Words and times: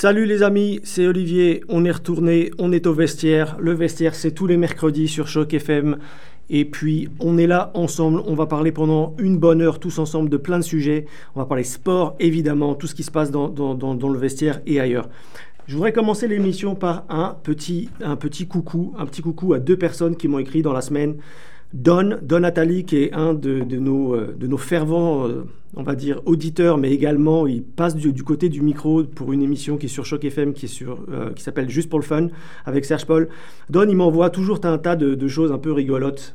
Salut 0.00 0.26
les 0.26 0.44
amis, 0.44 0.78
c'est 0.84 1.08
Olivier, 1.08 1.64
on 1.68 1.84
est 1.84 1.90
retourné, 1.90 2.52
on 2.60 2.70
est 2.70 2.86
au 2.86 2.94
vestiaire. 2.94 3.56
Le 3.58 3.72
vestiaire, 3.72 4.14
c'est 4.14 4.30
tous 4.30 4.46
les 4.46 4.56
mercredis 4.56 5.08
sur 5.08 5.26
Choc 5.26 5.52
FM. 5.52 5.98
Et 6.50 6.64
puis, 6.64 7.08
on 7.18 7.36
est 7.36 7.48
là 7.48 7.72
ensemble, 7.74 8.22
on 8.24 8.36
va 8.36 8.46
parler 8.46 8.70
pendant 8.70 9.16
une 9.18 9.38
bonne 9.38 9.60
heure 9.60 9.80
tous 9.80 9.98
ensemble 9.98 10.30
de 10.30 10.36
plein 10.36 10.60
de 10.60 10.62
sujets. 10.62 11.06
On 11.34 11.40
va 11.40 11.46
parler 11.46 11.64
sport, 11.64 12.14
évidemment, 12.20 12.76
tout 12.76 12.86
ce 12.86 12.94
qui 12.94 13.02
se 13.02 13.10
passe 13.10 13.32
dans, 13.32 13.48
dans, 13.48 14.08
le 14.08 14.18
vestiaire 14.20 14.60
et 14.66 14.78
ailleurs. 14.78 15.08
Je 15.66 15.74
voudrais 15.74 15.92
commencer 15.92 16.28
l'émission 16.28 16.76
par 16.76 17.04
un 17.08 17.36
petit, 17.42 17.90
un 18.00 18.14
petit 18.14 18.46
coucou, 18.46 18.94
un 19.00 19.04
petit 19.04 19.20
coucou 19.20 19.52
à 19.52 19.58
deux 19.58 19.76
personnes 19.76 20.14
qui 20.14 20.28
m'ont 20.28 20.38
écrit 20.38 20.62
dans 20.62 20.72
la 20.72 20.80
semaine. 20.80 21.16
Don, 21.74 22.18
Don 22.22 22.40
Nathalie, 22.40 22.84
qui 22.84 22.96
est 22.96 23.12
un 23.12 23.34
de, 23.34 23.60
nos, 23.60 24.14
euh, 24.14 24.34
de 24.38 24.46
nos 24.46 24.56
fervents, 24.56 25.28
euh, 25.28 25.44
on 25.76 25.82
va 25.82 25.94
dire, 25.94 26.22
auditeurs, 26.24 26.78
mais 26.78 26.92
également 26.92 27.46
il 27.46 27.62
passe 27.62 27.94
du, 27.94 28.22
côté 28.22 28.48
du 28.48 28.62
micro 28.62 29.04
pour 29.04 29.32
une 29.34 29.42
émission 29.42 29.76
qui 29.76 29.86
est 29.86 29.90
sur 29.90 30.06
Choc 30.06 30.24
FM, 30.24 30.54
euh, 31.10 31.32
qui 31.34 31.42
s'appelle 31.42 31.68
Juste 31.68 31.90
pour 31.90 31.98
le 31.98 32.04
fun, 32.04 32.28
avec 32.64 32.86
Serge 32.86 33.04
Paul. 33.04 33.28
Don, 33.68 33.86
il 33.86 33.96
m'envoie 33.96 34.30
toujours 34.30 34.60
un 34.64 34.78
tas 34.78 34.96
de, 34.96 35.28
choses 35.28 35.52
un 35.52 35.58
peu 35.58 35.72
rigolotes 35.72 36.34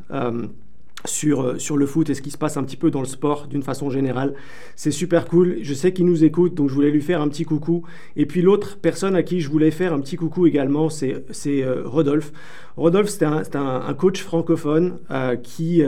sur 1.05 1.77
le 1.77 1.85
foot 1.85 2.09
et 2.09 2.13
ce 2.13 2.21
qui 2.21 2.31
se 2.31 2.37
passe 2.37 2.57
un 2.57 2.63
petit 2.63 2.77
peu 2.77 2.91
dans 2.91 3.01
le 3.01 3.05
sport 3.05 3.47
d'une 3.47 3.63
façon 3.63 3.89
générale. 3.89 4.33
C'est 4.75 4.91
super 4.91 5.25
cool. 5.25 5.57
Je 5.61 5.73
sais 5.73 5.93
qu'il 5.93 6.05
nous 6.05 6.23
écoute, 6.23 6.55
donc 6.55 6.69
je 6.69 6.73
voulais 6.73 6.91
lui 6.91 7.01
faire 7.01 7.21
un 7.21 7.27
petit 7.27 7.43
coucou. 7.43 7.83
Et 8.15 8.25
puis 8.25 8.41
l'autre 8.41 8.77
personne 8.81 9.15
à 9.15 9.23
qui 9.23 9.41
je 9.41 9.49
voulais 9.49 9.71
faire 9.71 9.93
un 9.93 9.99
petit 9.99 10.15
coucou 10.15 10.47
également, 10.47 10.89
c'est 10.89 11.23
euh, 11.47 11.83
Rodolphe. 11.85 12.31
Rodolphe, 12.77 13.09
c'est 13.09 13.23
un, 13.25 13.43
un, 13.55 13.93
coach 13.93 14.21
francophone 14.21 14.97
euh, 15.11 15.35
qui, 15.35 15.83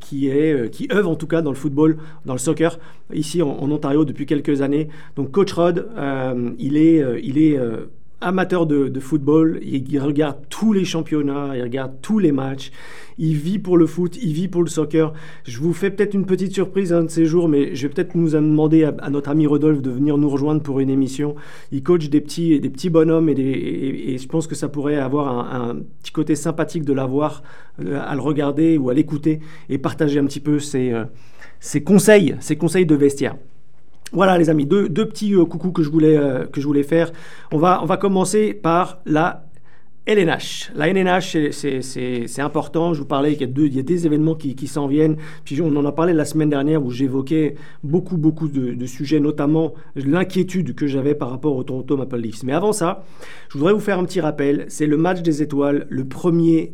qui, 0.00 0.28
est, 0.28 0.70
qui 0.70 0.88
œuvre 0.92 1.10
en 1.10 1.16
tout 1.16 1.26
cas 1.26 1.42
dans 1.42 1.50
le 1.50 1.56
football, 1.56 1.96
dans 2.26 2.34
le 2.34 2.38
soccer, 2.38 2.78
ici 3.12 3.42
en, 3.42 3.58
Ontario 3.70 4.04
depuis 4.04 4.26
quelques 4.26 4.62
années. 4.62 4.88
Donc 5.16 5.32
coach 5.32 5.52
Rod, 5.52 5.88
il 6.58 6.76
est 6.76 7.02
amateur 8.20 8.66
de, 8.66 9.00
football, 9.00 9.60
il 9.62 10.00
regarde 10.00 10.38
tous 10.48 10.72
les 10.72 10.84
championnats, 10.84 11.52
il 11.54 11.62
regarde 11.62 11.92
tous 12.02 12.18
les 12.18 12.32
matchs, 12.32 12.72
il 13.18 13.34
vit 13.34 13.58
pour 13.58 13.76
le 13.76 13.86
foot, 13.86 14.18
il 14.20 14.32
vit 14.32 14.48
pour 14.48 14.62
le 14.62 14.68
soccer. 14.68 15.12
Je 15.44 15.58
vous 15.60 15.72
fais 15.72 15.90
peut-être 15.90 16.14
une 16.14 16.26
petite 16.26 16.52
surprise 16.52 16.92
un 16.92 17.04
de 17.04 17.10
ces 17.10 17.26
jours, 17.26 17.48
mais 17.48 17.74
je 17.74 17.86
vais 17.86 17.92
peut-être 17.92 18.14
nous 18.14 18.30
demander 18.30 18.84
à, 18.84 19.10
notre 19.10 19.30
ami 19.30 19.46
Rodolphe 19.46 19.82
de 19.82 19.90
venir 19.90 20.18
nous 20.18 20.28
rejoindre 20.28 20.62
pour 20.62 20.80
une 20.80 20.90
émission. 20.90 21.36
Il 21.72 21.82
coach 21.82 22.08
des 22.08 22.20
petits, 22.20 22.58
des 22.60 22.70
petits 22.70 22.90
bonhommes 22.90 23.28
et, 23.28 24.18
je 24.18 24.26
pense 24.26 24.46
que 24.46 24.54
ça 24.54 24.68
pourrait 24.68 24.96
avoir 24.96 25.54
un, 25.54 25.76
petit 26.02 26.12
côté 26.12 26.34
sympathique 26.34 26.84
de 26.84 26.92
l'avoir, 26.92 27.42
euh, 27.84 28.00
à 28.04 28.14
le 28.14 28.20
regarder 28.20 28.78
ou 28.78 28.90
à 28.90 28.94
l'écouter 28.94 29.40
et 29.68 29.78
partager 29.78 30.18
un 30.18 30.24
petit 30.24 30.40
peu 30.40 30.58
ses, 30.58 30.92
euh, 30.92 31.04
conseils, 31.84 32.36
ses 32.40 32.56
conseils 32.56 32.86
de 32.86 32.94
vestiaire. 32.94 33.36
Voilà 34.12 34.38
les 34.38 34.48
amis, 34.48 34.64
deux, 34.64 34.88
petits 34.88 35.34
euh, 35.34 35.44
coucous 35.44 35.72
que 35.72 35.82
je 35.82 35.90
voulais, 35.90 36.16
euh, 36.16 36.46
que 36.46 36.60
je 36.60 36.66
voulais 36.66 36.82
faire. 36.82 37.12
On 37.52 37.58
va, 37.58 37.80
on 37.82 37.86
va 37.86 37.96
commencer 37.96 38.54
par 38.54 39.00
la 39.04 39.44
LNH. 40.06 40.72
La 40.74 40.88
LNH, 40.88 41.36
c'est 41.50 42.40
important. 42.40 42.94
Je 42.94 43.00
vous 43.00 43.06
parlais 43.06 43.36
qu'il 43.36 43.46
y, 43.46 43.76
y, 43.76 43.78
a 43.78 43.82
des 43.82 44.06
événements 44.06 44.34
qui, 44.34 44.54
qui 44.54 44.66
s'en 44.66 44.86
viennent. 44.86 45.18
Puis 45.44 45.60
on 45.60 45.76
en 45.76 45.84
a 45.84 45.92
parlé 45.92 46.14
la 46.14 46.24
semaine 46.24 46.48
dernière 46.48 46.82
où 46.82 46.90
j'évoquais 46.90 47.56
beaucoup, 47.84 48.16
beaucoup 48.16 48.48
de, 48.48 48.72
de 48.72 48.86
sujets, 48.86 49.20
notamment 49.20 49.74
l'inquiétude 49.94 50.74
que 50.74 50.86
j'avais 50.86 51.14
par 51.14 51.28
rapport 51.28 51.54
au 51.54 51.62
Toronto 51.62 51.98
Maple 51.98 52.16
Leafs. 52.16 52.42
Mais 52.42 52.54
avant 52.54 52.72
ça, 52.72 53.04
je 53.50 53.58
voudrais 53.58 53.74
vous 53.74 53.80
faire 53.80 53.98
un 53.98 54.04
petit 54.04 54.22
rappel. 54.22 54.64
C'est 54.68 54.86
le 54.86 54.96
match 54.96 55.20
des 55.20 55.42
étoiles, 55.42 55.86
le 55.90 56.06
premier 56.06 56.72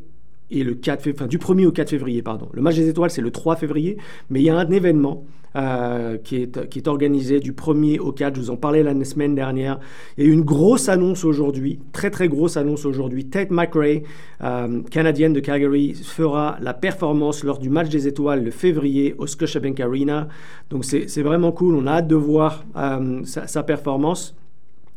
et 0.51 0.65
le 0.65 0.75
4 0.75 1.11
enfin, 1.11 1.27
du 1.27 1.39
1er 1.39 1.67
au 1.67 1.73
4 1.73 1.91
février, 1.91 2.23
pardon. 2.23 2.49
Le 2.53 2.63
match 2.63 2.77
des 2.77 2.89
étoiles, 2.89 3.11
c'est 3.11 3.23
le 3.23 3.31
3 3.31 3.57
février, 3.57 3.97
mais 4.31 4.41
il 4.41 4.45
y 4.45 4.51
a 4.51 4.57
un 4.57 4.71
événement 4.71 5.25
euh, 5.57 6.19
qui, 6.19 6.37
est, 6.37 6.69
qui 6.69 6.81
est 6.81 6.89
organisé 6.89 7.39
du 7.39 7.53
1er 7.53 8.01
au 8.01 8.11
4. 8.11 8.35
Je 8.35 8.41
vous 8.41 8.51
en 8.51 8.57
parlais 8.57 8.83
la 8.83 9.05
semaine 9.05 9.35
dernière. 9.35 9.79
Il 10.19 10.27
y 10.27 10.29
a 10.29 10.33
une 10.33 10.43
grosse 10.43 10.89
annonce 10.89 11.25
aujourd'hui, 11.25 11.79
très 11.93 12.11
très 12.11 12.29
grosse 12.29 12.57
annonce 12.57 12.85
aujourd'hui. 12.85 13.27
Tate 13.27 13.51
McRae, 13.51 14.03
euh, 14.43 14.83
canadienne 14.91 15.33
de 15.33 15.41
Calgary, 15.41 15.95
fera 15.95 16.59
la 16.61 16.75
performance 16.75 17.45
lors 17.45 17.59
du 17.59 17.71
match 17.71 17.89
des 17.89 18.09
étoiles 18.09 18.43
le 18.45 18.51
février 18.51 19.15
au 19.17 19.27
Scotiabank 19.27 19.79
Arena. 19.79 20.29
Donc 20.71 20.85
c'est 20.85 21.23
vraiment 21.23 21.53
cool. 21.53 21.77
On 21.77 21.87
a 21.87 21.93
hâte 21.93 22.09
de 22.09 22.17
voir 22.17 22.65
euh, 22.77 23.23
sa 23.25 23.63
performance 23.63 24.35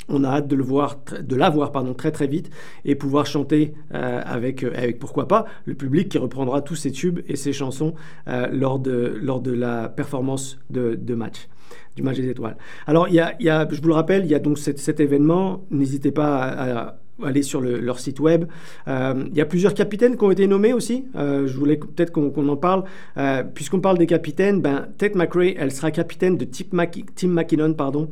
on 0.10 0.24
a 0.24 0.30
hâte 0.30 0.48
de 0.48 0.56
le 0.56 0.64
voir, 0.64 0.98
de 1.20 1.36
la 1.36 1.50
voir 1.50 1.72
pardon, 1.72 1.94
très 1.94 2.12
très 2.12 2.28
vite 2.28 2.50
et 2.86 2.96
pouvoir 2.96 3.26
chanter 3.26 3.74
euh, 3.94 4.22
avec, 4.26 4.64
euh, 4.64 4.72
avec 4.76 5.00
pourquoi 5.00 5.28
pas 5.28 5.46
le 5.66 5.74
public 5.74 6.10
qui 6.10 6.18
reprendra 6.18 6.62
tous 6.62 6.76
ses 6.76 6.92
tubes 6.92 7.20
et 7.28 7.36
ses 7.36 7.54
chansons 7.54 7.94
euh, 8.28 8.48
lors, 8.52 8.80
de, 8.80 9.52
la 9.52 9.90
performance 9.90 10.60
de, 10.70 11.16
match 11.16 11.48
du 11.96 12.04
match 12.04 12.18
des 12.18 12.30
étoiles. 12.30 12.58
Alors, 12.86 13.08
il 13.08 13.16
y 13.16 13.20
a, 13.20 13.68
je 13.70 13.82
vous 13.82 13.88
le 13.88 13.94
rappelle, 13.94 14.24
il 14.24 14.32
y 14.32 14.36
a 14.36 14.40
donc 14.40 14.58
cet 14.60 15.00
événement. 15.00 15.66
N'hésitez 15.72 16.12
pas 16.12 16.44
à, 16.44 16.98
aller 17.24 17.42
sur 17.42 17.62
leur 17.62 18.00
site 18.00 18.20
web. 18.20 18.46
Euh, 18.88 19.24
il 19.30 19.38
y 19.38 19.42
a 19.42 19.46
plusieurs 19.46 19.74
capitaines 19.74 20.18
qui 20.18 20.24
ont 20.24 20.32
été 20.32 20.48
nommés 20.48 20.74
aussi. 20.74 21.06
Euh, 21.16 21.48
je 21.48 21.58
voulais 21.58 21.78
peut-être 21.78 22.12
qu'on 22.12 22.48
en 22.48 22.56
parle. 22.56 22.84
Euh, 23.18 23.44
puisqu'on 23.44 23.80
parle 23.80 23.98
des 23.98 24.06
capitaines, 24.06 24.62
ben, 24.62 24.88
Ted 24.98 25.18
McRae, 25.18 25.56
elle 25.58 25.72
sera 25.72 25.92
capitaine 25.92 26.38
de 26.38 26.46
Tim, 26.46 27.28
McKinnon. 27.28 27.74
Pardon. 27.74 28.10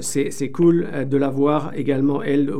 C'est 0.00 0.50
cool 0.52 0.86
de 1.08 1.16
la 1.16 1.28
voir 1.28 1.72
également, 1.74 2.22
elle, 2.22 2.52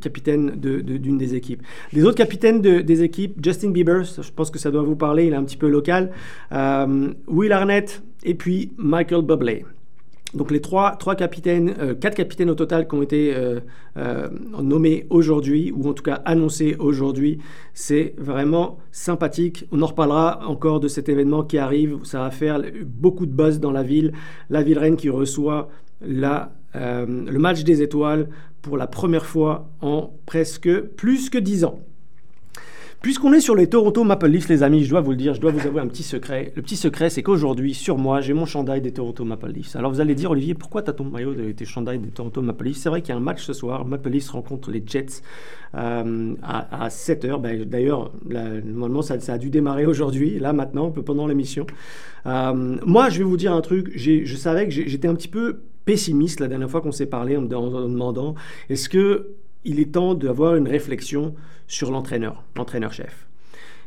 capitaine 0.00 0.50
d'une 0.50 1.18
des 1.18 1.34
équipes. 1.34 1.62
Les 1.92 2.04
autres 2.04 2.16
capitaines 2.16 2.60
des 2.60 3.02
équipes, 3.02 3.36
Justin 3.42 3.70
Bieber, 3.70 4.02
je 4.04 4.30
pense 4.34 4.50
que 4.50 4.58
ça 4.58 4.70
doit 4.70 4.82
vous 4.82 4.96
parler, 4.96 5.26
il 5.26 5.32
est 5.32 5.36
un 5.36 5.44
petit 5.44 5.56
peu 5.56 5.68
local. 5.68 6.10
Will 6.50 7.52
Arnett 7.52 8.02
et 8.24 8.34
puis 8.34 8.72
Michael 8.76 9.22
Bublé. 9.22 9.64
Donc 10.34 10.50
les 10.50 10.60
trois, 10.60 10.96
trois 10.96 11.14
capitaines, 11.14 11.74
euh, 11.78 11.94
quatre 11.94 12.14
capitaines 12.14 12.50
au 12.50 12.54
total 12.54 12.86
qui 12.86 12.94
ont 12.94 13.02
été 13.02 13.34
euh, 13.34 13.60
euh, 13.96 14.28
nommés 14.62 15.06
aujourd'hui, 15.08 15.72
ou 15.74 15.88
en 15.88 15.94
tout 15.94 16.02
cas 16.02 16.20
annoncés 16.24 16.76
aujourd'hui, 16.78 17.38
c'est 17.72 18.14
vraiment 18.18 18.78
sympathique. 18.92 19.66
On 19.72 19.80
en 19.80 19.86
reparlera 19.86 20.46
encore 20.46 20.80
de 20.80 20.88
cet 20.88 21.08
événement 21.08 21.44
qui 21.44 21.56
arrive. 21.56 21.98
Ça 22.02 22.20
va 22.20 22.30
faire 22.30 22.60
beaucoup 22.84 23.24
de 23.24 23.32
buzz 23.32 23.58
dans 23.58 23.72
la 23.72 23.82
ville. 23.82 24.12
La 24.50 24.62
ville 24.62 24.78
reine 24.78 24.96
qui 24.96 25.08
reçoit 25.08 25.68
le 26.02 27.38
match 27.38 27.64
des 27.64 27.80
étoiles 27.80 28.28
pour 28.60 28.76
la 28.76 28.86
première 28.86 29.24
fois 29.24 29.70
en 29.80 30.12
presque 30.26 30.80
plus 30.96 31.30
que 31.30 31.38
dix 31.38 31.64
ans. 31.64 31.80
Puisqu'on 33.00 33.32
est 33.32 33.40
sur 33.40 33.54
les 33.54 33.68
Toronto 33.68 34.02
Maple 34.02 34.26
Leafs, 34.26 34.48
les 34.48 34.64
amis, 34.64 34.82
je 34.82 34.90
dois 34.90 35.00
vous 35.00 35.12
le 35.12 35.16
dire, 35.16 35.32
je 35.32 35.40
dois 35.40 35.52
vous 35.52 35.64
avouer 35.64 35.80
un 35.80 35.86
petit 35.86 36.02
secret. 36.02 36.52
Le 36.56 36.62
petit 36.62 36.74
secret, 36.74 37.10
c'est 37.10 37.22
qu'aujourd'hui, 37.22 37.72
sur 37.72 37.96
moi, 37.96 38.20
j'ai 38.20 38.32
mon 38.32 38.44
chandail 38.44 38.80
des 38.80 38.92
Toronto 38.92 39.24
Maple 39.24 39.52
Leafs. 39.52 39.76
Alors 39.76 39.92
vous 39.92 40.00
allez 40.00 40.16
dire, 40.16 40.32
Olivier, 40.32 40.54
pourquoi 40.54 40.82
tu 40.82 40.90
as 40.90 40.92
ton 40.94 41.04
maillot 41.04 41.32
de 41.32 41.52
tes 41.52 41.64
chandails 41.64 42.00
des 42.00 42.08
Toronto 42.08 42.42
Maple 42.42 42.64
Leafs? 42.64 42.78
C'est 42.78 42.88
vrai 42.88 43.00
qu'il 43.00 43.10
y 43.10 43.12
a 43.12 43.16
un 43.16 43.20
match 43.20 43.44
ce 43.44 43.52
soir. 43.52 43.84
Maple 43.84 44.08
Leafs 44.08 44.30
rencontre 44.30 44.72
les 44.72 44.82
Jets 44.84 45.22
euh, 45.76 46.34
à, 46.42 46.88
7h. 46.88 47.40
Ben, 47.40 47.64
d'ailleurs, 47.64 48.10
normalement, 48.64 49.02
ça, 49.02 49.14
a 49.28 49.38
dû 49.38 49.50
démarrer 49.50 49.86
aujourd'hui, 49.86 50.40
là, 50.40 50.52
maintenant, 50.52 50.90
pendant 50.90 51.28
l'émission. 51.28 51.66
Euh, 52.26 52.78
moi, 52.84 53.10
je 53.10 53.18
vais 53.18 53.24
vous 53.24 53.36
dire 53.36 53.52
un 53.52 53.60
truc. 53.60 53.92
Je 53.94 54.36
savais 54.36 54.66
que 54.66 54.72
j'étais 54.72 55.06
un 55.06 55.14
petit 55.14 55.28
peu 55.28 55.60
pessimiste 55.84 56.40
la 56.40 56.48
dernière 56.48 56.68
fois 56.68 56.80
qu'on 56.80 56.92
s'est 56.92 57.06
parlé 57.06 57.36
en 57.36 57.42
me 57.42 57.46
demandant 57.46 58.34
est-ce 58.68 58.88
que 58.88 59.36
il 59.68 59.78
est 59.80 59.92
temps 59.92 60.14
d'avoir 60.14 60.56
une 60.56 60.66
réflexion 60.66 61.34
sur 61.66 61.90
l'entraîneur, 61.90 62.42
l'entraîneur-chef. 62.56 63.26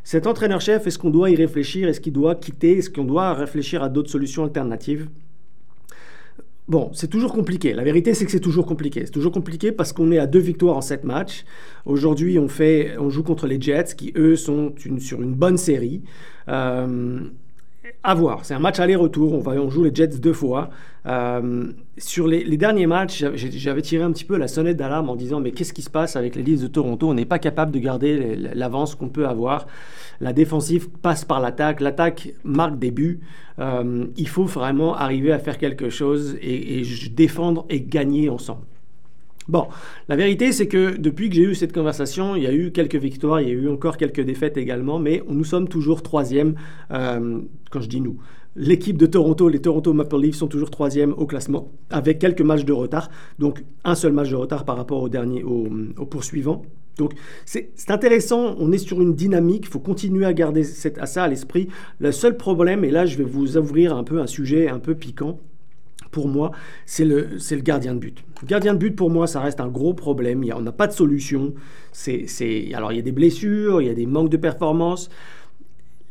Cet 0.04 0.26
entraîneur-chef, 0.28 0.88
est-ce 0.88 0.98
qu'on 0.98 1.10
doit 1.10 1.30
y 1.30 1.36
réfléchir? 1.36 1.88
Est-ce 1.88 2.00
qu'il 2.00 2.14
doit 2.14 2.36
quitter? 2.36 2.78
Est-ce 2.78 2.90
qu'on 2.90 3.04
doit 3.04 3.34
réfléchir 3.34 3.84
à 3.84 3.90
d'autres 3.90 4.10
solutions 4.10 4.44
alternatives? 4.44 5.10
Bon, 6.68 6.90
c'est 6.94 7.10
toujours 7.10 7.34
compliqué. 7.34 7.74
La 7.74 7.84
vérité, 7.84 8.14
c'est 8.14 8.26
que 8.26 8.32
c'est 8.32 8.40
toujours 8.40 8.66
compliqué. 8.66 9.02
C'est 9.06 9.12
toujours 9.12 9.32
compliqué 9.32 9.72
parce 9.72 9.92
qu'on 9.92 10.12
est 10.12 10.20
à 10.20 10.28
deux 10.28 10.40
victoires 10.40 10.78
en 10.78 10.82
sept 10.82 11.04
matchs. 11.04 11.44
Aujourd'hui, 11.86 12.40
on, 12.40 12.48
fait, 12.48 12.98
on 12.98 13.10
joue 13.10 13.24
contre 13.24 13.46
les 13.46 13.60
Jets 13.60 13.96
qui, 13.98 14.14
eux, 14.16 14.36
sont 14.36 14.74
sur 15.00 15.22
une 15.22 15.34
bonne 15.34 15.58
série. 15.58 16.02
Euh, 16.48 17.20
à 18.04 18.16
voir. 18.16 18.46
C'est 18.46 18.54
un 18.54 18.60
match 18.60 18.80
aller-retour. 18.80 19.34
On, 19.34 19.40
va, 19.40 19.52
on 19.54 19.70
joue 19.70 19.84
les 19.84 19.94
Jets 19.94 20.20
deux 20.20 20.34
fois. 20.34 20.70
Euh, 21.08 21.72
sur 21.98 22.28
les, 22.28 22.58
derniers 22.58 22.86
matchs, 22.86 23.24
j'avais 23.36 23.82
tiré 23.82 24.04
un 24.04 24.12
petit 24.12 24.26
peu 24.26 24.38
la 24.38 24.48
sonnette 24.48 24.78
d'alarme 24.78 25.10
en 25.10 25.16
disant 25.16 25.40
mais 25.40 25.52
qu'est-ce 25.52 25.74
qui 25.74 25.82
se 25.82 25.90
passe 25.90 26.16
avec 26.16 26.36
les 26.36 26.44
Leafs 26.44 26.62
de 26.62 26.68
Toronto? 26.68 27.10
On 27.10 27.14
n'est 27.14 27.26
pas 27.26 27.40
capable 27.40 27.72
de 27.72 27.80
garder 27.80 28.36
l'avance 28.54 28.96
qu'on 28.96 29.10
peut 29.10 29.28
avoir. 29.28 29.68
La 30.20 30.34
défensive 30.34 30.90
passe 30.90 31.26
par 31.26 31.40
l'attaque. 31.40 31.82
L'attaque 31.82 32.34
marque 32.44 32.78
des 32.78 32.92
buts. 32.92 33.20
Euh, 33.60 34.06
il 34.16 34.28
faut 34.28 34.46
vraiment 34.46 34.96
arriver 34.96 35.32
à 35.32 35.40
faire 35.40 35.58
quelque 35.58 35.90
chose 35.90 36.38
et, 36.42 36.84
défendre 37.12 37.66
et 37.70 37.82
gagner 37.82 38.30
ensemble. 38.30 38.62
Bon, 39.48 39.68
la 40.08 40.16
vérité, 40.16 40.52
c'est 40.52 40.68
que 40.68 40.96
depuis 40.96 41.30
que 41.30 41.36
j'ai 41.36 41.42
eu 41.42 41.56
cette 41.56 41.74
conversation, 41.74 42.36
il 42.36 42.44
y 42.44 42.48
a 42.48 42.54
eu 42.54 42.72
quelques 42.72 42.96
victoires, 42.96 43.42
il 43.42 43.48
y 43.48 43.52
a 43.52 43.54
eu 43.54 43.70
encore 43.70 43.98
quelques 43.98 44.22
défaites 44.22 44.56
également, 44.56 45.00
mais 45.00 45.24
nous 45.28 45.44
sommes 45.44 45.68
toujours 45.68 46.04
troisième, 46.04 46.54
euh, 46.92 47.40
quand 47.72 47.82
je 47.82 47.90
dis 47.90 48.02
nous. 48.02 48.18
L'équipe 48.56 48.98
de 48.98 49.06
Toronto, 49.06 49.48
les 49.48 49.60
Toronto 49.60 49.94
Maple 49.94 50.20
Leafs 50.20 50.36
sont 50.36 50.48
toujours 50.48 50.70
troisième 50.70 51.14
au 51.14 51.26
classement, 51.26 51.72
avec 51.90 52.20
quelques 52.20 52.42
matchs 52.42 52.66
de 52.66 52.74
retard, 52.74 53.10
donc 53.40 53.64
un 53.86 53.96
seul 53.96 54.12
match 54.12 54.30
de 54.30 54.36
retard 54.36 54.66
par 54.66 54.76
rapport 54.76 55.02
au 55.02 55.08
dernier, 55.08 55.44
poursuivant. 56.10 56.64
Donc 56.98 57.14
c'est 57.46 57.72
intéressant, 57.88 58.56
on 58.60 58.74
est 58.74 58.78
sur 58.78 59.02
une 59.02 59.16
dynamique, 59.16 59.64
il 59.68 59.72
faut 59.72 59.80
continuer 59.80 60.26
à 60.26 60.34
garder 60.34 60.66
ça 60.66 61.24
à 61.24 61.28
l'esprit. 61.30 61.70
Le 62.00 62.12
seul 62.12 62.36
problème, 62.36 62.84
et 62.84 62.92
là 62.92 63.06
je 63.06 63.18
vais 63.18 63.24
vous 63.24 63.58
ouvrir 63.58 63.96
un 63.96 64.04
peu 64.04 64.20
un 64.20 64.28
sujet 64.28 64.68
un 64.68 64.80
peu 64.80 64.96
piquant, 64.96 65.40
pour 66.12 66.28
moi, 66.28 66.52
c'est 66.86 67.06
le, 67.06 67.30
gardien 67.62 67.94
de 67.96 68.00
but. 68.00 68.24
Le 68.42 68.48
gardien 68.48 68.74
de 68.74 68.80
but, 68.80 68.96
pour 68.96 69.10
moi, 69.10 69.28
ça 69.28 69.40
reste 69.40 69.62
un 69.62 69.70
gros 69.70 69.94
problème. 69.94 70.44
Il 70.44 70.54
on 70.54 70.62
n'a 70.62 70.74
pas 70.74 70.88
de 70.88 70.92
solution. 70.92 71.54
Alors, 72.74 72.92
il 72.92 72.98
y 72.98 73.00
a 73.00 73.02
des 73.02 73.14
blessures, 73.14 73.82
il 73.82 73.88
y 73.88 73.90
a 73.90 73.94
des 73.94 74.06
manques 74.06 74.30
de 74.30 74.38
performance. 74.38 75.10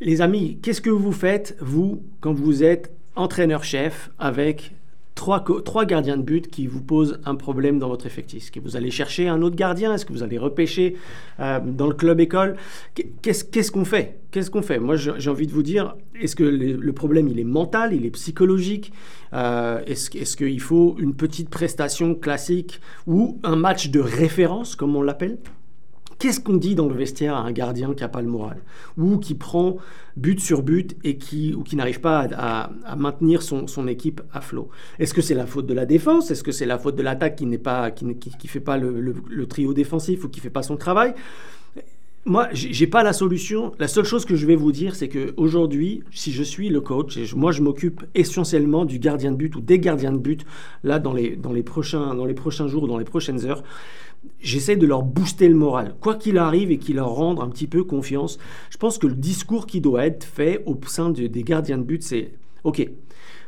Les 0.02 0.22
amis, 0.22 0.58
qu'est-ce 0.62 0.80
que 0.80 0.88
vous 0.88 1.12
faites, 1.12 1.58
vous, 1.60 2.02
quand 2.22 2.32
vous 2.32 2.64
êtes 2.64 2.90
entraîneur-chef 3.16 4.10
avec 4.18 4.72
trois, 5.14 5.44
gardiens 5.84 6.16
de 6.16 6.22
but 6.22 6.48
qui 6.48 6.66
vous 6.66 6.80
posent 6.80 7.20
un 7.26 7.34
problème 7.34 7.78
dans 7.78 7.88
votre 7.88 8.06
effectif? 8.06 8.44
Est-ce 8.44 8.50
que 8.50 8.60
vous 8.60 8.78
allez 8.78 8.90
chercher 8.90 9.28
un 9.28 9.42
autre 9.42 9.56
gardien? 9.56 9.92
Est-ce 9.92 10.06
que 10.06 10.14
vous 10.14 10.22
allez 10.22 10.38
repêcher 10.38 10.96
euh, 11.38 11.60
dans 11.62 11.86
le 11.86 11.92
club 11.92 12.18
école? 12.18 12.56
Qu'est-ce 13.20 13.70
qu'on 13.70 13.84
fait? 13.84 14.20
Qu'est-ce 14.30 14.50
qu'on 14.50 14.62
fait? 14.62 14.78
Moi, 14.78 14.96
j'ai 14.96 15.28
envie 15.28 15.46
de 15.46 15.52
vous 15.52 15.62
dire, 15.62 15.94
est-ce 16.18 16.34
que 16.34 16.44
le, 16.44 16.92
problème, 16.94 17.28
il 17.28 17.38
est 17.38 17.44
mental, 17.44 17.92
il 17.92 18.06
est 18.06 18.10
psychologique? 18.10 18.94
Euh, 19.34 19.82
Est-ce 19.84 20.34
qu'il 20.34 20.60
faut 20.62 20.96
une 20.98 21.12
petite 21.12 21.50
prestation 21.50 22.14
classique 22.14 22.80
ou 23.06 23.38
un 23.42 23.56
match 23.56 23.90
de 23.90 24.00
référence, 24.00 24.76
comme 24.76 24.96
on 24.96 25.02
l'appelle? 25.02 25.36
Qu'est-ce 26.20 26.38
qu'on 26.38 26.58
dit 26.58 26.74
dans 26.74 26.86
le 26.86 26.94
vestiaire 26.94 27.34
à 27.34 27.40
un 27.40 27.50
gardien 27.50 27.94
qui 27.94 28.02
n'a 28.02 28.08
pas 28.10 28.20
le 28.20 28.28
moral 28.28 28.58
Ou 28.98 29.16
qui 29.16 29.34
prend 29.34 29.78
but 30.18 30.38
sur 30.38 30.62
but 30.62 30.94
et 31.02 31.16
qui, 31.16 31.54
ou 31.54 31.62
qui 31.62 31.76
n'arrive 31.76 32.02
pas 32.02 32.28
à, 32.36 32.70
maintenir 32.94 33.40
son, 33.40 33.88
équipe 33.88 34.20
à 34.30 34.42
flot? 34.42 34.68
Est-ce 34.98 35.14
que 35.14 35.22
c'est 35.22 35.34
la 35.34 35.46
faute 35.46 35.66
de 35.66 35.72
la 35.72 35.86
défense? 35.86 36.30
Est-ce 36.30 36.42
que 36.42 36.52
c'est 36.52 36.66
la 36.66 36.78
faute 36.78 36.94
de 36.94 37.02
l'attaque 37.02 37.36
qui 37.36 37.46
ne 37.46 37.56
qui, 37.56 38.30
qui, 38.38 38.48
fait 38.48 38.60
pas 38.60 38.76
le, 38.76 39.46
trio 39.46 39.72
défensif 39.72 40.22
ou 40.24 40.28
qui 40.28 40.40
fait 40.40 40.50
pas 40.50 40.62
son 40.62 40.76
travail? 40.76 41.14
Moi, 42.26 42.48
j'ai 42.52 42.86
pas 42.86 43.02
la 43.02 43.14
solution. 43.14 43.72
La 43.78 43.88
seule 43.88 44.04
chose 44.04 44.26
que 44.26 44.36
je 44.36 44.46
vais 44.46 44.56
vous 44.56 44.72
dire, 44.72 44.94
c'est 44.94 45.08
que 45.08 45.32
aujourd'hui, 45.38 46.02
si 46.10 46.32
je 46.32 46.42
suis 46.42 46.68
le 46.68 46.82
coach, 46.82 47.16
et 47.16 47.24
moi 47.34 47.50
je 47.50 47.62
m'occupe 47.62 48.04
essentiellement 48.14 48.84
du 48.84 48.98
gardien 48.98 49.32
de 49.32 49.36
but 49.36 49.56
ou 49.56 49.62
des 49.62 49.78
gardiens 49.78 50.12
de 50.12 50.18
but, 50.18 50.44
là 50.84 50.98
dans 50.98 51.14
les, 51.14 51.62
prochains, 51.62 52.14
dans 52.14 52.26
les 52.26 52.34
prochains 52.34 52.68
jours 52.68 52.82
ou 52.82 52.88
dans 52.88 52.98
les 52.98 53.06
prochaines 53.06 53.46
heures, 53.46 53.62
j'essaie 54.40 54.76
de 54.76 54.86
leur 54.86 55.02
booster 55.02 55.48
le 55.48 55.54
moral, 55.54 55.94
quoi 56.00 56.14
qu'il 56.14 56.38
arrive 56.38 56.70
et 56.70 56.78
qu'il 56.78 56.96
leur 56.96 57.10
rende 57.10 57.40
un 57.40 57.48
petit 57.48 57.66
peu 57.66 57.84
confiance. 57.84 58.38
Je 58.70 58.76
pense 58.76 58.98
que 58.98 59.06
le 59.06 59.14
discours 59.14 59.66
qui 59.66 59.80
doit 59.80 60.06
être 60.06 60.24
fait 60.24 60.62
au 60.66 60.78
sein 60.86 61.10
des 61.10 61.42
gardiens 61.42 61.78
de 61.78 61.82
but, 61.82 62.02
c'est 62.02 62.32
OK, 62.64 62.86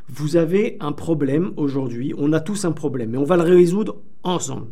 vous 0.09 0.35
avez 0.35 0.77
un 0.79 0.91
problème 0.91 1.53
aujourd'hui, 1.57 2.13
on 2.17 2.33
a 2.33 2.39
tous 2.39 2.65
un 2.65 2.71
problème, 2.71 3.11
mais 3.11 3.17
on 3.17 3.23
va 3.23 3.37
le 3.37 3.43
résoudre 3.43 3.97
ensemble. 4.23 4.67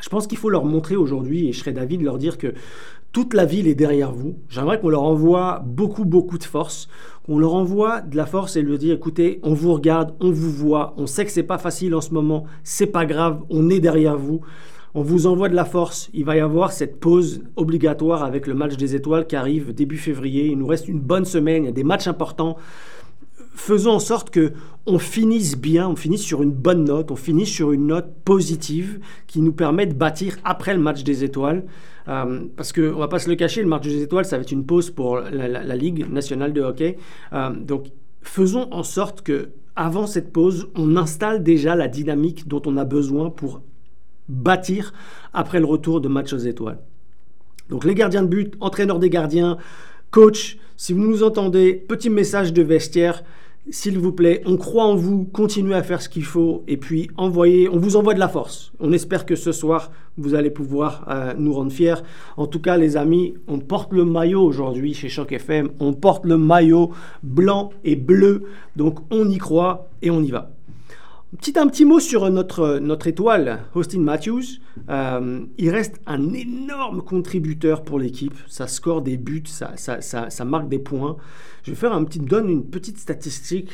Je 0.00 0.08
pense 0.08 0.26
qu'il 0.26 0.38
faut 0.38 0.50
leur 0.50 0.64
montrer 0.64 0.96
aujourd'hui, 0.96 1.48
et 1.48 1.52
je 1.52 1.58
serais 1.58 1.72
d'avis 1.72 1.98
de 1.98 2.04
leur 2.04 2.18
dire 2.18 2.38
que 2.38 2.54
toute 3.12 3.34
la 3.34 3.44
ville 3.44 3.66
est 3.66 3.74
derrière 3.74 4.12
vous. 4.12 4.36
J'aimerais 4.48 4.80
qu'on 4.80 4.88
leur 4.88 5.02
envoie 5.02 5.62
beaucoup, 5.66 6.04
beaucoup 6.04 6.38
de 6.38 6.44
force, 6.44 6.88
qu'on 7.26 7.38
leur 7.38 7.54
envoie 7.54 8.00
de 8.00 8.16
la 8.16 8.24
force 8.24 8.56
et 8.56 8.62
leur 8.62 8.78
dire 8.78 8.94
écoutez, 8.94 9.40
on 9.42 9.52
vous 9.52 9.74
regarde, 9.74 10.14
on 10.20 10.30
vous 10.30 10.50
voit, 10.50 10.94
on 10.96 11.06
sait 11.06 11.24
que 11.24 11.32
c'est 11.32 11.42
pas 11.42 11.58
facile 11.58 11.94
en 11.94 12.00
ce 12.00 12.14
moment, 12.14 12.44
c'est 12.62 12.86
pas 12.86 13.06
grave, 13.06 13.42
on 13.50 13.68
est 13.68 13.80
derrière 13.80 14.16
vous 14.16 14.40
on 14.94 15.02
vous 15.02 15.26
envoie 15.26 15.48
de 15.48 15.54
la 15.54 15.64
force. 15.64 16.10
Il 16.12 16.24
va 16.24 16.36
y 16.36 16.40
avoir 16.40 16.72
cette 16.72 16.98
pause 16.98 17.42
obligatoire 17.56 18.24
avec 18.24 18.46
le 18.46 18.54
match 18.54 18.76
des 18.76 18.94
étoiles 18.94 19.26
qui 19.26 19.36
arrive 19.36 19.72
début 19.72 19.98
février. 19.98 20.46
Il 20.46 20.58
nous 20.58 20.66
reste 20.66 20.88
une 20.88 21.00
bonne 21.00 21.24
semaine, 21.24 21.64
il 21.64 21.66
y 21.66 21.70
a 21.70 21.72
des 21.72 21.84
matchs 21.84 22.08
importants. 22.08 22.56
Faisons 23.54 23.92
en 23.92 23.98
sorte 23.98 24.30
que 24.30 24.52
on 24.86 24.98
finisse 24.98 25.56
bien, 25.56 25.88
on 25.88 25.96
finisse 25.96 26.22
sur 26.22 26.42
une 26.42 26.52
bonne 26.52 26.84
note, 26.84 27.10
on 27.10 27.16
finisse 27.16 27.50
sur 27.50 27.72
une 27.72 27.88
note 27.88 28.14
positive 28.24 29.00
qui 29.26 29.42
nous 29.42 29.52
permet 29.52 29.86
de 29.86 29.94
bâtir 29.94 30.36
après 30.44 30.74
le 30.74 30.80
match 30.80 31.04
des 31.04 31.24
étoiles. 31.24 31.64
Euh, 32.08 32.40
parce 32.56 32.72
qu'on 32.72 32.80
ne 32.80 32.88
va 32.88 33.08
pas 33.08 33.18
se 33.18 33.28
le 33.28 33.36
cacher, 33.36 33.62
le 33.62 33.68
match 33.68 33.82
des 33.82 34.02
étoiles, 34.02 34.24
ça 34.24 34.36
va 34.36 34.42
être 34.42 34.52
une 34.52 34.64
pause 34.64 34.90
pour 34.90 35.20
la, 35.20 35.76
Ligue 35.76 36.10
nationale 36.10 36.52
de 36.52 36.62
hockey. 36.62 36.96
Euh, 37.32 37.50
donc 37.50 37.88
faisons 38.22 38.68
en 38.72 38.82
sorte 38.82 39.22
que 39.22 39.50
avant 39.76 40.06
cette 40.06 40.32
pause, 40.32 40.68
on 40.74 40.96
installe 40.96 41.42
déjà 41.42 41.76
la 41.76 41.88
dynamique 41.88 42.48
dont 42.48 42.62
on 42.66 42.76
a 42.76 42.84
besoin 42.84 43.30
pour 43.30 43.62
bâtir 44.30 44.92
après 45.32 45.58
le 45.60 45.66
retour 45.66 46.00
de 46.00 46.08
match 46.08 46.32
aux 46.32 46.38
étoiles. 46.38 46.78
Donc 47.68 47.84
les 47.84 47.94
gardiens 47.94 48.22
de 48.22 48.28
but, 48.28 48.54
entraîneurs 48.60 48.98
des 48.98 49.10
gardiens, 49.10 49.58
coach, 50.10 50.58
si 50.76 50.92
vous 50.92 51.06
nous 51.06 51.22
entendez, 51.22 51.74
petit 51.74 52.10
message 52.10 52.52
de 52.52 52.62
vestiaire, 52.62 53.22
s'il 53.68 53.98
vous 53.98 54.12
plaît, 54.12 54.42
on 54.46 54.56
croit 54.56 54.86
en 54.86 54.94
vous, 54.94 55.24
continuez 55.24 55.74
à 55.74 55.82
faire 55.82 56.00
ce 56.00 56.08
qu'il 56.08 56.24
faut 56.24 56.64
et 56.66 56.76
puis 56.76 57.10
envoyez, 57.16 57.68
on 57.68 57.76
vous 57.76 57.96
envoie 57.96 58.14
de 58.14 58.18
la 58.18 58.28
force. 58.28 58.72
On 58.80 58.92
espère 58.92 59.26
que 59.26 59.36
ce 59.36 59.52
soir, 59.52 59.92
vous 60.16 60.34
allez 60.34 60.50
pouvoir 60.50 61.06
euh, 61.08 61.34
nous 61.36 61.52
rendre 61.52 61.70
fiers. 61.70 62.02
En 62.36 62.46
tout 62.46 62.60
cas, 62.60 62.76
les 62.76 62.96
amis, 62.96 63.34
on 63.46 63.58
porte 63.58 63.92
le 63.92 64.04
maillot 64.04 64.42
aujourd'hui 64.42 64.94
chez 64.94 65.08
Choc 65.08 65.32
FM, 65.32 65.70
on 65.78 65.92
porte 65.92 66.24
le 66.24 66.38
maillot 66.38 66.90
blanc 67.22 67.70
et 67.84 67.96
bleu, 67.96 68.44
donc 68.76 68.98
on 69.10 69.28
y 69.28 69.38
croit 69.38 69.88
et 70.02 70.10
on 70.10 70.22
y 70.22 70.30
va. 70.30 70.50
Petit, 71.38 71.56
un 71.60 71.68
petit 71.68 71.84
mot 71.84 72.00
sur 72.00 72.28
notre, 72.28 72.80
notre 72.80 73.06
étoile, 73.06 73.60
Austin 73.76 74.00
Matthews. 74.00 74.58
Euh, 74.88 75.44
il 75.58 75.70
reste 75.70 76.00
un 76.04 76.32
énorme 76.32 77.02
contributeur 77.02 77.84
pour 77.84 78.00
l'équipe. 78.00 78.34
Ça 78.48 78.66
score 78.66 79.00
des 79.00 79.16
buts, 79.16 79.44
ça, 79.46 79.76
ça, 79.76 80.00
ça, 80.00 80.44
marque 80.44 80.68
des 80.68 80.80
points. 80.80 81.16
Je 81.62 81.70
vais 81.70 81.76
faire 81.76 81.92
un 81.92 82.02
petit, 82.02 82.18
donne 82.18 82.50
une 82.50 82.64
petite 82.64 82.98
statistique. 82.98 83.70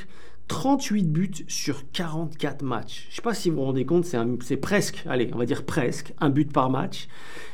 38 0.49 1.11
buts 1.11 1.45
sur 1.49 1.91
44 1.93 2.63
matchs. 2.63 3.07
Je 3.09 3.13
ne 3.13 3.17
sais 3.17 3.23
pas 3.23 3.35
si 3.35 3.49
vous 3.49 3.57
vous 3.57 3.63
rendez 3.63 3.87
compte, 3.87 4.05
c'est 4.05 4.57
presque, 4.59 5.03
allez, 5.07 5.31
on 5.33 5.39
va 5.39 5.47
dire 5.47 5.65
presque, 5.65 6.13
un 6.21 6.29
but 6.29 6.53
par 6.53 6.69
match. 6.69 7.09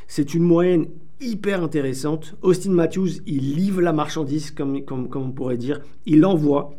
C'est 0.07 0.33
une 0.33 0.43
moyenne 0.43 0.87
hyper 1.21 1.63
intéressante. 1.63 2.35
Austin 2.41 2.71
Matthews, 2.71 3.21
il 3.25 3.55
livre 3.55 3.81
la 3.81 3.93
marchandise, 3.93 4.51
comme, 4.51 4.83
comme, 4.83 5.07
comme 5.07 5.23
on 5.23 5.31
pourrait 5.31 5.57
dire. 5.57 5.79
Il 6.05 6.25
envoie 6.25 6.75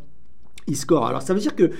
il 0.67 0.75
score. 0.75 1.05
Alors 1.05 1.21
ça 1.21 1.33
veut 1.33 1.39
dire 1.39 1.55
qu'il 1.55 1.71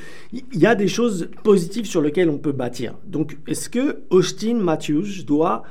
y 0.53 0.65
a 0.65 0.75
des 0.75 0.87
choses 0.87 1.29
positives 1.43 1.85
sur 1.85 2.01
lesquelles 2.01 2.29
on 2.29 2.37
peut 2.37 2.51
bâtir. 2.51 2.95
Donc 3.05 3.37
est-ce 3.47 3.69
que 3.69 4.03
Austin 4.09 4.55
Matthews 4.55 5.23
doit 5.25 5.63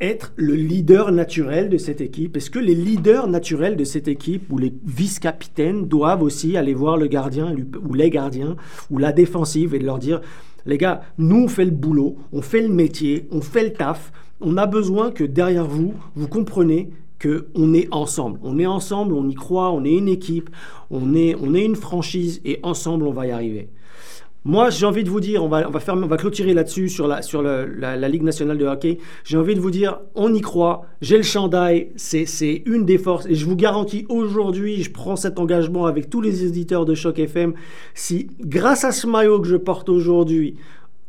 être 0.00 0.32
le 0.36 0.54
leader 0.54 1.12
naturel 1.12 1.68
de 1.68 1.76
cette 1.76 2.00
équipe? 2.00 2.36
Est-ce 2.36 2.50
que 2.50 2.58
les 2.58 2.74
leaders 2.74 3.28
naturels 3.28 3.76
de 3.76 3.84
cette 3.84 4.08
équipe 4.08 4.50
ou 4.50 4.58
les 4.58 4.72
vice-capitaines 4.84 5.86
doivent 5.86 6.22
aussi 6.22 6.56
aller 6.56 6.74
voir 6.74 6.96
le 6.96 7.06
gardien 7.06 7.54
ou 7.86 7.94
les 7.94 8.10
gardiens 8.10 8.56
ou 8.90 8.98
la 8.98 9.12
défensive 9.12 9.74
et 9.74 9.78
leur 9.78 9.98
dire 9.98 10.20
les 10.66 10.78
gars, 10.78 11.02
nous 11.16 11.44
on 11.44 11.48
fait 11.48 11.64
le 11.64 11.70
boulot, 11.70 12.18
on 12.32 12.42
fait 12.42 12.60
le 12.60 12.68
métier, 12.68 13.26
on 13.30 13.40
fait 13.40 13.64
le 13.64 13.72
taf, 13.72 14.12
on 14.40 14.56
a 14.56 14.66
besoin 14.66 15.10
que 15.10 15.24
derrière 15.24 15.66
vous, 15.66 15.94
vous 16.14 16.28
comprenez 16.28 16.90
qu'on 17.20 17.74
est 17.74 17.88
ensemble. 17.92 18.40
On 18.42 18.58
est 18.58 18.66
ensemble, 18.66 19.14
on 19.14 19.28
y 19.28 19.34
croit, 19.34 19.70
on 19.70 19.84
est 19.84 19.92
une 19.92 20.08
équipe, 20.08 20.50
on 20.90 21.14
est, 21.14 21.36
on 21.40 21.54
est 21.54 21.64
une 21.64 21.76
franchise 21.76 22.40
et 22.44 22.60
ensemble, 22.62 23.06
on 23.06 23.12
va 23.12 23.26
y 23.26 23.30
arriver. 23.30 23.68
Moi, 24.46 24.70
j'ai 24.70 24.86
envie 24.86 25.04
de 25.04 25.10
vous 25.10 25.20
dire, 25.20 25.44
on 25.44 25.48
va, 25.48 25.68
on 25.68 25.70
va, 25.70 25.80
faire, 25.80 25.94
on 25.94 26.06
va 26.06 26.16
clôturer 26.16 26.54
là-dessus 26.54 26.88
sur, 26.88 27.06
la, 27.06 27.20
sur 27.20 27.42
la, 27.42 28.08
Ligue 28.08 28.22
nationale 28.22 28.56
de 28.56 28.64
hockey. 28.64 28.96
J'ai 29.22 29.36
envie 29.36 29.54
de 29.54 29.60
vous 29.60 29.70
dire, 29.70 29.98
on 30.14 30.32
y 30.32 30.40
croit. 30.40 30.86
J'ai 31.02 31.18
le 31.18 31.22
chandail, 31.22 31.92
c'est 31.96 32.62
une 32.64 32.86
des 32.86 32.96
forces. 32.96 33.26
Et 33.26 33.34
je 33.34 33.44
vous 33.44 33.54
garantis 33.54 34.06
aujourd'hui, 34.08 34.82
je 34.82 34.90
prends 34.90 35.16
cet 35.16 35.38
engagement 35.38 35.84
avec 35.84 36.08
tous 36.08 36.22
les 36.22 36.42
éditeurs 36.46 36.86
de 36.86 36.94
Choc 36.94 37.18
FM. 37.18 37.52
Si, 37.94 38.28
grâce 38.40 38.84
à 38.84 38.92
ce 38.92 39.06
maillot 39.06 39.40
que 39.40 39.46
je 39.46 39.56
porte 39.56 39.90
aujourd'hui, 39.90 40.56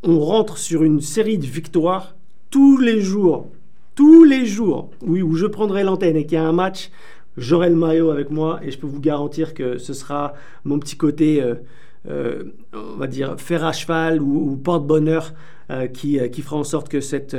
on 0.04 0.20
rentre 0.20 0.58
sur 0.58 0.84
une 0.84 1.00
série 1.00 1.38
de 1.38 1.46
victoires, 1.46 2.16
tous 2.50 2.78
les 2.80 3.00
jours, 3.00 3.48
tous 3.96 4.24
les 4.24 4.46
jours 4.46 4.90
oui, 5.02 5.22
où 5.22 5.36
je 5.36 5.46
prendrai 5.46 5.84
l'antenne 5.84 6.16
et 6.16 6.26
qu'il 6.26 6.36
y 6.36 6.42
a 6.42 6.48
un 6.48 6.54
match, 6.54 6.92
j'aurai 7.38 7.70
le 7.70 7.76
maillot 7.76 8.10
avec 8.12 8.30
moi 8.30 8.60
et 8.64 8.72
je 8.72 8.78
peux 8.78 8.88
vous 8.88 9.00
garantir 9.00 9.54
que 9.54 9.78
ce 9.78 9.94
sera 9.94 10.34
mon 10.64 10.80
petit 10.80 10.96
côté, 10.96 11.42
euh, 11.42 11.56
euh, 12.10 12.44
on 12.74 12.98
va 12.98 13.08
dire, 13.08 13.40
fer 13.40 13.64
à 13.64 13.74
cheval 13.74 14.22
ou, 14.22 14.56
porte-bonheur 14.58 15.34
euh, 15.70 15.88
qui, 15.88 16.20
qui, 16.30 16.42
fera 16.42 16.58
en 16.58 16.64
sorte 16.64 16.90
que 16.90 17.00
cette, 17.00 17.36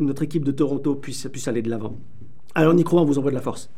notre 0.00 0.22
équipe 0.22 0.44
de 0.44 0.52
Toronto 0.52 0.94
puisse, 0.94 1.28
puisse 1.30 1.48
aller 1.48 1.62
de 1.62 1.70
l'avant. 1.70 1.96
Alors 2.54 2.74
on 2.74 2.76
y 2.76 2.84
croit, 2.84 3.02
on 3.02 3.04
vous 3.04 3.18
envoie 3.18 3.30
de 3.30 3.36
la 3.36 3.42
force. 3.42 3.70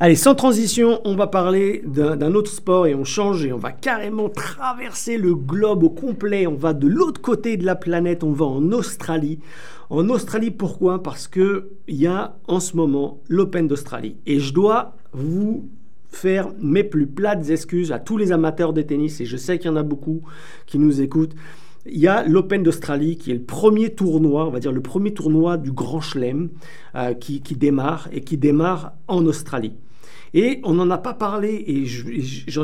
Allez, 0.00 0.16
sans 0.16 0.34
transition, 0.34 1.00
on 1.04 1.14
va 1.14 1.28
parler 1.28 1.82
d'un 1.86 2.34
autre 2.34 2.50
sport 2.50 2.88
et 2.88 2.96
on 2.96 3.04
change 3.04 3.46
et 3.46 3.52
on 3.52 3.58
va 3.58 3.70
carrément 3.70 4.28
traverser 4.28 5.16
le 5.16 5.36
globe 5.36 5.84
au 5.84 5.90
complet. 5.90 6.48
On 6.48 6.56
va 6.56 6.72
de 6.72 6.88
l'autre 6.88 7.20
côté 7.20 7.56
de 7.56 7.64
la 7.64 7.76
planète, 7.76 8.24
on 8.24 8.32
va 8.32 8.44
en 8.44 8.72
Australie. 8.72 9.38
En 9.90 10.08
Australie, 10.08 10.50
pourquoi? 10.50 11.00
Parce 11.00 11.28
qu'il 11.28 11.62
y 11.86 12.08
a 12.08 12.36
en 12.48 12.58
ce 12.58 12.76
moment 12.76 13.20
l'Open 13.28 13.68
d'Australie. 13.68 14.16
Et 14.26 14.40
je 14.40 14.52
dois 14.52 14.96
vous 15.12 15.68
faire 16.08 16.48
mes 16.60 16.82
plus 16.82 17.06
plates 17.06 17.48
excuses 17.50 17.92
à 17.92 18.00
tous 18.00 18.16
les 18.16 18.32
amateurs 18.32 18.72
de 18.72 18.82
tennis, 18.82 19.20
et 19.20 19.26
je 19.26 19.36
sais 19.36 19.58
qu'il 19.58 19.70
y 19.70 19.72
en 19.72 19.76
a 19.76 19.84
beaucoup 19.84 20.22
qui 20.66 20.80
nous 20.80 21.02
écoutent. 21.02 21.34
Il 21.86 21.98
y 21.98 22.08
a 22.08 22.26
l'Open 22.26 22.62
d'Australie 22.62 23.16
qui 23.16 23.30
est 23.30 23.34
le 23.34 23.42
premier 23.42 23.94
tournoi, 23.94 24.46
on 24.46 24.50
va 24.50 24.58
dire 24.58 24.72
le 24.72 24.80
premier 24.80 25.12
tournoi 25.12 25.56
du 25.56 25.70
Grand 25.70 26.00
Chelem 26.00 26.48
euh, 26.94 27.12
qui, 27.14 27.40
démarre 27.40 28.08
et 28.10 28.22
qui 28.22 28.38
démarre 28.38 28.94
en 29.06 29.26
Australie. 29.26 29.74
Et 30.34 30.60
on 30.64 30.74
n'en 30.74 30.90
a 30.90 30.98
pas 30.98 31.14
parlé 31.14 31.64
et 31.66 31.86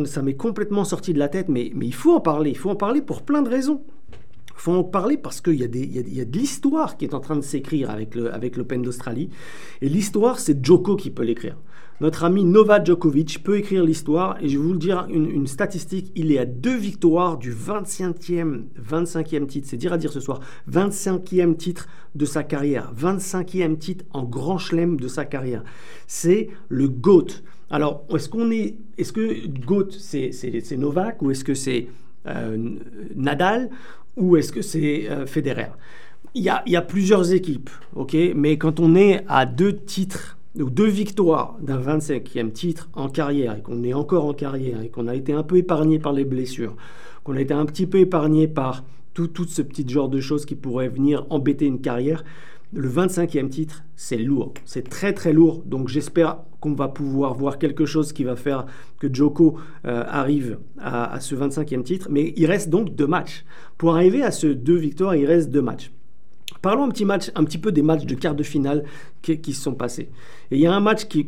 ça 0.07 0.23
m'est 0.23 0.35
complètement 0.35 0.85
sorti 0.85 1.15
de 1.15 1.19
la 1.19 1.29
tête, 1.29 1.49
mais, 1.49 1.73
il 1.81 1.95
faut 1.95 2.13
en 2.13 2.21
parler. 2.21 2.51
Il 2.51 2.59
faut 2.59 2.71
en 2.71 2.77
parler 2.77 3.01
pour 3.01 3.23
plein 3.23 3.43
de 3.43 3.49
raisons 3.49 3.83
faut 4.57 4.73
en 4.73 4.85
parler 4.85 5.17
parce 5.17 5.41
qu'il 5.41 5.55
y, 5.55 5.65
a 5.65 5.69
de 5.69 6.39
l'histoire 6.39 6.99
qui 6.99 7.07
est 7.07 7.15
en 7.15 7.21
train 7.21 7.37
de 7.37 7.41
s'écrire 7.41 7.89
avec 7.89 8.57
l'Open 8.57 8.83
d'Australie. 8.83 9.31
Et 9.81 9.89
l'histoire, 9.89 10.39
c'est 10.39 10.63
Joko 10.63 10.97
qui 10.97 11.09
peut 11.09 11.23
l'écrire. 11.23 11.57
Notre 12.01 12.25
ami 12.25 12.45
Novak 12.45 12.87
Djokovic 12.87 13.43
peut 13.43 13.59
écrire 13.59 13.85
l'histoire 13.85 14.39
et 14.41 14.49
je 14.49 14.59
vais 14.59 14.65
vous 14.65 14.73
le 14.73 14.79
dire 14.79 15.07
une, 15.11 15.47
statistique, 15.47 16.11
il 16.15 16.33
est 16.33 16.39
à 16.39 16.47
deux 16.47 16.77
victoires 16.77 17.37
du 17.37 17.53
25e, 17.53 18.63
25e 18.83 19.47
titre, 19.47 19.69
c'est 19.69 19.77
dire 19.77 19.93
à 19.93 19.99
dire 19.99 20.11
ce 20.11 20.21
soir, 20.21 20.41
25e 20.71 21.57
titre 21.57 21.89
de 22.15 22.25
sa 22.25 22.43
carrière, 22.43 22.95
25e 22.99 23.77
titre 23.77 24.07
en 24.13 24.25
grand 24.25 24.57
chelem 24.57 24.99
de 24.99 25.09
sa 25.09 25.27
carrière. 25.27 25.63
C'est 26.07 26.49
le 26.71 26.89
GOAT. 26.89 27.43
Alors, 27.71 28.05
est-ce 28.13 28.29
qu'on 28.29 28.51
est, 28.51 28.75
est-ce 28.99 29.13
que 29.13 29.47
GOAT 29.47 29.91
c'est 29.93 30.77
Novak 30.77 31.23
ou 31.23 31.31
est-ce 31.31 31.45
que 31.45 31.55
c'est 31.55 31.87
euh, 32.27 32.57
Nadal 33.15 33.71
ou 34.17 34.37
est-ce 34.37 34.53
que 34.53 34.63
c'est 34.63 35.09
euh, 35.09 35.27
Federer? 35.27 35.71
Il 36.35 36.43
y, 36.43 36.49
a, 36.49 36.83
plusieurs 36.83 37.33
équipes, 37.33 37.71
ok, 37.97 38.17
mais 38.37 38.57
quand 38.57 38.79
on 38.79 38.95
est 38.95 39.25
à 39.27 39.47
deux 39.47 39.75
titres 39.75 40.37
donc 40.55 40.73
deux 40.73 40.87
victoires 40.87 41.57
d'un 41.61 41.81
25e 41.81 42.53
titre 42.53 42.89
en 42.95 43.09
carrière, 43.09 43.57
et 43.57 43.63
qu'on 43.63 43.83
est 43.83 43.95
encore 43.95 44.25
en 44.25 44.35
carrière, 44.35 44.81
et 44.83 44.89
qu'on 44.89 45.09
a 45.09 45.15
été 45.15 45.33
un 45.33 45.43
peu 45.43 45.57
épargné 45.57 45.99
par 45.99 46.13
les 46.13 46.25
blessures, 46.25 46.77
qu'on 47.25 47.37
a 47.37 47.41
été 47.41 47.55
un 47.55 47.67
petit 47.67 47.87
peu 47.87 47.99
épargné 47.99 48.47
par 48.47 48.85
tout, 49.15 49.29
tout 49.29 49.45
ce 49.45 49.63
petit 49.63 49.89
genre 49.89 50.09
de 50.09 50.21
choses 50.21 50.47
qui 50.47 50.55
pourraient 50.55 50.89
venir 50.89 51.27
embêter 51.31 51.67
une 51.67 51.81
carrière, 51.81 52.25
le 52.73 52.89
25e 52.89 53.49
titre, 53.49 53.85
c'est 53.97 54.17
lourd. 54.17 54.55
C'est 54.65 54.89
très 54.89 55.13
très 55.13 55.33
lourd. 55.33 55.63
Donc 55.67 55.89
j'espère 55.89 56.39
qu'on 56.61 56.75
va 56.75 56.89
pouvoir 56.89 57.35
voir 57.35 57.59
quelque 57.59 57.87
chose 57.87 58.13
qui 58.13 58.25
va 58.25 58.37
faire 58.37 58.67
que 58.99 59.13
Joko 59.13 59.59
euh, 59.87 60.05
arrive 60.07 60.59
à, 60.79 61.19
ce 61.21 61.35
25e 61.35 61.83
titre. 61.83 62.09
Mais 62.11 62.33
il 62.37 62.47
reste 62.47 62.71
donc 62.71 62.95
deux 62.95 63.07
matchs. 63.07 63.45
Pour 63.79 63.97
arriver 63.97 64.23
à 64.23 64.31
ce 64.31 64.47
deux 64.47 64.77
victoires, 64.77 65.17
il 65.17 65.27
reste 65.27 65.51
deux 65.51 65.63
matchs. 65.63 65.91
Parlons 66.63 66.85
un 66.85 66.89
petit, 66.91 67.07
match, 67.07 67.31
un 67.37 67.45
petit 67.45 67.57
peu 67.57 67.73
des 67.73 67.81
matchs 67.81 68.05
de 68.05 68.15
quart 68.15 68.35
de 68.35 68.43
finale 68.43 68.85
qui, 69.23 69.55
se 69.55 69.63
sont 69.63 69.73
passés. 69.73 70.11
Et 70.51 70.57
il 70.57 70.61
y 70.61 70.67
a 70.67 70.75
un 70.75 70.81
match 70.81 71.07
qui, 71.07 71.25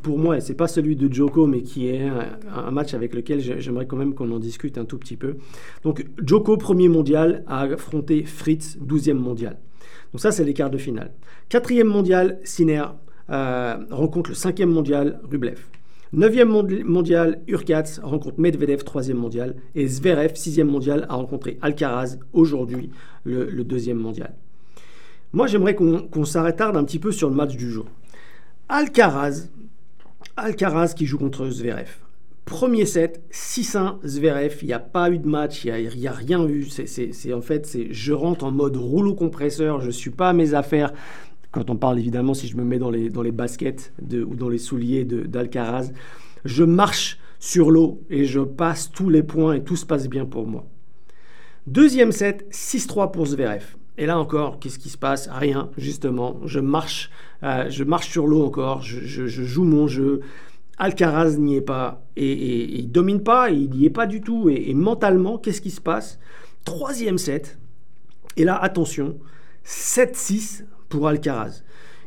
pour 0.00 0.16
moi, 0.16 0.36
et 0.36 0.40
c'est 0.40 0.54
pas 0.54 0.68
celui 0.68 0.94
de 0.94 1.12
Joko, 1.12 1.48
mais 1.48 1.62
qui 1.62 1.88
est 1.88 2.08
un, 2.54 2.70
match 2.70 2.94
avec 2.94 3.14
lequel 3.14 3.40
j'aimerais 3.40 3.86
quand 3.86 3.96
même 3.96 4.14
qu'on 4.14 4.30
en 4.30 4.38
discute 4.38 4.78
un 4.78 4.84
tout 4.84 4.98
petit 4.98 5.16
peu. 5.16 5.38
Donc, 5.82 6.06
Joko, 6.24 6.56
premier 6.56 6.88
mondial, 6.88 7.42
a 7.48 7.62
affronté 7.62 8.24
Fritz, 8.24 8.78
12e 8.78 9.14
mondial. 9.14 9.58
Donc 10.12 10.20
ça, 10.20 10.32
c'est 10.32 10.44
les 10.44 10.54
quarts 10.54 10.70
de 10.70 10.78
finale. 10.78 11.12
Quatrième 11.48 11.86
mondial, 11.86 12.38
Sinner 12.44 12.84
euh, 13.30 13.76
rencontre 13.90 14.30
le 14.30 14.36
cinquième 14.36 14.70
mondial, 14.70 15.20
Rublev. 15.30 15.60
Neuvième 16.12 16.48
mondial, 16.84 17.40
Urkats 17.46 18.00
rencontre 18.02 18.40
Medvedev, 18.40 18.82
troisième 18.82 19.18
mondial. 19.18 19.54
Et 19.76 19.86
Zverev, 19.86 20.34
sixième 20.34 20.68
mondial, 20.68 21.06
a 21.08 21.14
rencontré 21.14 21.58
Alcaraz, 21.62 22.18
aujourd'hui 22.32 22.90
le 23.24 23.62
deuxième 23.62 23.98
mondial. 23.98 24.34
Moi, 25.32 25.46
j'aimerais 25.46 25.76
qu'on 25.76 26.24
s'arrête 26.24 26.60
un 26.60 26.82
petit 26.82 26.98
peu 26.98 27.12
sur 27.12 27.30
le 27.30 27.36
match 27.36 27.56
du 27.56 27.70
jour. 27.70 27.86
Alcaraz, 28.68 29.48
Alcaraz 30.36 30.94
qui 30.94 31.06
joue 31.06 31.18
contre 31.18 31.48
Zverev. 31.48 31.88
Premier 32.50 32.84
set, 32.84 33.22
6-1 33.30 33.98
Zverev, 34.04 34.56
il 34.62 34.66
n'y 34.66 34.72
a 34.72 34.80
pas 34.80 35.08
eu 35.08 35.20
de 35.20 35.28
match, 35.28 35.64
il 35.64 35.88
n'y 35.96 36.08
a, 36.08 36.12
rien 36.12 36.44
eu. 36.48 36.64
C'est 36.64 37.32
en 37.32 37.42
fait, 37.42 37.78
je 37.92 38.12
rentre 38.12 38.44
en 38.44 38.50
mode 38.50 38.76
rouleau 38.76 39.14
compresseur, 39.14 39.80
je 39.80 39.86
ne 39.86 39.92
suis 39.92 40.10
pas 40.10 40.30
à 40.30 40.32
mes 40.32 40.52
affaires. 40.52 40.92
Quand 41.52 41.70
on 41.70 41.76
parle 41.76 42.00
évidemment, 42.00 42.34
si 42.34 42.48
je 42.48 42.56
me 42.56 42.64
mets 42.64 42.80
dans 42.80 42.90
les, 42.90 43.08
dans 43.08 43.22
les 43.22 43.30
baskets 43.30 43.92
ou 44.02 44.34
dans 44.34 44.48
les 44.48 44.58
souliers 44.58 45.04
d'Alcaraz, 45.04 45.92
je 46.44 46.64
marche 46.64 47.20
sur 47.38 47.70
l'eau 47.70 48.02
et 48.10 48.24
je 48.24 48.40
passe 48.40 48.90
tous 48.90 49.10
les 49.10 49.22
points 49.22 49.54
et 49.54 49.62
tout 49.62 49.76
se 49.76 49.86
passe 49.86 50.08
bien 50.08 50.26
pour 50.26 50.48
moi. 50.48 50.66
Deuxième 51.68 52.10
set, 52.10 52.48
6-3 52.50 53.12
pour 53.12 53.26
Zverev. 53.26 53.76
Et 53.96 54.06
là 54.06 54.18
encore, 54.18 54.58
qu'est-ce 54.58 54.80
qui 54.80 54.88
se 54.88 54.98
passe? 54.98 55.28
Rien, 55.30 55.70
justement. 55.76 56.40
Je 56.46 56.58
marche, 56.58 57.10
euh, 57.44 57.70
je 57.70 57.84
marche 57.84 58.08
sur 58.08 58.26
l'eau 58.26 58.44
encore, 58.44 58.82
je, 58.82 59.26
joue 59.28 59.62
mon 59.62 59.86
jeu. 59.86 60.20
Alcaraz 60.80 61.36
n'y 61.36 61.56
est 61.56 61.60
pas 61.60 62.02
et, 62.16 62.32
et, 62.32 62.78
il 62.80 62.90
domine 62.90 63.22
pas, 63.22 63.50
il 63.50 63.70
n'y 63.70 63.84
est 63.84 63.90
pas 63.90 64.06
du 64.06 64.22
tout. 64.22 64.48
Et, 64.48 64.72
mentalement, 64.74 65.38
qu'est-ce 65.38 65.60
qui 65.60 65.70
se 65.70 65.80
passe? 65.80 66.18
Troisième 66.64 67.18
set. 67.18 67.58
Et 68.36 68.44
là, 68.44 68.56
attention, 68.56 69.18
7-6 69.64 70.64
pour 70.88 71.06
Alcaraz. 71.06 71.62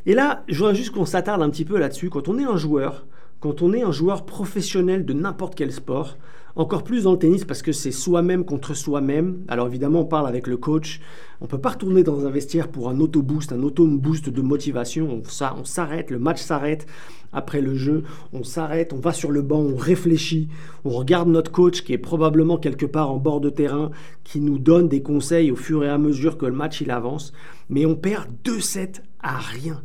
Et 0.06 0.14
là, 0.14 0.44
je 0.48 0.58
voudrais 0.58 0.76
juste 0.76 0.92
qu'on 0.92 1.06
s'attarde 1.06 1.42
un 1.42 1.50
petit 1.50 1.66
peu 1.66 1.78
là-dessus. 1.78 2.10
Quand 2.10 2.28
on 2.28 2.40
est 2.40 2.46
un 2.46 2.58
joueur, 2.58 3.06
quand 3.40 3.62
on 3.62 3.74
est 3.74 3.84
un 3.84 3.92
joueur 3.92 4.26
professionnel 4.26 5.06
de 5.06 5.14
n'importe 5.14 5.56
quel 5.56 5.72
sport, 5.72 6.18
encore 6.56 6.84
plus 6.84 7.04
dans 7.04 7.14
le 7.14 7.18
tennis 7.18 7.46
parce 7.46 7.62
que 7.62 7.72
c'est 7.72 7.92
soi-même 7.92 8.46
contre 8.46 8.76
soi-même. 8.76 9.44
Alors 9.48 9.68
évidemment, 9.68 10.02
on 10.02 10.06
parle 10.06 10.28
avec 10.28 10.48
le 10.48 10.58
coach. 10.58 11.02
On 11.42 11.48
peut 11.48 11.58
pas 11.58 11.72
retourner 11.72 12.04
dans 12.04 12.26
un 12.26 12.30
vestiaire 12.30 12.68
pour 12.68 12.90
un 12.90 13.00
auto-boost, 13.00 13.52
un 13.52 13.64
auto-boost 13.64 14.30
de 14.30 14.42
motivation. 14.42 15.10
On, 15.10 15.22
on 15.60 15.66
s'arrête, 15.66 16.12
le 16.12 16.20
match 16.20 16.42
s'arrête 16.42 16.86
après 17.34 17.62
le 17.62 17.76
jeu. 17.76 18.04
On 18.32 18.44
s'arrête, 18.44 18.94
on 18.94 19.00
va 19.00 19.14
sur 19.14 19.32
le 19.32 19.42
banc, 19.42 19.60
on 19.60 19.76
réfléchit. 19.76 20.48
On 20.86 20.92
regarde 20.92 21.28
notre 21.28 21.52
coach 21.52 21.82
qui 21.82 21.94
est 21.94 21.98
probablement 21.98 22.58
quelque 22.58 22.86
part 22.86 23.12
en 23.12 23.18
bord 23.18 23.42
de 23.42 23.50
terrain, 23.50 23.90
qui 24.24 24.40
nous 24.40 24.60
donne 24.60 24.88
des 24.88 25.02
conseils 25.02 25.52
au 25.52 25.56
fur 25.56 25.84
et 25.84 25.90
à 25.90 25.98
mesure 25.98 26.38
que 26.38 26.46
le 26.46 26.54
match 26.54 26.82
il 26.82 26.92
avance. 26.92 27.34
Mais 27.70 27.86
on 27.86 27.96
perd 27.96 28.28
2-7 28.46 29.02
à 29.22 29.38
rien. 29.38 29.82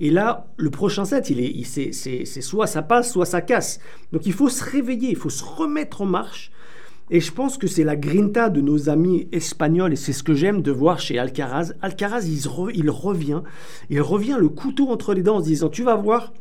Et 0.00 0.10
là, 0.10 0.46
le 0.56 0.70
prochain 0.70 1.04
set, 1.04 1.30
il 1.30 1.40
est, 1.40 1.64
c'est, 1.64 2.24
soit 2.40 2.66
ça 2.66 2.82
passe, 2.82 3.12
soit 3.12 3.26
ça 3.26 3.40
casse. 3.40 3.80
Donc 4.12 4.26
il 4.26 4.32
faut 4.32 4.48
se 4.48 4.62
réveiller, 4.62 5.10
il 5.10 5.16
faut 5.16 5.30
se 5.30 5.44
remettre 5.44 6.02
en 6.02 6.06
marche. 6.06 6.52
Et 7.10 7.20
je 7.20 7.32
pense 7.32 7.56
que 7.56 7.66
c'est 7.66 7.84
la 7.84 7.96
grinta 7.96 8.50
de 8.50 8.60
nos 8.60 8.90
amis 8.90 9.28
espagnols, 9.32 9.94
et 9.94 9.96
c'est 9.96 10.12
ce 10.12 10.22
que 10.22 10.34
j'aime 10.34 10.60
de 10.60 10.70
voir 10.70 11.00
chez 11.00 11.18
Alcaraz. 11.18 11.72
Alcaraz, 11.80 12.26
il, 12.26 12.38
il, 12.74 12.90
revient, 12.90 13.40
il 13.88 14.02
revient 14.02 14.36
le 14.38 14.50
couteau 14.50 14.90
entre 14.90 15.14
les 15.14 15.22
dents 15.22 15.36
en 15.36 15.40
se 15.40 15.46
disant, 15.46 15.70
tu 15.70 15.82
vas 15.82 15.94
voir, 15.94 16.34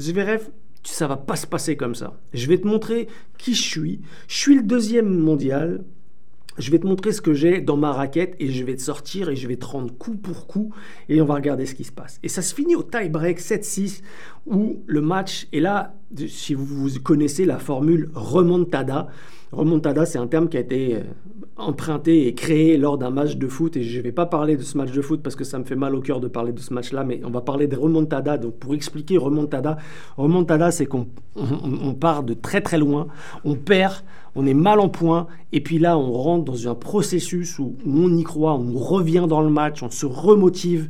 Zverev, 0.00 0.48
ça 0.82 1.06
va 1.06 1.16
pas 1.16 1.36
se 1.36 1.46
passer 1.46 1.76
comme 1.76 1.94
ça. 1.94 2.14
Je 2.32 2.46
vais 2.46 2.58
te 2.58 2.66
montrer 2.66 3.08
qui 3.38 3.54
je 3.54 3.62
suis. 3.62 4.00
Je 4.28 4.36
suis 4.36 4.54
le 4.54 4.62
deuxième 4.62 5.18
mondial 5.18 5.84
je 6.58 6.70
vais 6.70 6.78
te 6.78 6.86
montrer 6.86 7.12
ce 7.12 7.20
que 7.20 7.34
j'ai 7.34 7.60
dans 7.60 7.76
ma 7.76 7.92
raquette 7.92 8.36
et 8.38 8.48
je 8.48 8.64
vais 8.64 8.76
te 8.76 8.82
sortir 8.82 9.28
et 9.28 9.36
je 9.36 9.48
vais 9.48 9.56
te 9.56 9.66
rendre 9.66 9.92
coup 9.96 10.16
pour 10.16 10.46
coup 10.46 10.72
et 11.08 11.20
on 11.20 11.24
va 11.24 11.34
regarder 11.34 11.66
ce 11.66 11.74
qui 11.74 11.84
se 11.84 11.92
passe. 11.92 12.18
Et 12.22 12.28
ça 12.28 12.42
se 12.42 12.54
finit 12.54 12.76
au 12.76 12.82
tie-break 12.82 13.40
7-6 13.40 14.02
où 14.46 14.82
le 14.86 15.00
match, 15.00 15.48
est 15.52 15.60
là, 15.60 15.94
si 16.28 16.54
vous 16.54 16.88
connaissez 17.00 17.44
la 17.44 17.58
formule 17.58 18.10
remontada, 18.14 19.08
remontada 19.52 20.06
c'est 20.06 20.18
un 20.18 20.26
terme 20.26 20.48
qui 20.48 20.56
a 20.56 20.60
été 20.60 20.96
euh, 20.96 21.00
emprunté 21.56 22.26
et 22.26 22.34
créé 22.34 22.76
lors 22.76 22.98
d'un 22.98 23.10
match 23.10 23.36
de 23.36 23.46
foot 23.46 23.76
et 23.76 23.82
je 23.82 23.98
ne 23.98 24.02
vais 24.02 24.12
pas 24.12 24.26
parler 24.26 24.56
de 24.56 24.62
ce 24.62 24.76
match 24.76 24.90
de 24.90 25.00
foot 25.00 25.22
parce 25.22 25.36
que 25.36 25.44
ça 25.44 25.58
me 25.58 25.64
fait 25.64 25.76
mal 25.76 25.94
au 25.94 26.00
cœur 26.00 26.20
de 26.20 26.28
parler 26.28 26.52
de 26.52 26.60
ce 26.60 26.74
match-là, 26.74 27.04
mais 27.04 27.20
on 27.24 27.30
va 27.30 27.40
parler 27.40 27.66
de 27.68 27.76
remontada. 27.76 28.38
Donc 28.38 28.54
pour 28.54 28.74
expliquer 28.74 29.18
remontada, 29.18 29.76
remontada 30.16 30.70
c'est 30.70 30.86
qu'on 30.86 31.06
on 31.36 31.94
part 31.94 32.24
de 32.24 32.34
très 32.34 32.60
très 32.60 32.78
loin, 32.78 33.06
on 33.44 33.54
perd 33.54 34.02
on 34.34 34.46
est 34.46 34.54
mal 34.54 34.80
en 34.80 34.88
point, 34.88 35.26
et 35.52 35.60
puis 35.60 35.78
là, 35.78 35.96
on 35.96 36.12
rentre 36.12 36.44
dans 36.44 36.68
un 36.68 36.74
processus 36.74 37.58
où, 37.58 37.76
on 37.86 38.16
y 38.16 38.24
croit, 38.24 38.54
on 38.54 38.76
revient 38.78 39.26
dans 39.28 39.40
le 39.40 39.50
match, 39.50 39.82
on 39.82 39.90
se 39.90 40.06
remotive, 40.06 40.88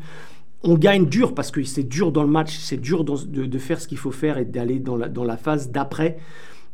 on 0.63 0.77
gagne 0.77 1.05
dur 1.05 1.35
parce 1.35 1.51
que 1.51 1.63
c'est 1.65 1.83
dur 1.83 2.11
dans 2.11 2.23
le 2.23 2.29
match, 2.29 2.57
c'est 2.57 2.81
dur 2.81 3.05
de, 3.05 3.59
faire 3.59 3.81
ce 3.81 3.89
qu'il 3.89 3.99
faut 3.99 4.11
faire 4.11 4.39
et 4.39 4.47
d'aller 4.47 4.79
dans 4.79 4.97
la, 4.97 5.09
dans 5.09 5.25
la 5.25 5.37
phase 5.37 5.71
d'après. 5.71 6.17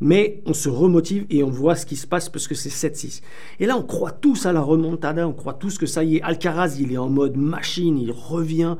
Mais 0.01 0.41
on 0.45 0.53
se 0.53 0.67
remotive 0.67 1.25
et 1.29 1.43
on 1.43 1.49
voit 1.49 1.75
ce 1.75 1.85
qui 1.85 1.95
se 1.95 2.07
passe 2.07 2.27
parce 2.27 2.47
que 2.47 2.55
c'est 2.55 2.69
7-6. 2.69 3.21
Et 3.59 3.67
là, 3.67 3.77
on 3.77 3.83
croit 3.83 4.11
tous 4.11 4.47
à 4.47 4.51
la 4.51 4.61
remontada, 4.61 5.27
on 5.27 5.33
croit 5.33 5.53
tous 5.53 5.77
que 5.77 5.85
ça 5.85 6.03
y 6.03 6.17
est, 6.17 6.21
Alcaraz, 6.23 6.77
il 6.79 6.91
est 6.91 6.97
en 6.97 7.09
mode 7.09 7.37
machine, 7.37 7.97
il 7.99 8.11
revient. 8.11 8.77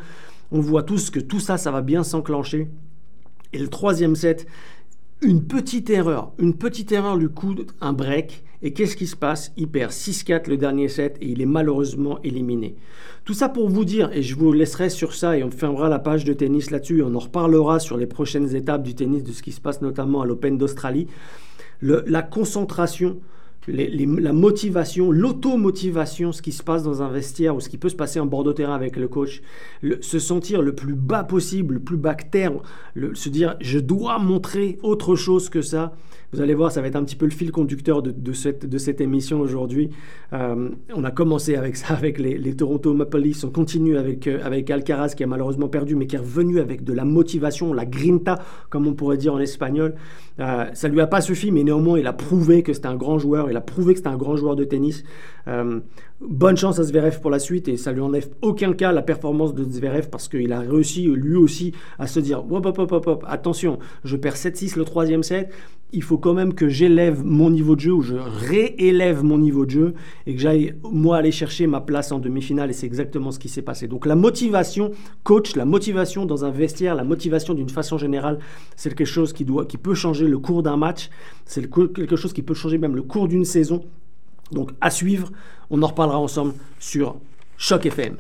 On 0.52 0.60
voit 0.60 0.84
tous 0.84 1.12
que 1.12 1.20
tout 1.20 1.40
ça, 1.40 1.58
ça 1.58 1.72
va 1.72 1.82
bien 1.82 2.04
s'enclencher. 2.04 2.70
Et 3.54 3.60
le 3.60 3.68
troisième 3.68 4.16
set, 4.16 4.48
une 5.22 5.46
petite 5.46 5.90
erreur, 5.92 6.32
une 6.40 6.56
petite 6.56 6.92
erreur 6.92 7.16
lui 7.16 7.30
coûte 7.30 7.74
un 7.80 7.94
break. 7.94 8.44
Et 8.64 8.74
qu'est-ce 8.74 8.96
qui 8.96 9.08
se 9.08 9.16
passe? 9.16 9.52
Il 9.58 9.68
perd 9.68 9.92
6-4 9.92 10.50
le 10.50 10.58
dernier 10.58 10.88
set 10.88 11.18
et 11.22 11.28
il 11.28 11.42
est 11.42 11.46
malheureusement 11.48 12.20
éliminé. 12.24 12.76
Tout 13.26 13.34
ça 13.34 13.50
pour 13.50 13.70
vous 13.70 13.86
dire, 13.86 14.12
et 14.14 14.22
je 14.22 14.36
vous 14.36 14.54
laisserai 14.54 14.90
sur 14.90 15.14
ça 15.14 15.38
et 15.38 15.44
on 15.44 15.52
fermera 15.52 15.90
la 15.90 16.00
page 16.00 16.26
de 16.26 16.34
tennis 16.34 16.72
là-dessus 16.72 17.00
et 17.00 17.04
on 17.04 17.16
en 17.16 17.20
reparlera 17.20 17.80
sur 17.80 17.98
les 17.98 18.08
prochaines 18.08 18.56
étapes 18.56 18.84
du 18.84 18.96
tennis, 18.96 19.24
de 19.24 19.32
ce 19.32 19.42
qui 19.42 19.52
se 19.52 19.62
passe 19.62 19.82
notamment 19.82 20.22
à 20.22 20.26
l'Open 20.26 20.58
d'Australie. 20.58 21.08
la 21.82 22.22
concentration 22.22 23.18
la 23.68 24.34
motivation, 24.34 25.12
l'automotivation, 25.12 26.32
ce 26.32 26.42
qui 26.42 26.52
se 26.52 26.64
passe 26.64 26.84
dans 26.84 27.04
un 27.04 27.10
vestiaire 27.10 27.56
ou 27.56 27.60
ce 27.60 27.70
qui 27.70 27.78
peut 27.78 27.90
se 27.90 27.96
passer 27.96 28.20
en 28.20 28.26
bord 28.26 28.44
de 28.44 28.52
terrain 28.52 28.74
avec 28.74 28.96
le 28.96 29.08
coach, 29.08 29.42
se 30.02 30.20
sentir 30.20 30.62
le 30.62 30.74
plus 30.74 30.96
bas 30.96 31.24
possible, 31.24 31.76
le 31.76 31.80
plus 31.80 31.98
bas 31.98 32.16
terre, 32.16 32.54
se 33.14 33.30
dire 33.30 33.56
je 33.62 33.80
dois 33.80 34.18
montrer 34.18 34.80
autre 34.82 35.16
chose 35.16 35.50
que 35.50 35.62
ça, 35.62 35.94
Vous 36.34 36.40
allez 36.40 36.54
voir, 36.54 36.72
ça 36.72 36.80
va 36.80 36.88
être 36.88 36.96
un 36.96 37.04
petit 37.04 37.18
peu 37.18 37.26
le 37.26 37.32
fil 37.32 37.52
conducteur 37.52 38.02
de, 38.02 38.32
cette, 38.32 39.02
émission 39.02 39.42
aujourd'hui. 39.42 39.90
Euh, 40.32 40.70
on 40.96 41.04
a 41.04 41.12
commencé 41.12 41.58
avec 41.58 41.76
ça, 41.76 41.94
avec 41.94 42.20
les, 42.20 42.56
Toronto 42.56 42.94
Maple 42.94 43.20
Leafs. 43.20 43.44
On 43.44 43.50
continue 43.50 43.98
avec, 43.98 44.28
euh, 44.28 44.40
avec 44.42 44.70
Alcaraz 44.70 45.10
qui 45.10 45.26
a 45.26 45.28
malheureusement 45.28 45.68
perdu, 45.68 45.96
mais 45.96 46.08
qui 46.08 46.16
est 46.16 46.20
revenu 46.20 46.60
avec 46.60 46.86
de 46.86 46.94
la 46.94 47.04
motivation, 47.04 47.74
la 47.74 47.86
grinta, 47.86 48.40
comme 48.70 48.88
on 48.88 48.94
pourrait 48.94 49.18
dire 49.18 49.34
en 49.34 49.40
espagnol. 49.40 49.96
Euh, 50.40 50.68
ça 50.74 50.88
lui 50.88 51.02
a 51.02 51.08
pas 51.08 51.20
suffi, 51.20 51.52
mais 51.52 51.64
néanmoins, 51.64 52.00
il 52.00 52.08
a 52.08 52.14
prouvé 52.14 52.64
que 52.64 52.72
c'était 52.72 52.88
un 52.88 52.96
grand 52.96 53.20
joueur. 53.20 53.50
Il 53.50 53.58
a 53.58 53.62
prouvé 53.62 53.94
que 53.94 54.00
c'était 54.00 54.10
un 54.10 54.18
grand 54.18 54.38
joueur 54.38 54.56
de 54.56 54.64
tennis. 54.64 55.04
Bonne 56.24 56.56
chance 56.56 56.78
à 56.78 56.84
Zverev 56.84 57.20
pour 57.20 57.32
la 57.32 57.40
suite 57.40 57.68
et 57.68 57.78
ça 57.78 57.92
lui 57.92 58.00
enlève 58.00 58.30
aucun 58.44 58.74
cas 58.74 58.92
la 58.92 59.02
performance 59.02 59.56
de 59.56 59.64
Zverev 59.64 60.08
parce 60.12 60.28
qu'il 60.28 60.54
a 60.54 60.60
réussi 60.60 61.08
lui 61.08 61.36
aussi 61.36 61.74
à 61.98 62.06
se 62.06 62.20
dire 62.20 62.46
hop, 62.48 62.64
hop, 62.64 62.78
hop, 62.78 63.08
hop, 63.08 63.26
attention, 63.28 63.80
je 64.04 64.16
perds 64.18 64.36
7-6 64.36 64.78
le 64.78 64.86
troisième 64.86 65.24
set, 65.24 65.52
il 65.94 66.04
faut 66.04 66.20
quand 66.20 66.36
même 66.36 66.54
que 66.54 66.70
j'élève 66.70 67.26
mon 67.26 67.50
niveau 67.50 67.76
de 67.76 67.82
jeu 67.82 67.92
ou 67.94 68.02
je 68.04 68.14
réélève 68.14 69.24
mon 69.24 69.40
niveau 69.40 69.66
de 69.66 69.72
jeu 69.72 69.94
et 70.28 70.36
que 70.36 70.40
j'aille 70.40 70.76
moi 70.84 71.18
aller 71.18 71.32
chercher 71.32 71.66
ma 71.66 71.82
place 71.82 72.12
en 72.12 72.20
demi-finale 72.20 72.70
et 72.70 72.74
c'est 72.74 72.86
exactement 72.86 73.32
ce 73.32 73.40
qui 73.40 73.50
s'est 73.50 73.64
passé. 73.64 73.88
Donc 73.88 74.06
la 74.06 74.16
motivation 74.16 74.92
coach, 75.24 75.56
la 75.56 75.66
motivation 75.66 76.28
dans 76.28 76.46
un 76.46 76.52
vestiaire, 76.52 76.94
la 76.94 77.04
motivation 77.04 77.56
d'une 77.56 77.70
façon 77.70 77.98
générale, 77.98 78.38
c'est 78.76 78.94
quelque 78.94 79.08
chose 79.08 79.34
qui, 79.34 79.44
doit, 79.44 79.66
qui 79.66 79.78
peut 79.78 79.96
changer 79.96 80.28
le 80.28 80.38
cours 80.38 80.62
d'un 80.62 80.78
match, 80.78 81.10
c'est 81.46 81.68
quelque 81.68 82.16
chose 82.16 82.32
qui 82.32 82.44
peut 82.44 82.54
changer 82.54 82.78
même 82.78 82.96
le 82.96 83.02
cours 83.02 83.28
d'une 83.28 83.44
saison 83.44 83.82
donc 84.52 84.72
à 84.82 84.90
suivre, 84.90 85.32
on 85.70 85.82
en 85.82 85.88
reparlera 85.88 86.20
ensemble 86.20 86.54
sur 86.80 87.16
Choc 87.58 87.86
FM. 87.86 88.18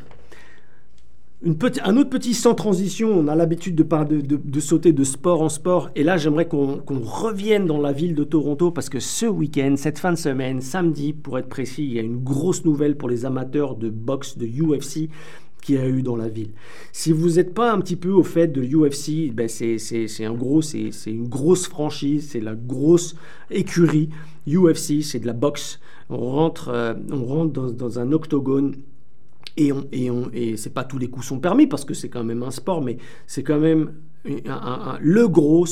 un 1.44 1.98
autre 1.98 2.10
petit 2.10 2.34
sans 2.34 2.54
transition, 2.54 3.10
on 3.10 3.28
a 3.28 3.36
l'habitude 3.36 3.76
de, 3.76 4.60
sauter 4.60 4.94
de 4.94 5.04
sport 5.04 5.42
en 5.42 5.50
sport, 5.50 5.90
et 5.96 6.04
là 6.04 6.18
j'aimerais 6.18 6.48
qu'on 6.48 6.82
revienne 6.88 7.66
dans 7.66 7.80
la 7.80 7.92
ville 7.92 8.16
de 8.16 8.24
Toronto 8.24 8.72
parce 8.72 8.90
que 8.90 9.00
ce 9.00 9.26
week-end, 9.26 9.76
cette 9.78 10.00
fin 10.00 10.12
de 10.12 10.18
semaine, 10.18 10.62
samedi 10.62 11.14
pour 11.14 11.40
être 11.40 11.50
précis, 11.50 11.86
il 11.86 11.94
y 11.94 12.00
a 12.00 12.04
une 12.04 12.24
grosse 12.24 12.66
nouvelle 12.66 12.96
pour 12.96 13.10
les 13.10 13.26
amateurs 13.26 13.76
de 13.76 13.90
boxe, 13.90 14.38
de 14.38 14.46
UFC 14.46 15.10
qui 15.62 15.78
a 15.78 15.88
eu 15.88 16.02
dans 16.02 16.16
la 16.16 16.28
ville. 16.28 16.52
Si 16.92 17.12
vous 17.12 17.32
n'êtes 17.32 17.54
pas 17.54 17.72
un 17.72 17.80
petit 17.80 17.96
peu 17.96 18.10
au 18.10 18.24
fait 18.24 18.48
de 18.48 18.62
l'UFC, 18.62 19.32
ben 19.34 19.48
c'est 19.48 20.26
un 20.26 20.34
gros, 20.34 20.62
c'est 20.62 20.92
une 21.06 21.28
grosse 21.28 21.68
franchise, 21.68 22.30
c'est 22.32 22.40
la 22.40 22.56
grosse 22.56 23.16
écurie. 23.50 24.10
UFC, 24.48 25.04
c'est 25.04 25.20
de 25.20 25.28
la 25.28 25.34
boxe. 25.34 25.80
On 26.12 26.18
rentre, 26.18 26.70
euh, 26.70 26.94
on 27.12 27.24
rentre 27.24 27.72
dans, 27.72 28.00
un 28.00 28.12
octogone 28.12 28.76
et, 29.56 29.72
on, 29.72 29.86
et, 30.34 30.58
c'est 30.58 30.74
pas 30.74 30.84
tous 30.84 30.98
les 30.98 31.10
coups 31.10 31.26
sont 31.26 31.40
permis 31.40 31.68
parce 31.68 31.86
que 31.86 31.94
c'est 31.94 32.10
quand 32.10 32.24
même 32.24 32.44
un 32.44 32.52
sport, 32.52 32.82
mais 32.82 32.98
c'est 33.28 33.44
quand 33.44 33.60
même 33.60 33.94
le 34.24 35.28
gros 35.28 35.66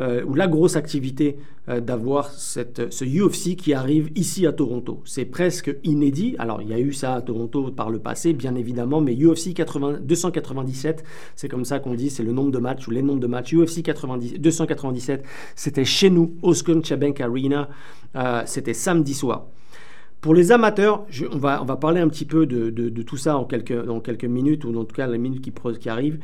euh, 0.00 0.24
ou 0.24 0.34
la 0.34 0.48
grosse 0.48 0.76
activité 0.76 1.36
euh, 1.68 1.80
d'avoir 1.80 2.30
ce 2.30 3.04
UFC 3.04 3.56
qui 3.56 3.74
arrive 3.74 4.10
ici 4.14 4.46
à 4.46 4.52
Toronto. 4.52 5.02
C'est 5.04 5.26
presque 5.26 5.76
inédit. 5.84 6.34
Alors, 6.38 6.62
il 6.62 6.68
y 6.70 6.72
a 6.72 6.80
eu 6.80 6.94
ça 6.94 7.14
à 7.14 7.20
Toronto 7.20 7.70
par 7.70 7.90
le 7.90 7.98
passé, 7.98 8.32
bien 8.32 8.54
évidemment, 8.54 9.02
mais 9.02 9.14
UFC 9.14 9.52
80, 9.52 9.98
297, 10.02 11.04
c'est 11.36 11.48
comme 11.48 11.66
ça 11.66 11.78
qu'on 11.78 11.94
dit, 11.94 12.08
c'est 12.08 12.22
le 12.22 12.32
nombre 12.32 12.50
de 12.50 12.58
matchs 12.58 12.88
ou 12.88 12.90
les 12.90 13.02
nombres 13.02 13.20
de 13.20 13.26
matchs. 13.26 13.52
UFC 13.54 13.82
90, 13.82 14.40
297, 14.40 15.24
c'était 15.54 15.84
chez 15.84 16.08
nous, 16.08 16.36
au 16.40 16.54
Scotiabank 16.54 17.20
Arena, 17.20 17.68
c'était 18.46 18.74
samedi 18.74 19.12
soir. 19.12 19.46
Pour 20.22 20.34
les 20.34 20.52
amateurs, 20.52 21.04
on, 21.32 21.38
va, 21.38 21.76
parler 21.80 22.00
un 22.00 22.08
petit 22.08 22.24
peu 22.24 22.46
de, 22.46 23.02
tout 23.02 23.16
ça 23.16 23.36
en 23.36 23.44
quelques, 23.44 23.84
dans 23.84 24.00
quelques 24.00 24.24
minutes, 24.24 24.64
ou 24.64 24.74
en 24.78 24.84
tout 24.84 24.94
cas 24.94 25.08
les 25.08 25.18
minutes 25.18 25.42
qui, 25.42 25.52
qui 25.80 25.88
arrivent. 25.88 26.20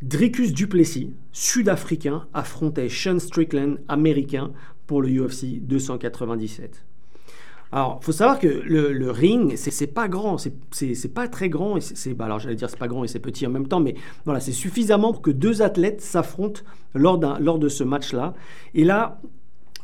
Dricus 0.00 0.52
Duplessis, 0.52 1.12
sud-africain, 1.30 2.26
affrontait 2.32 2.88
Sean 2.88 3.18
Strickland, 3.18 3.76
américain, 3.86 4.50
pour 4.86 5.02
le 5.02 5.10
UFC 5.10 5.60
297. 5.60 6.84
Alors, 7.70 8.02
faut 8.02 8.12
savoir 8.12 8.38
que 8.38 8.46
le, 8.46 9.10
ring, 9.10 9.56
c'est 9.56 9.88
pas 9.88 10.08
grand, 10.08 10.38
c'est 10.38 11.12
pas 11.12 11.28
très 11.28 11.50
grand, 11.50 11.76
bah, 12.16 12.24
alors 12.24 12.38
j'allais 12.38 12.54
dire 12.54 12.70
c'est 12.70 12.78
pas 12.78 12.88
grand 12.88 13.04
et 13.04 13.08
c'est 13.08 13.18
petit 13.18 13.46
en 13.46 13.50
même 13.50 13.68
temps, 13.68 13.80
mais 13.80 13.94
voilà, 14.24 14.40
c'est 14.40 14.52
suffisamment 14.52 15.12
pour 15.12 15.20
que 15.20 15.30
deux 15.30 15.60
athlètes 15.60 16.00
s'affrontent 16.00 16.62
lors 16.94 17.18
de 17.18 17.68
ce 17.68 17.84
match-là. 17.84 18.32
Et 18.74 18.84
là, 18.84 19.20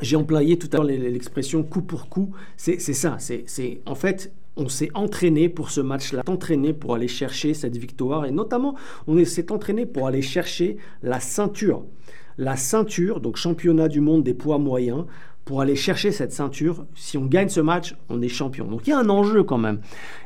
j'ai 0.00 0.16
employé 0.16 0.58
tout 0.58 0.68
à 0.72 0.76
l'heure 0.78 0.86
l'expression 0.86 1.62
coup 1.62 1.82
pour 1.82 2.08
coup, 2.08 2.30
c'est 2.56 2.78
ça, 2.78 3.16
c'est 3.18 3.80
en 3.86 3.94
fait 3.94 4.32
on 4.56 4.68
s'est 4.68 4.90
entraîné 4.94 5.48
pour 5.48 5.70
ce 5.70 5.80
match-là, 5.80 6.22
entraîné 6.26 6.72
pour 6.72 6.94
aller 6.94 7.08
chercher 7.08 7.54
cette 7.54 7.76
victoire 7.76 8.26
et 8.26 8.30
notamment 8.30 8.74
on 9.06 9.24
s'est 9.24 9.52
entraîné 9.52 9.86
pour 9.86 10.06
aller 10.06 10.22
chercher 10.22 10.76
la 11.02 11.20
ceinture. 11.20 11.84
La 12.36 12.56
ceinture, 12.56 13.20
donc 13.20 13.36
championnat 13.36 13.88
du 13.88 14.00
monde 14.00 14.22
des 14.22 14.34
poids 14.34 14.58
moyens, 14.58 15.04
pour 15.50 15.62
aller 15.62 15.74
chercher 15.74 16.12
cette 16.12 16.32
ceinture. 16.32 16.86
Si 16.94 17.18
on 17.18 17.24
gagne 17.24 17.48
ce 17.48 17.60
match, 17.60 17.96
on 18.08 18.22
est 18.22 18.28
champion. 18.28 18.66
Donc 18.66 18.86
il 18.86 18.90
y 18.90 18.92
a 18.92 19.00
un 19.00 19.08
enjeu 19.08 19.42
quand 19.42 19.58
même. 19.58 19.80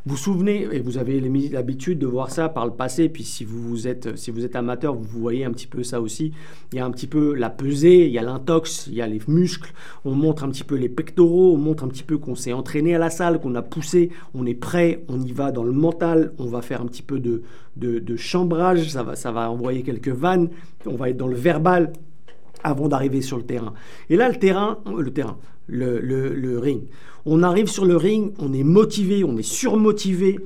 Vous 0.04 0.16
vous 0.16 0.16
souvenez, 0.18 0.68
et 0.70 0.80
vous 0.80 0.98
avez 0.98 1.18
l'habitude 1.50 1.98
de 1.98 2.06
voir 2.06 2.30
ça 2.30 2.50
par 2.50 2.66
le 2.66 2.72
passé, 2.72 3.08
puis 3.08 3.24
si 3.24 3.42
vous, 3.42 3.88
êtes, 3.88 4.06
amateur, 4.54 4.94
vous 4.94 5.18
voyez 5.18 5.46
un 5.46 5.50
petit 5.50 5.66
peu 5.66 5.82
ça 5.82 6.02
aussi. 6.02 6.32
Il 6.74 6.76
y 6.76 6.78
a 6.78 6.84
un 6.84 6.90
petit 6.90 7.06
peu 7.06 7.32
la 7.32 7.48
pesée, 7.48 8.04
il 8.04 8.12
y 8.12 8.18
a 8.18 8.22
l'intox, 8.22 8.86
il 8.86 8.96
y 8.96 9.00
a 9.00 9.06
les 9.06 9.22
muscles, 9.26 9.72
on 10.04 10.14
montre 10.14 10.44
un 10.44 10.50
petit 10.50 10.62
peu 10.62 10.74
les 10.74 10.90
pectoraux, 10.90 11.54
on 11.54 11.58
montre 11.58 11.84
un 11.84 11.88
petit 11.88 12.02
peu 12.02 12.18
qu'on 12.18 12.34
s'est 12.34 12.52
entraîné 12.52 12.94
à 12.94 12.98
la 12.98 13.08
salle, 13.08 13.40
qu'on 13.40 13.54
a 13.54 13.62
poussé, 13.62 14.10
on 14.34 14.44
est 14.44 14.52
prêt, 14.52 15.06
on 15.08 15.18
y 15.22 15.32
va 15.32 15.52
dans 15.52 15.64
le 15.64 15.72
mental, 15.72 16.34
on 16.38 16.48
va 16.48 16.60
faire 16.60 16.82
un 16.82 16.86
petit 16.86 17.00
peu 17.00 17.18
de, 17.18 17.40
de, 17.76 18.16
chambrage, 18.16 18.90
ça 18.90 19.02
va, 19.02 19.16
ça 19.16 19.32
va 19.32 19.50
envoyer 19.50 19.84
quelques 19.84 20.08
vannes, 20.08 20.50
on 20.84 20.96
va 20.96 21.08
être 21.08 21.16
dans 21.16 21.28
le 21.28 21.36
verbal 21.36 21.94
avant 22.64 22.88
d'arriver 22.88 23.20
sur 23.20 23.36
le 23.36 23.44
terrain. 23.44 23.74
Et 24.10 24.16
là, 24.16 24.28
le 24.28 24.38
terrain, 24.38 24.78
le 24.86 25.12
terrain, 25.12 25.36
le, 25.68 26.58
ring. 26.58 26.82
On 27.26 27.42
arrive 27.42 27.68
sur 27.68 27.84
le 27.84 27.96
ring, 27.96 28.32
on 28.38 28.52
est 28.52 28.64
motivé, 28.64 29.24
on 29.24 29.36
est 29.36 29.42
surmotivé. 29.42 30.40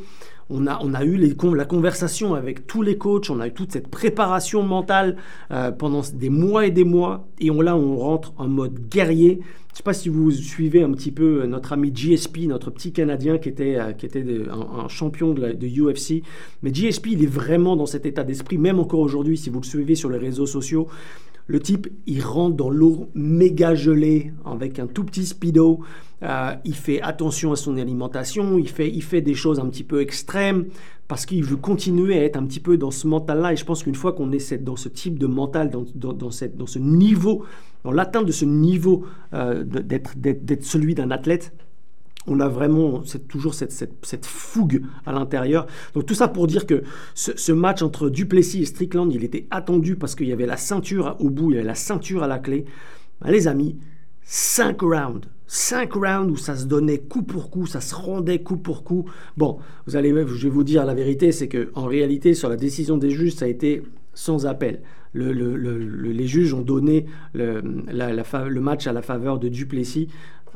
On 0.51 0.67
a, 0.67 0.79
on 0.83 0.95
a 0.95 1.05
eu 1.05 1.19
la 1.55 1.65
conversation 1.67 2.35
avec 2.35 2.67
tous 2.67 2.81
les 2.81 2.97
coachs, 2.97 3.29
on 3.29 3.39
a 3.39 3.49
eu 3.49 3.53
toute 3.53 3.71
cette 3.71 3.89
préparation 3.89 4.63
mentale 4.63 5.17
euh, 5.51 5.71
pendant 5.71 6.01
des 6.15 6.31
mois 6.31 6.67
et 6.67 6.71
des 6.71 6.85
mois. 6.85 7.29
Et 7.39 7.51
là, 7.51 7.77
on 7.77 7.97
rentre 7.99 8.33
en 8.39 8.49
mode 8.49 8.89
guerrier. 8.89 9.41
Je 9.43 9.73
ne 9.75 9.77
sais 9.77 9.83
pas 9.83 9.93
si 9.93 10.09
vous 10.09 10.31
suivez 10.31 10.83
un 10.83 10.91
petit 10.93 11.11
peu 11.11 11.43
euh, 11.43 11.47
notre 11.47 11.75
ami 11.75 11.93
GSP, 11.95 12.47
notre 12.47 12.71
petit 12.71 12.93
Canadien 12.93 13.37
qui 13.37 13.51
était, 13.51 13.77
euh, 13.79 13.93
qui 13.93 14.07
était 14.07 14.25
un, 14.51 14.89
champion 14.89 15.35
de, 15.35 15.53
de, 15.53 15.67
UFC. 15.69 16.23
Mais 16.63 16.73
GSP, 16.73 17.09
il 17.09 17.23
est 17.23 17.27
vraiment 17.27 17.77
dans 17.77 17.85
cet 17.85 18.07
état 18.07 18.25
d'esprit, 18.25 18.57
même 18.57 18.81
encore 18.81 19.01
aujourd'hui, 19.01 19.37
si 19.37 19.51
vous 19.51 19.61
le 19.61 19.67
suivez 19.67 19.97
sur 19.97 20.09
les 20.09 20.19
réseaux 20.19 20.47
sociaux. 20.47 20.89
Le 21.49 21.61
type, 21.61 21.89
il 22.07 22.23
rentre 22.23 22.57
dans 22.57 22.69
l'eau 22.69 23.09
méga 23.15 23.75
gelée 23.75 24.33
avec 24.45 24.79
un 24.79 24.87
tout 24.87 25.03
petit 25.03 25.25
speedo. 25.25 25.81
Euh, 26.23 26.53
il 26.67 26.75
fait 26.75 27.01
attention 27.01 27.53
à 27.53 27.57
son 27.57 27.79
alimentation. 27.79 28.59
Il 28.59 28.69
fait, 28.69 28.91
il 28.91 29.03
fait 29.03 29.23
des 29.23 29.35
choses 29.35 29.59
un 29.59 29.67
petit 29.67 29.83
peu 29.83 30.03
extrêmes 30.03 30.67
parce 31.09 31.25
qu'il 31.25 31.43
veut 31.43 31.57
continuer 31.57 32.19
à 32.19 32.25
être 32.25 32.37
un 32.37 32.45
petit 32.45 32.61
peu 32.61 32.77
dans 32.77 32.91
ce 32.91 33.07
mental-là. 33.07 33.55
Et 33.55 33.57
je 33.57 33.65
pense 33.65 33.83
qu'une 33.83 33.95
fois 33.95 34.13
qu'on 34.13 34.31
est 34.31 34.63
dans 34.63 34.77
ce 34.77 34.91
type 34.91 35.19
de 35.19 35.27
mental, 35.27 35.71
dans, 35.71 36.31
cette, 36.31 36.59
dans 36.59 36.67
ce 36.67 36.79
niveau, 36.79 37.45
dans 37.83 37.93
l'atteinte 37.93 38.27
de 38.27 38.33
ce 38.33 38.45
niveau 38.45 39.07
euh, 39.33 39.65
d'être 39.65 40.65
celui 40.65 40.95
d'un 40.95 41.11
athlète, 41.11 41.55
on 42.31 42.41
a 42.41 42.49
vraiment 42.49 43.03
toujours 43.29 43.55
cette, 43.55 44.27
fougue 44.27 44.83
à 45.07 45.13
l'intérieur. 45.13 45.67
Donc 45.95 46.07
tout 46.07 46.15
ça 46.15 46.29
pour 46.29 46.47
dire 46.47 46.67
que 46.67 46.83
ce, 47.15 47.53
match 47.53 47.83
entre 47.83 48.09
Duplessis 48.11 48.63
et 48.63 48.67
Strickland, 48.67 49.13
il 49.13 49.25
était 49.25 49.47
attendu 49.51 49.97
parce 49.97 50.15
qu'il 50.15 50.29
y 50.29 50.33
avait 50.33 50.47
la 50.47 50.57
ceinture 50.57 51.17
au 51.21 51.31
bout, 51.31 51.51
il 51.51 51.55
y 51.57 51.59
avait 51.59 51.67
la 51.67 51.75
ceinture 51.75 52.23
à 52.23 52.27
la 52.27 52.39
clé. 52.39 52.65
Ben, 53.21 53.31
les 53.31 53.49
amis, 53.49 53.77
5 54.23 54.81
rounds. 54.83 55.29
5 55.47 55.93
rounds 55.95 56.31
où 56.31 56.37
ça 56.37 56.57
se 56.57 56.67
donnait 56.67 56.99
coup 56.99 57.23
pour 57.23 57.51
coup, 57.51 57.67
ça 57.67 57.81
se 57.81 57.95
rendait 57.95 58.43
coup 58.43 58.59
pour 58.59 58.85
coup. 58.85 59.07
Bon, 59.37 59.59
vous 59.87 59.97
allez, 59.97 60.11
je 60.11 60.47
vais 60.47 60.53
vous 60.53 60.65
dire 60.65 60.85
la 60.85 60.95
vérité, 60.95 61.33
c'est 61.33 61.49
que 61.49 61.71
en 61.75 61.87
réalité, 61.87 62.35
sur 62.35 62.51
la 62.51 62.57
décision 62.57 62.99
des 62.99 63.11
juges, 63.11 63.35
ça 63.35 63.47
a 63.47 63.49
été 63.49 63.83
sans 64.13 64.47
appel. 64.47 64.83
Les 65.15 66.27
juges 66.27 66.55
ont 66.55 66.63
donné 66.63 67.07
le, 67.35 68.61
match 68.61 68.87
à 68.87 68.93
la 68.93 69.03
faveur 69.03 69.39
de 69.39 69.49
Duplessis. 69.49 70.09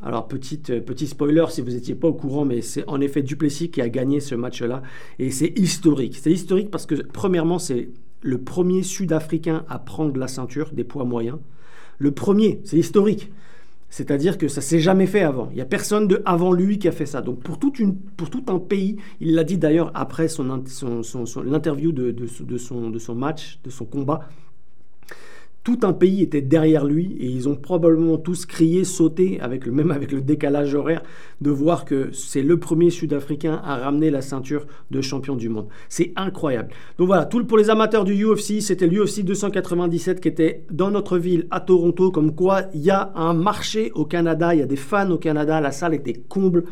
Alors, 0.04 0.26
petite, 0.26 0.70
euh, 0.70 0.80
petit 0.80 1.06
spoiler 1.06 1.44
si 1.50 1.60
vous 1.60 1.70
n'étiez 1.70 1.94
pas 1.94 2.08
au 2.08 2.12
courant, 2.12 2.44
mais 2.44 2.60
c'est 2.60 2.84
en 2.88 3.00
effet 3.00 3.22
Duplessis 3.22 3.70
qui 3.70 3.80
a 3.80 3.88
gagné 3.88 4.18
ce 4.18 4.34
match-là. 4.34 4.82
Et 5.20 5.30
c'est 5.30 5.56
historique. 5.56 6.18
C'est 6.20 6.32
historique 6.32 6.72
parce 6.72 6.86
que, 6.86 6.96
premièrement, 6.96 7.60
c'est 7.60 7.88
le 8.20 8.38
premier 8.38 8.82
Sud-Africain 8.82 9.64
à 9.68 9.78
prendre 9.78 10.18
la 10.18 10.26
ceinture 10.26 10.72
des 10.72 10.82
poids 10.82 11.04
moyens. 11.04 11.38
Le 11.98 12.10
premier, 12.10 12.60
c'est 12.64 12.78
historique. 12.78 13.30
C'est-à-dire 13.90 14.38
que 14.38 14.48
ça 14.48 14.62
s'est 14.62 14.80
jamais 14.80 15.06
fait 15.06 15.20
avant. 15.20 15.48
Il 15.50 15.56
n'y 15.56 15.60
a 15.60 15.66
personne 15.66 16.08
de 16.08 16.22
avant 16.24 16.52
lui 16.52 16.78
qui 16.78 16.88
a 16.88 16.92
fait 16.92 17.04
ça. 17.04 17.20
Donc 17.20 17.40
pour, 17.40 17.58
toute 17.58 17.78
une, 17.78 17.94
pour 17.94 18.30
tout 18.30 18.42
un 18.48 18.58
pays, 18.58 18.96
il 19.20 19.34
l'a 19.34 19.44
dit 19.44 19.58
d'ailleurs 19.58 19.90
après 19.94 20.28
son, 20.28 20.64
son, 20.66 21.42
l'interview 21.42 21.92
de, 21.92 22.10
de, 22.10 22.56
son, 22.56 22.88
de 22.88 22.98
son 22.98 23.14
match, 23.14 23.60
de 23.64 23.70
son 23.70 23.84
combat, 23.84 24.26
tout 25.64 25.80
un 25.82 25.92
pays 25.92 26.22
était 26.22 26.40
derrière 26.40 26.84
lui 26.84 27.16
et 27.20 27.26
ils 27.26 27.48
ont 27.48 27.54
probablement 27.54 28.18
tous 28.18 28.46
crié, 28.46 28.84
sauté, 28.84 29.40
avec 29.40 29.64
le, 29.64 29.72
même 29.72 29.92
avec 29.92 30.10
le 30.10 30.20
décalage 30.20 30.74
horaire, 30.74 31.02
de 31.40 31.50
voir 31.50 31.84
que 31.84 32.10
c'est 32.12 32.42
le 32.42 32.58
premier 32.58 32.90
Sud-Africain 32.90 33.60
à 33.64 33.76
ramener 33.76 34.10
la 34.10 34.22
ceinture 34.22 34.66
de 34.90 35.00
champion 35.00 35.36
du 35.36 35.48
monde. 35.48 35.68
C'est 35.88 36.12
incroyable. 36.16 36.70
Donc 36.98 37.06
voilà, 37.06 37.26
tout 37.26 37.44
pour 37.44 37.58
les 37.58 37.70
amateurs 37.70 38.04
du 38.04 38.24
UFC, 38.24 38.60
c'était 38.60 38.86
l'UFC 38.86 39.22
297 39.22 40.20
qui 40.20 40.28
était 40.28 40.64
dans 40.70 40.90
notre 40.90 41.16
ville 41.18 41.46
à 41.50 41.60
Toronto, 41.60 42.10
comme 42.10 42.34
quoi 42.34 42.62
il 42.74 42.80
y 42.80 42.90
a 42.90 43.12
un 43.14 43.34
marché 43.34 43.92
au 43.94 44.04
Canada, 44.04 44.54
il 44.54 44.60
y 44.60 44.62
a 44.62 44.66
des 44.66 44.76
fans 44.76 45.10
au 45.10 45.18
Canada, 45.18 45.60
la 45.60 45.72
salle 45.72 45.94
était 45.94 46.14
comble. 46.28 46.64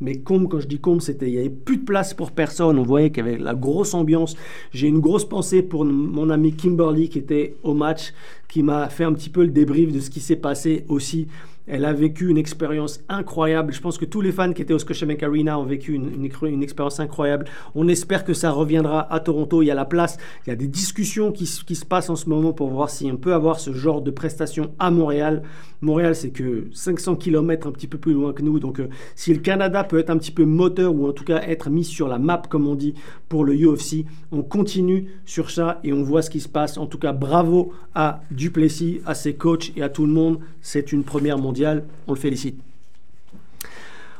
Mais 0.00 0.18
comble, 0.18 0.48
quand 0.48 0.60
je 0.60 0.68
dis 0.68 0.78
comble, 0.78 1.02
c'était 1.02 1.28
il 1.28 1.32
n'y 1.32 1.38
avait 1.38 1.50
plus 1.50 1.78
de 1.78 1.84
place 1.84 2.14
pour 2.14 2.30
personne. 2.30 2.78
On 2.78 2.84
voyait 2.84 3.10
qu'il 3.10 3.24
y 3.24 3.28
avait 3.28 3.38
la 3.38 3.54
grosse 3.54 3.94
ambiance. 3.94 4.36
J'ai 4.72 4.86
une 4.86 5.00
grosse 5.00 5.28
pensée 5.28 5.62
pour 5.62 5.84
mon 5.84 6.30
ami 6.30 6.54
Kimberly 6.54 7.08
qui 7.08 7.18
était 7.18 7.56
au 7.64 7.74
match, 7.74 8.12
qui 8.48 8.62
m'a 8.62 8.88
fait 8.88 9.04
un 9.04 9.12
petit 9.12 9.30
peu 9.30 9.42
le 9.42 9.50
débrief 9.50 9.92
de 9.92 10.00
ce 10.00 10.10
qui 10.10 10.20
s'est 10.20 10.36
passé 10.36 10.84
aussi 10.88 11.28
elle 11.68 11.84
a 11.84 11.92
vécu 11.92 12.28
une 12.28 12.38
expérience 12.38 13.00
incroyable. 13.08 13.72
Je 13.72 13.80
pense 13.80 13.98
que 13.98 14.06
tous 14.06 14.20
les 14.20 14.32
fans 14.32 14.52
qui 14.52 14.62
étaient 14.62 14.72
au 14.72 14.78
Scotiabank 14.78 15.22
Arena 15.22 15.58
ont 15.58 15.64
vécu 15.64 15.92
une, 15.92 16.24
expérience 16.62 16.98
incroyable. 16.98 17.44
On 17.74 17.88
espère 17.88 18.24
que 18.24 18.32
ça 18.32 18.50
reviendra 18.50 19.12
à 19.12 19.20
Toronto. 19.20 19.62
Il 19.62 19.66
y 19.66 19.70
a 19.70 19.74
la 19.74 19.84
place, 19.84 20.16
il 20.46 20.50
y 20.50 20.52
a 20.52 20.56
des 20.56 20.66
discussions 20.66 21.30
qui, 21.30 21.44
qui 21.44 21.74
se 21.74 21.84
passent 21.84 22.10
en 22.10 22.16
ce 22.16 22.28
moment 22.28 22.52
pour 22.52 22.70
voir 22.70 22.88
si 22.88 23.10
on 23.12 23.16
peut 23.16 23.34
avoir 23.34 23.60
ce 23.60 23.72
genre 23.72 24.00
de 24.00 24.10
prestation 24.10 24.72
à 24.78 24.90
Montréal. 24.90 25.42
Montréal, 25.80 26.16
c'est 26.16 26.30
que 26.30 26.68
500 26.72 27.16
km 27.16 27.68
un 27.68 27.72
petit 27.72 27.86
peu 27.86 27.98
plus 27.98 28.14
loin 28.14 28.32
que 28.32 28.42
nous. 28.42 28.58
Donc, 28.58 28.80
euh, 28.80 28.88
si 29.14 29.32
le 29.32 29.40
Canada 29.40 29.84
peut 29.84 29.98
être 29.98 30.10
un 30.10 30.18
petit 30.18 30.32
peu 30.32 30.44
moteur 30.44 30.94
ou 30.94 31.06
en 31.06 31.12
tout 31.12 31.24
cas 31.24 31.42
être 31.42 31.70
mis 31.70 31.84
sur 31.84 32.08
la 32.08 32.18
map, 32.18 32.42
comme 32.48 32.66
on 32.66 32.74
dit, 32.74 32.94
pour 33.28 33.44
le 33.44 33.54
UFC, 33.54 34.06
on 34.32 34.42
continue 34.42 35.08
sur 35.24 35.50
ça 35.50 35.80
et 35.84 35.92
on 35.92 36.02
voit 36.02 36.22
ce 36.22 36.30
qui 36.30 36.40
se 36.40 36.48
passe. 36.48 36.78
En 36.78 36.86
tout 36.86 36.98
cas, 36.98 37.12
bravo 37.12 37.72
à 37.94 38.22
Duplessis, 38.38 39.00
à 39.04 39.14
ses 39.14 39.34
coachs 39.34 39.72
et 39.76 39.82
à 39.82 39.88
tout 39.88 40.06
le 40.06 40.12
monde. 40.12 40.38
C'est 40.62 40.92
une 40.92 41.02
première 41.02 41.38
mondiale 41.38 41.84
on 42.06 42.12
le 42.12 42.18
félicite. 42.18 42.60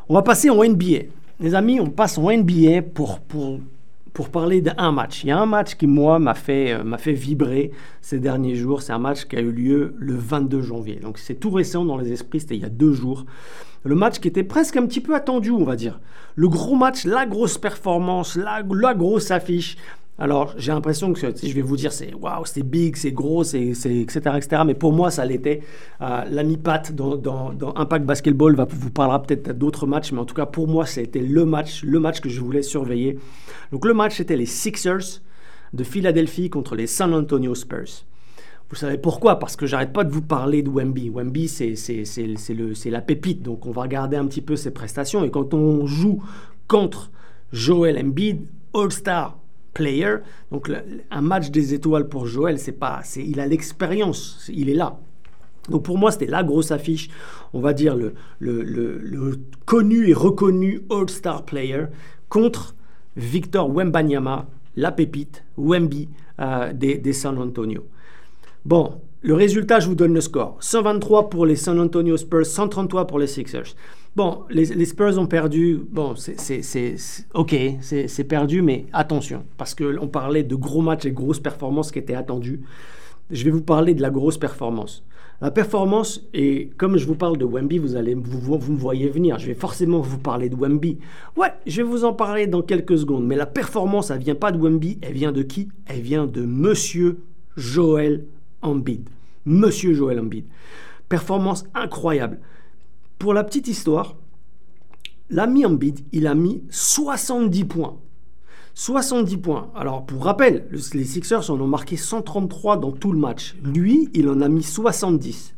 On 0.09 0.15
va 0.15 0.23
passer 0.23 0.51
en 0.51 0.65
NBA. 0.65 1.05
Les 1.41 1.55
amis, 1.55 1.81
on 1.81 1.89
passe 1.89 2.19
en 2.19 2.31
NBA 2.31 2.83
pour, 2.95 3.21
pour, 3.21 3.61
pour 4.13 4.31
parler 4.31 4.61
d'un 4.61 4.91
match. 4.91 5.23
Il 5.23 5.29
y 5.29 5.31
a 5.31 5.39
un 5.39 5.47
match 5.47 5.77
qui, 5.77 5.87
moi, 5.87 6.19
m'a 6.19 6.35
fait, 6.35 6.73
euh, 6.73 7.13
vibrer 7.13 7.71
ces 8.01 8.19
derniers 8.19 8.57
jours. 8.57 8.83
C'est 8.83 8.93
un 8.93 8.99
match 8.99 9.27
qui 9.27 9.37
a 9.37 9.41
eu 9.41 9.53
lieu 9.53 9.95
le 9.97 10.15
22 10.15 10.63
janvier. 10.63 10.97
Donc 10.97 11.19
c'est 11.19 11.37
tout 11.37 11.51
récent 11.51 11.85
dans 11.85 11.97
les 11.97 12.13
esprits, 12.13 12.41
c'était 12.41 12.57
il 12.57 12.63
y 12.63 12.67
a 12.67 12.71
deux 12.71 12.93
jours. 12.93 13.25
Le 13.85 13.95
match 13.95 14.19
qui 14.19 14.27
était 14.27 14.43
presque 14.43 14.77
un 14.77 14.87
petit 14.87 15.01
peu 15.01 15.15
attendu, 15.15 15.53
on 15.53 15.63
va 15.63 15.77
dire. 15.77 16.01
Le 16.35 16.49
gros 16.49 16.75
match, 16.75 17.05
la 17.05 17.27
grosse 17.27 17.59
performance, 17.59 18.35
la, 18.35 18.63
la 18.69 18.95
grosse 18.95 19.31
affiche. 19.31 19.77
Alors, 20.21 20.55
j'ai 20.57 20.73
l'impression 20.73 21.13
que 21.13 21.37
si 21.37 21.49
je 21.49 21.55
vais 21.55 21.63
vous 21.63 21.77
dire, 21.77 21.93
c'est 21.93 22.13
waouh, 22.13 22.45
c'est 22.45 22.65
big, 22.65 22.97
c'est 22.97 23.13
gros, 23.13 23.45
c'est, 23.45 23.69
etc., 23.69 24.19
etc. 24.37 24.63
Mais 24.67 24.75
pour 24.75 24.93
moi, 24.93 25.13
ça 25.13 25.25
l'était. 25.25 25.61
Euh, 26.01 26.25
L'ami 26.29 26.57
Pat 26.57 26.93
dans, 26.93 27.55
Impact 27.77 28.05
Basketball 28.05 28.57
va, 28.57 28.67
vous 28.69 28.91
parlera 28.91 29.23
peut-être 29.23 29.57
d'autres 29.57 29.87
matchs, 29.87 30.11
mais 30.11 30.19
en 30.19 30.25
tout 30.25 30.35
cas, 30.35 30.47
pour 30.47 30.67
moi, 30.67 30.87
c'était 30.87 31.21
le 31.21 31.45
match, 31.45 31.85
le 31.85 32.01
match 32.01 32.21
que 32.21 32.29
je 32.29 32.41
voulais 32.41 32.63
surveiller. 32.63 33.17
Donc, 33.71 33.85
le 33.85 33.95
match, 33.95 34.17
c'était 34.17 34.37
les 34.37 34.47
Sixers 34.47 35.23
de 35.73 35.85
Philadelphie 35.85 36.51
contre 36.51 36.75
les 36.75 36.89
San 36.89 37.15
Antonio 37.15 37.55
Spurs. 37.55 38.05
Vous 38.71 38.77
savez 38.77 38.99
pourquoi? 38.99 39.39
Parce 39.39 39.55
que 39.55 39.67
j'arrête 39.67 39.93
pas 39.93 40.05
de 40.05 40.13
vous 40.13 40.23
parler 40.23 40.63
de 40.63 40.69
Wemby. 40.69 41.11
Wemby, 41.11 41.49
c'est 41.49 42.91
la 42.91 43.01
pépite. 43.01 43.43
Donc, 43.43 43.67
on 43.67 43.71
va 43.71 43.83
regarder 43.83 44.17
un 44.17 44.27
petit 44.27 44.43
peu 44.43 44.57
ses 44.57 44.73
prestations. 44.73 45.25
Et 45.25 45.31
quand 45.31 45.55
on 45.55 45.87
joue 45.87 46.23
contre 46.67 47.13
Joel 47.53 47.99
Embiid, 47.99 48.47
All-Star, 48.75 49.38
player. 49.79 50.17
Donc 50.51 50.71
un 51.11 51.21
match 51.23 51.51
des 51.51 51.73
étoiles 51.73 52.09
pour 52.09 52.27
Joël, 52.27 52.59
c'est 52.59 52.73
pas, 52.73 53.01
c'est, 53.05 53.25
il 53.25 53.39
a 53.41 53.47
l'expérience, 53.47 54.51
il 54.53 54.69
est 54.69 54.75
là. 54.75 54.99
Donc 55.71 55.85
pour 55.85 55.97
moi, 55.99 56.11
c'était 56.11 56.27
la 56.27 56.43
grosse 56.43 56.73
affiche, 56.73 57.09
on 57.53 57.61
va 57.61 57.73
dire 57.73 57.97
le, 57.97 59.41
connu 59.65 60.09
et 60.09 60.15
reconnu 60.15 60.83
All-Star 60.91 61.45
player 61.45 61.85
contre 62.29 62.75
Victor 63.17 63.71
Wembanyama, 63.71 64.47
la 64.77 64.93
pépite, 64.93 65.45
Wemby 65.57 66.09
euh, 66.41 66.73
des 66.73 67.13
San 67.13 67.39
Antonio. 67.39 67.87
Bon, 68.65 69.01
le 69.23 69.35
résultat, 69.35 69.81
je 69.81 69.89
vous 69.89 69.95
donne 69.95 70.15
le 70.15 70.21
score. 70.21 70.57
123 70.61 71.31
pour 71.31 71.47
les 71.47 71.57
San 71.57 71.79
Antonio 71.79 72.17
Spurs, 72.17 72.47
133 72.47 73.07
pour 73.07 73.19
les 73.19 73.27
Sixers. 73.27 73.75
Bon, 74.19 74.43
les, 74.51 74.85
Spurs 74.85 75.17
ont 75.17 75.29
perdu. 75.29 75.79
Bon, 75.93 76.17
c'est 76.17 76.61
ok, 77.35 77.55
c'est 77.81 78.25
perdu, 78.25 78.63
mais 78.63 78.87
attention, 78.93 79.45
parce 79.57 79.77
qu'on 79.77 80.09
parlait 80.09 80.43
de 80.43 80.57
gros 80.57 80.83
matchs 80.83 81.07
et 81.07 81.13
grosses 81.13 81.39
performances 81.39 81.93
qui 81.93 82.01
étaient 82.01 82.17
attendues. 82.17 82.63
Je 83.31 83.45
vais 83.45 83.53
vous 83.53 83.63
parler 83.63 83.95
de 83.95 84.03
la 84.03 84.11
grosse 84.11 84.37
performance. 84.37 85.05
La 85.41 85.53
performance, 85.53 86.27
et 86.35 86.71
comme 86.77 86.97
je 86.97 87.07
vous 87.07 87.15
parle 87.15 87.39
de 87.39 87.45
Wemby, 87.45 87.79
vous 87.79 87.95
allez 87.95 88.17
vous, 88.17 88.73
me 88.73 88.77
voyez 88.77 89.09
venir. 89.09 89.39
Je 89.39 89.47
vais 89.47 89.55
forcément 89.55 90.01
vous 90.01 90.19
parler 90.19 90.49
de 90.49 90.57
Wemby. 90.57 90.99
Ouais, 91.37 91.53
je 91.65 91.77
vais 91.77 91.89
vous 91.89 92.03
en 92.03 92.13
parler 92.13 92.49
dans 92.49 92.63
quelques 92.63 92.99
secondes. 92.99 93.25
Mais 93.25 93.37
la 93.37 93.47
performance, 93.47 94.11
elle 94.11 94.19
vient 94.19 94.35
pas 94.35 94.51
de 94.51 94.59
Wemby. 94.59 94.99
Elle 95.01 95.13
vient 95.13 95.31
de 95.31 95.43
qui? 95.43 95.69
Elle 95.87 96.01
vient 96.01 96.27
de 96.27 96.43
Monsieur 96.43 97.21
Joel 97.57 98.25
Embiid. 98.63 99.09
Monsieur 99.47 99.95
Joel 99.95 100.19
Embiid. 100.19 100.47
Performance 101.09 101.67
incroyable. 101.73 102.41
Pour 103.19 103.35
la 103.35 103.43
petite 103.43 103.67
histoire, 103.67 104.17
l'ami 105.29 105.67
Embiid, 105.67 106.05
il 106.13 106.27
a 106.27 106.35
mis 106.35 106.63
70 106.71 107.65
points. 107.65 107.99
70 108.75 109.39
points. 109.39 109.73
Alors, 109.75 110.07
pour 110.07 110.25
rappel, 110.25 110.69
les 110.95 111.05
Sixers 111.05 111.51
en 111.51 111.61
ont 111.61 111.67
marqué 111.67 111.97
133 111.97 112.77
dans 112.77 112.93
tout 112.93 113.11
le 113.11 113.19
match. 113.19 113.57
Lui, 113.65 114.09
il 114.15 114.29
en 114.29 114.41
a 114.41 114.49
mis 114.49 114.63
70. 114.63 115.55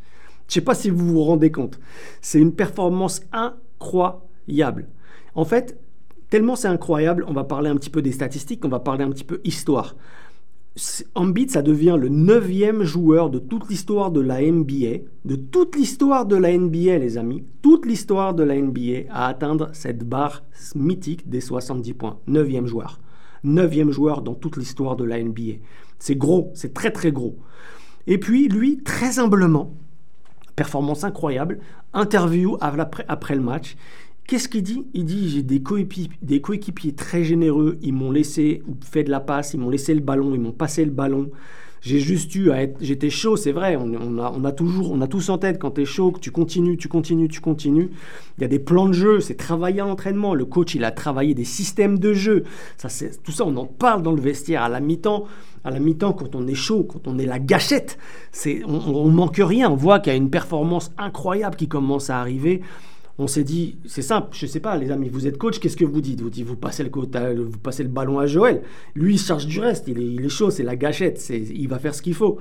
Je 0.50 0.52
ne 0.52 0.54
sais 0.54 0.60
pas 0.62 0.74
si 0.74 0.88
vous 0.88 1.06
vous 1.06 1.22
rendez 1.22 1.52
compte. 1.52 1.78
C'est 2.22 2.40
une 2.40 2.54
performance 2.54 3.20
incroyable. 3.30 4.88
En 5.34 5.44
fait, 5.44 5.78
tellement 6.30 6.56
c'est 6.56 6.68
incroyable, 6.68 7.26
on 7.28 7.34
va 7.34 7.44
parler 7.44 7.68
un 7.68 7.76
petit 7.76 7.90
peu 7.90 8.00
des 8.00 8.12
statistiques, 8.12 8.64
on 8.64 8.68
va 8.68 8.80
parler 8.80 9.04
un 9.04 9.10
petit 9.10 9.24
peu 9.24 9.40
histoire. 9.44 9.96
Embiid, 11.16 11.50
ça 11.50 11.62
devient 11.62 11.96
le 11.98 12.08
neuvième 12.08 12.84
joueur 12.84 13.28
de 13.28 13.40
toute 13.40 13.68
l'histoire 13.68 14.12
de 14.12 14.20
la 14.20 14.40
NBA, 14.40 15.02
de 15.24 15.34
toute 15.34 15.76
l'histoire 15.76 16.26
de 16.26 16.36
la 16.36 16.56
NBA, 16.56 16.98
les 16.98 17.18
amis, 17.18 17.44
toute 17.60 17.86
l'histoire 17.86 18.34
de 18.34 18.44
la 18.44 18.54
NBA 18.56 19.10
à 19.10 19.26
atteindre 19.26 19.70
cette 19.72 20.08
barre 20.08 20.44
mythique 20.76 21.28
des 21.28 21.40
70 21.40 21.94
points. 21.94 22.18
Neuvième 22.28 22.66
joueur. 22.66 23.00
Neuvième 23.42 23.90
joueur 23.90 24.22
dans 24.22 24.34
toute 24.34 24.56
l'histoire 24.56 24.94
de 24.94 25.04
la 25.04 25.20
NBA. 25.22 25.58
C'est 25.98 26.16
gros, 26.16 26.52
c'est 26.54 26.72
très 26.72 26.92
très 26.92 27.10
gros. 27.10 27.36
Et 28.06 28.18
puis, 28.18 28.48
lui, 28.48 28.82
très 28.82 29.18
humblement, 29.18 29.74
performance 30.54 31.02
incroyable, 31.04 31.58
interview 31.92 32.56
après 32.60 33.34
le 33.34 33.40
match, 33.40 33.76
Qu'est-ce 34.30 34.48
qu'il 34.48 34.62
dit? 34.62 34.86
Il 34.94 35.06
dit 35.06 35.28
j'ai 35.28 35.42
des 35.42 35.60
coéquipiers, 35.60 36.92
très 36.92 37.24
généreux, 37.24 37.78
ils 37.82 37.92
m'ont 37.92 38.12
laissé 38.12 38.62
fait 38.80 39.02
de 39.02 39.10
la 39.10 39.18
passe, 39.18 39.54
ils 39.54 39.58
m'ont 39.58 39.70
laissé 39.70 39.92
le 39.92 39.98
ballon, 39.98 40.36
ils 40.36 40.40
m'ont 40.40 40.52
passé 40.52 40.84
le 40.84 40.92
ballon. 40.92 41.32
J'ai 41.80 41.98
juste 41.98 42.32
eu 42.36 42.52
à 42.52 42.62
être, 42.62 42.76
j'étais 42.80 43.10
chaud, 43.10 43.36
c'est 43.36 43.50
vrai. 43.50 43.76
On, 43.76 44.44
a, 44.44 44.52
toujours, 44.52 44.92
on 44.92 45.00
a 45.00 45.08
tous 45.08 45.30
en 45.30 45.38
tête 45.38 45.58
quand 45.58 45.72
tu 45.72 45.80
es 45.80 45.84
chaud, 45.84 46.12
que 46.12 46.20
tu 46.20 46.30
continues, 46.30 46.76
tu 46.76 46.86
continues, 46.86 47.26
tu 47.26 47.40
continues. 47.40 47.90
Il 48.38 48.42
y 48.42 48.44
a 48.44 48.48
des 48.48 48.60
plans 48.60 48.86
de 48.86 48.92
jeu, 48.92 49.18
c'est 49.18 49.34
travailler 49.34 49.80
à 49.80 49.84
l'entraînement. 49.84 50.32
Le 50.32 50.44
coach, 50.44 50.76
il 50.76 50.84
a 50.84 50.92
travaillé 50.92 51.34
des 51.34 51.44
systèmes 51.44 51.98
de 51.98 52.14
jeu. 52.14 52.44
Ça, 52.76 52.88
tout 53.24 53.32
ça, 53.32 53.44
on 53.44 53.56
en 53.56 53.66
parle 53.66 54.02
dans 54.02 54.12
le 54.12 54.20
vestiaire 54.20 54.62
à 54.62 54.68
la 54.68 54.78
mi-temps. 54.78 55.24
À 55.64 55.72
la 55.72 55.80
mi-temps, 55.80 56.12
quand 56.12 56.36
on 56.36 56.46
est 56.46 56.54
chaud, 56.54 56.84
quand 56.84 57.08
on 57.08 57.18
est 57.18 57.26
la 57.26 57.40
gâchette, 57.40 57.98
c'est, 58.30 58.62
on, 58.64 58.94
on 58.94 59.08
manque 59.08 59.40
rien. 59.42 59.68
On 59.70 59.74
voit 59.74 59.98
qu'il 59.98 60.12
y 60.12 60.14
a 60.14 60.16
une 60.16 60.30
performance 60.30 60.92
incroyable 60.98 61.56
qui 61.56 61.66
commence 61.66 62.10
à 62.10 62.20
arriver 62.20 62.60
on 63.20 63.26
s'est 63.26 63.44
dit, 63.44 63.76
c'est 63.84 64.00
simple, 64.02 64.28
je 64.32 64.46
sais 64.46 64.60
pas, 64.60 64.76
les 64.78 64.90
amis, 64.90 65.10
vous 65.10 65.26
êtes 65.26 65.36
coach, 65.36 65.58
qu'est-ce 65.58 65.76
que 65.76 65.84
vous 65.84 66.00
dites? 66.00 66.22
Vous 66.22 66.30
dites, 66.30 66.46
vous 66.46 66.56
passez 66.56 66.82
le, 66.82 66.90
vous 66.90 67.58
passez 67.58 67.82
le 67.82 67.90
ballon 67.90 68.18
à 68.18 68.26
Joël. 68.26 68.62
Lui, 68.94 69.14
il 69.14 69.18
charge 69.18 69.46
du 69.46 69.60
reste, 69.60 69.88
il 69.88 70.24
est, 70.24 70.28
chaud, 70.30 70.50
c'est 70.50 70.62
la 70.62 70.74
gâchette, 70.74 71.22
il 71.30 71.68
va 71.68 71.78
faire 71.78 71.94
ce 71.94 72.00
qu'il 72.00 72.14
faut. 72.14 72.38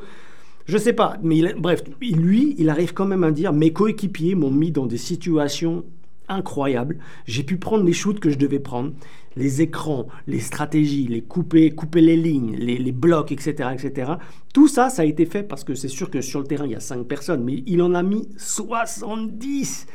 Je 0.67 0.77
sais 0.77 0.93
pas, 0.93 1.17
mais 1.21 1.53
bref, 1.57 1.83
lui, 1.99 2.55
il 2.57 2.69
arrive 2.69 2.93
quand 2.93 3.05
même 3.05 3.25
à 3.25 3.31
dire, 3.31 3.51
mes 3.51 3.73
coéquipiers 3.73 4.35
m'ont 4.35 4.51
mis 4.51 4.71
dans 4.71 4.85
des 4.85 4.97
situations 4.97 5.83
incroyables. 6.29 6.97
J'ai 7.25 7.43
pu 7.43 7.57
prendre 7.57 7.83
les 7.83 7.91
shoots 7.91 8.21
que 8.21 8.29
je 8.29 8.37
devais 8.37 8.59
prendre, 8.59 8.93
les 9.35 9.61
écrans, 9.61 10.07
les 10.27 10.39
stratégies, 10.39 11.07
les 11.07 11.21
couper, 11.21 11.71
couper 11.71 11.99
les 11.99 12.15
lignes, 12.15 12.55
les, 12.55 12.77
les 12.77 12.91
blocs, 12.93 13.33
etc., 13.33 13.69
etc. 13.73 14.13
Tout 14.53 14.69
ça, 14.69 14.89
ça 14.89 15.01
a 15.01 15.05
été 15.05 15.25
fait 15.25 15.43
parce 15.43 15.65
que 15.65 15.75
c'est 15.75 15.89
sûr 15.89 16.09
que 16.09 16.21
sur 16.21 16.39
le 16.39 16.45
terrain, 16.45 16.65
il 16.65 16.71
y 16.71 16.75
a 16.75 16.79
5 16.79 17.05
personnes, 17.05 17.43
mais 17.43 17.63
il 17.65 17.81
en 17.81 17.93
a 17.95 18.03
mis 18.03 18.29
70. 18.37 19.87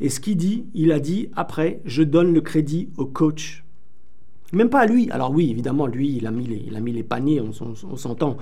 Et 0.00 0.08
ce 0.08 0.20
qu'il 0.20 0.36
dit, 0.36 0.66
il 0.74 0.92
a 0.92 1.00
dit 1.00 1.28
après, 1.36 1.80
je 1.84 2.02
donne 2.02 2.32
le 2.32 2.40
crédit 2.40 2.88
au 2.96 3.06
coach. 3.06 3.64
Même 4.52 4.70
pas 4.70 4.80
à 4.80 4.86
lui. 4.86 5.10
Alors 5.10 5.30
oui, 5.30 5.50
évidemment, 5.50 5.86
lui, 5.86 6.16
il 6.16 6.26
a 6.26 6.30
mis 6.30 6.46
les, 6.46 6.62
il 6.66 6.76
a 6.76 6.80
mis 6.80 6.92
les 6.92 7.02
paniers, 7.02 7.40
on, 7.40 7.52
s'entend. 7.96 8.36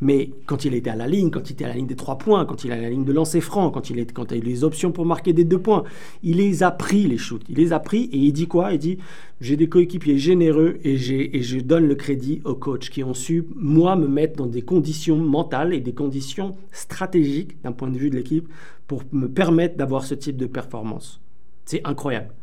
Mais 0.00 0.30
quand 0.46 0.64
il 0.64 0.74
était 0.74 0.90
à 0.90 0.96
la 0.96 1.06
ligne, 1.06 1.30
quand 1.30 1.48
il 1.48 1.54
était 1.54 1.64
à 1.64 1.68
la 1.68 1.74
ligne 1.74 1.86
des 1.86 1.96
trois 1.96 2.18
points, 2.18 2.44
quand 2.44 2.64
il 2.64 2.70
est 2.70 2.74
à 2.74 2.80
la 2.80 2.90
ligne 2.90 3.04
de 3.04 3.12
lancer 3.12 3.40
franc, 3.40 3.70
quand 3.70 3.90
il, 3.90 3.98
est, 3.98 4.12
quand 4.12 4.30
il 4.30 4.34
a 4.34 4.36
eu 4.38 4.42
les 4.42 4.64
options 4.64 4.92
pour 4.92 5.06
marquer 5.06 5.32
des 5.32 5.44
deux 5.44 5.58
points, 5.58 5.84
il 6.22 6.38
les 6.38 6.62
a 6.62 6.70
pris, 6.70 7.06
les 7.06 7.18
shoots. 7.18 7.44
Il 7.48 7.56
les 7.56 7.72
a 7.72 7.78
pris 7.78 8.04
et 8.12 8.18
il 8.18 8.32
dit 8.32 8.46
quoi? 8.46 8.72
Il 8.72 8.78
dit 8.78 8.98
J'ai 9.40 9.56
des 9.56 9.68
coéquipiers 9.68 10.18
généreux 10.18 10.78
et, 10.84 10.94
et 10.94 11.42
je 11.42 11.60
donne 11.60 11.86
le 11.86 11.94
crédit 11.94 12.40
aux 12.44 12.54
coachs 12.54 12.90
qui 12.90 13.04
ont 13.04 13.14
su, 13.14 13.44
moi, 13.54 13.96
me 13.96 14.08
mettre 14.08 14.36
dans 14.36 14.46
des 14.46 14.62
conditions 14.62 15.16
mentales 15.16 15.72
et 15.72 15.80
des 15.80 15.94
conditions 15.94 16.56
stratégiques 16.72 17.62
d'un 17.62 17.72
point 17.72 17.90
de 17.90 17.98
vue 17.98 18.10
de 18.10 18.16
l'équipe 18.16 18.48
pour 18.86 19.02
me 19.12 19.28
permettre 19.28 19.76
d'avoir 19.76 20.04
ce 20.04 20.14
type 20.14 20.36
de 20.36 20.46
performance. 20.46 21.20
C'est 21.64 21.86
incroyable. 21.86 22.34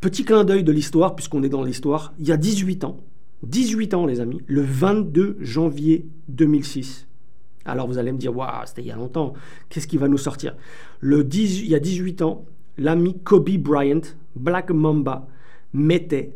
Petit 0.00 0.24
clin 0.24 0.42
d'œil 0.44 0.64
de 0.64 0.72
l'histoire, 0.72 1.14
puisqu'on 1.14 1.44
est 1.44 1.48
dans 1.48 1.62
l'histoire, 1.62 2.12
il 2.18 2.26
y 2.26 2.32
a 2.32 2.36
18 2.36 2.84
ans, 2.84 2.98
18 3.42 3.94
ans 3.94 4.06
les 4.06 4.20
amis, 4.20 4.40
le 4.46 4.62
22 4.62 5.38
janvier 5.40 6.06
2006. 6.28 7.06
Alors 7.64 7.86
vous 7.86 7.98
allez 7.98 8.12
me 8.12 8.18
dire, 8.18 8.36
waouh, 8.36 8.66
c'était 8.66 8.82
il 8.82 8.88
y 8.88 8.90
a 8.90 8.96
longtemps, 8.96 9.34
qu'est-ce 9.68 9.86
qui 9.86 9.96
va 9.96 10.08
nous 10.08 10.18
sortir? 10.18 10.56
Le 11.00 11.26
Il 11.32 11.66
y 11.66 11.74
a 11.74 11.80
18 11.80 12.22
ans, 12.22 12.44
l'ami 12.78 13.18
Kobe 13.22 13.56
Bryant, 13.58 14.00
Black 14.36 14.70
Mamba, 14.70 15.28
mettait 15.72 16.32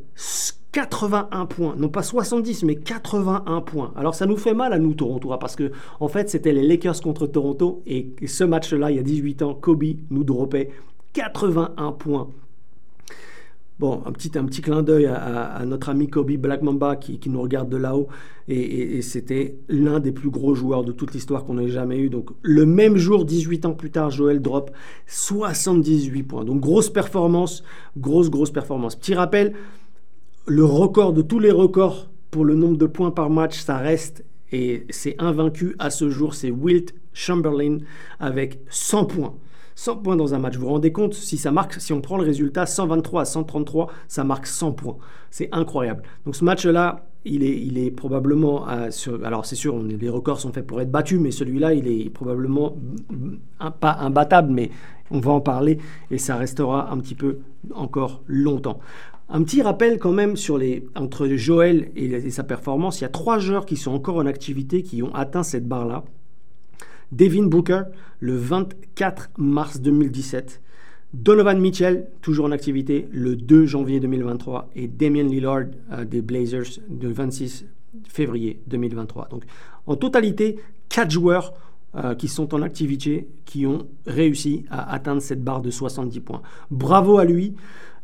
81 0.73 1.47
points, 1.47 1.75
non 1.77 1.89
pas 1.89 2.03
70, 2.03 2.65
mais 2.65 2.77
81 2.77 3.61
points. 3.63 3.93
Alors 3.97 4.15
ça 4.15 4.27
nous 4.27 4.37
fait 4.37 4.55
mal 4.55 4.73
à 4.73 4.79
nous, 4.79 4.95
Toronto, 4.95 5.33
hein, 5.33 5.39
parce 5.39 5.57
que 5.57 5.73
en 6.01 6.09
fait 6.09 6.29
c'était 6.29 6.53
les 6.53 6.63
Lakers 6.63 7.01
contre 7.01 7.27
Toronto, 7.27 7.83
et 7.87 8.15
ce 8.27 8.45
match-là, 8.45 8.91
il 8.91 8.97
y 8.97 9.01
a 9.01 9.03
18 9.03 9.43
ans, 9.43 9.55
Kobe 9.55 9.85
nous 10.11 10.25
dropait 10.25 10.71
81 11.13 11.93
points 11.93 12.31
Bon, 13.79 14.03
un 14.07 14.13
petit, 14.13 14.31
un 14.39 14.45
petit 14.47 14.63
clin 14.63 14.83
d'œil 14.83 15.05
à, 15.05 15.63
notre 15.67 15.91
ami 15.91 16.09
Kobe 16.09 16.33
Black 16.33 16.63
Mamba 16.63 16.97
qui, 16.97 17.21
nous 17.29 17.43
regarde 17.43 17.69
de 17.69 17.77
là-haut. 17.77 18.09
Et, 18.49 19.03
c'était 19.03 19.59
l'un 19.69 20.01
des 20.01 20.13
plus 20.13 20.31
gros 20.31 20.55
joueurs 20.55 20.83
de 20.83 20.93
toute 20.93 21.13
l'histoire 21.13 21.45
qu'on 21.45 21.59
ait 21.59 21.69
jamais 21.69 21.99
eu. 21.99 22.09
Donc, 22.09 22.31
le 22.41 22.65
même 22.65 22.97
jour, 22.97 23.27
18 23.27 23.67
ans 23.67 23.75
plus 23.75 23.91
tard, 23.91 24.11
Joël 24.11 24.41
drop 24.41 24.71
78 25.07 26.23
points. 26.23 26.45
Donc, 26.45 26.61
grosse 26.61 26.89
performance, 26.89 27.63
grosse, 27.99 28.31
grosse 28.31 28.51
performance. 28.51 28.97
Petit 28.97 29.15
rappel, 29.15 29.53
le 30.47 30.65
record 30.65 31.13
de 31.13 31.21
tous 31.21 31.39
les 31.39 31.51
records 31.51 32.09
pour 32.31 32.47
le 32.47 32.55
nombre 32.55 32.79
de 32.79 32.87
points 32.87 33.11
par 33.11 33.29
match, 33.29 33.59
ça 33.59 33.77
reste 33.77 34.25
et 34.53 34.87
c'est 34.91 35.17
invaincu 35.19 35.75
à 35.79 35.91
ce 35.91 36.09
jour, 36.09 36.35
c'est 36.35 36.51
Wilt 36.51 36.95
Chamberlain 37.13 37.79
avec 38.21 38.61
100 38.71 39.05
points. 39.07 39.35
100 39.77 39.97
points 39.99 40.17
dans 40.17 40.35
un 40.35 40.39
match. 40.39 40.57
Vous 40.57 40.63
vous 40.63 40.73
rendez 40.73 40.91
compte, 40.91 41.15
si 41.15 41.37
ça 41.37 41.53
marque, 41.53 41.75
si 41.75 41.93
on 41.93 42.01
prend 42.01 42.17
le 42.17 42.25
résultat 42.25 42.67
123 42.67 43.23
à 43.23 43.25
133, 43.25 43.89
ça 44.09 44.25
marque 44.25 44.47
100 44.47 44.73
points. 44.73 44.97
C'est 45.31 45.49
incroyable. 45.53 46.03
Donc 46.25 46.35
ce 46.35 46.45
match-là, 46.45 47.07
il 47.27 47.43
est, 47.45 47.61
il 47.61 47.79
est 47.79 47.91
probablement, 47.91 48.67
alors 48.67 49.45
c'est 49.45 49.57
sûr, 49.57 49.79
les 49.83 50.09
records 50.09 50.41
sont 50.41 50.53
faits 50.53 50.67
pour 50.67 50.81
être 50.81 50.91
battus, 50.91 51.21
mais 51.21 51.31
celui-là, 51.31 51.75
il 51.75 51.89
est 51.89 52.09
probablement 52.09 52.77
pas 53.81 53.99
imbattable, 54.01 54.53
mais 54.53 54.71
on 55.11 55.21
va 55.21 55.33
en 55.33 55.41
parler 55.41 55.79
et 56.11 56.19
ça 56.19 56.37
restera 56.37 56.91
un 56.91 56.99
petit 56.99 57.15
peu 57.15 57.39
encore 57.75 58.23
longtemps. 58.27 58.81
Un 59.29 59.43
petit 59.43 59.61
rappel 59.61 59.99
quand 59.99 60.13
même 60.13 60.37
sur 60.37 60.57
les, 60.57 60.87
entre 60.95 61.27
Joël 61.27 61.91
et 61.97 62.31
sa 62.31 62.45
performance, 62.45 63.01
il 63.01 63.03
y 63.03 63.07
a 63.07 63.11
trois 63.11 63.39
joueurs 63.39 63.67
qui 63.67 63.77
sont 63.77 63.93
encore 63.93 64.17
en 64.17 64.27
activité 64.27 64.83
qui 64.83 65.03
ont 65.03 65.15
atteint 65.15 65.43
cette 65.43 65.67
barre-là. 65.67 66.05
Devin 67.13 67.45
Booker, 67.45 67.83
le 68.21 68.37
24 68.37 69.31
mars 69.39 69.81
2017. 69.81 70.61
Donovan 71.15 71.59
Mitchell, 71.59 72.09
toujours 72.21 72.47
en 72.47 72.53
activité, 72.53 73.09
le 73.11 73.37
2 73.37 73.67
janvier 73.67 74.01
2023. 74.01 74.71
Et 74.77 74.89
Damien 74.89 75.23
Lillard 75.23 75.67
euh, 75.93 76.05
des 76.05 76.21
Blazers, 76.21 76.81
le 77.01 77.09
26 77.09 77.67
février 78.09 78.61
2023. 78.67 79.29
Donc, 79.29 79.45
en 79.87 79.97
totalité, 79.97 80.59
4 80.89 81.11
joueurs 81.11 81.55
euh, 81.97 82.15
qui 82.15 82.29
sont 82.29 82.55
en 82.55 82.61
activité, 82.61 83.29
qui 83.47 83.67
ont 83.67 83.87
réussi 84.07 84.65
à 84.71 84.93
atteindre 84.93 85.23
cette 85.23 85.43
barre 85.43 85.63
de 85.63 85.71
70 85.71 86.21
points. 86.21 86.43
Bravo 86.71 87.19
à 87.19 87.25
lui. 87.25 87.55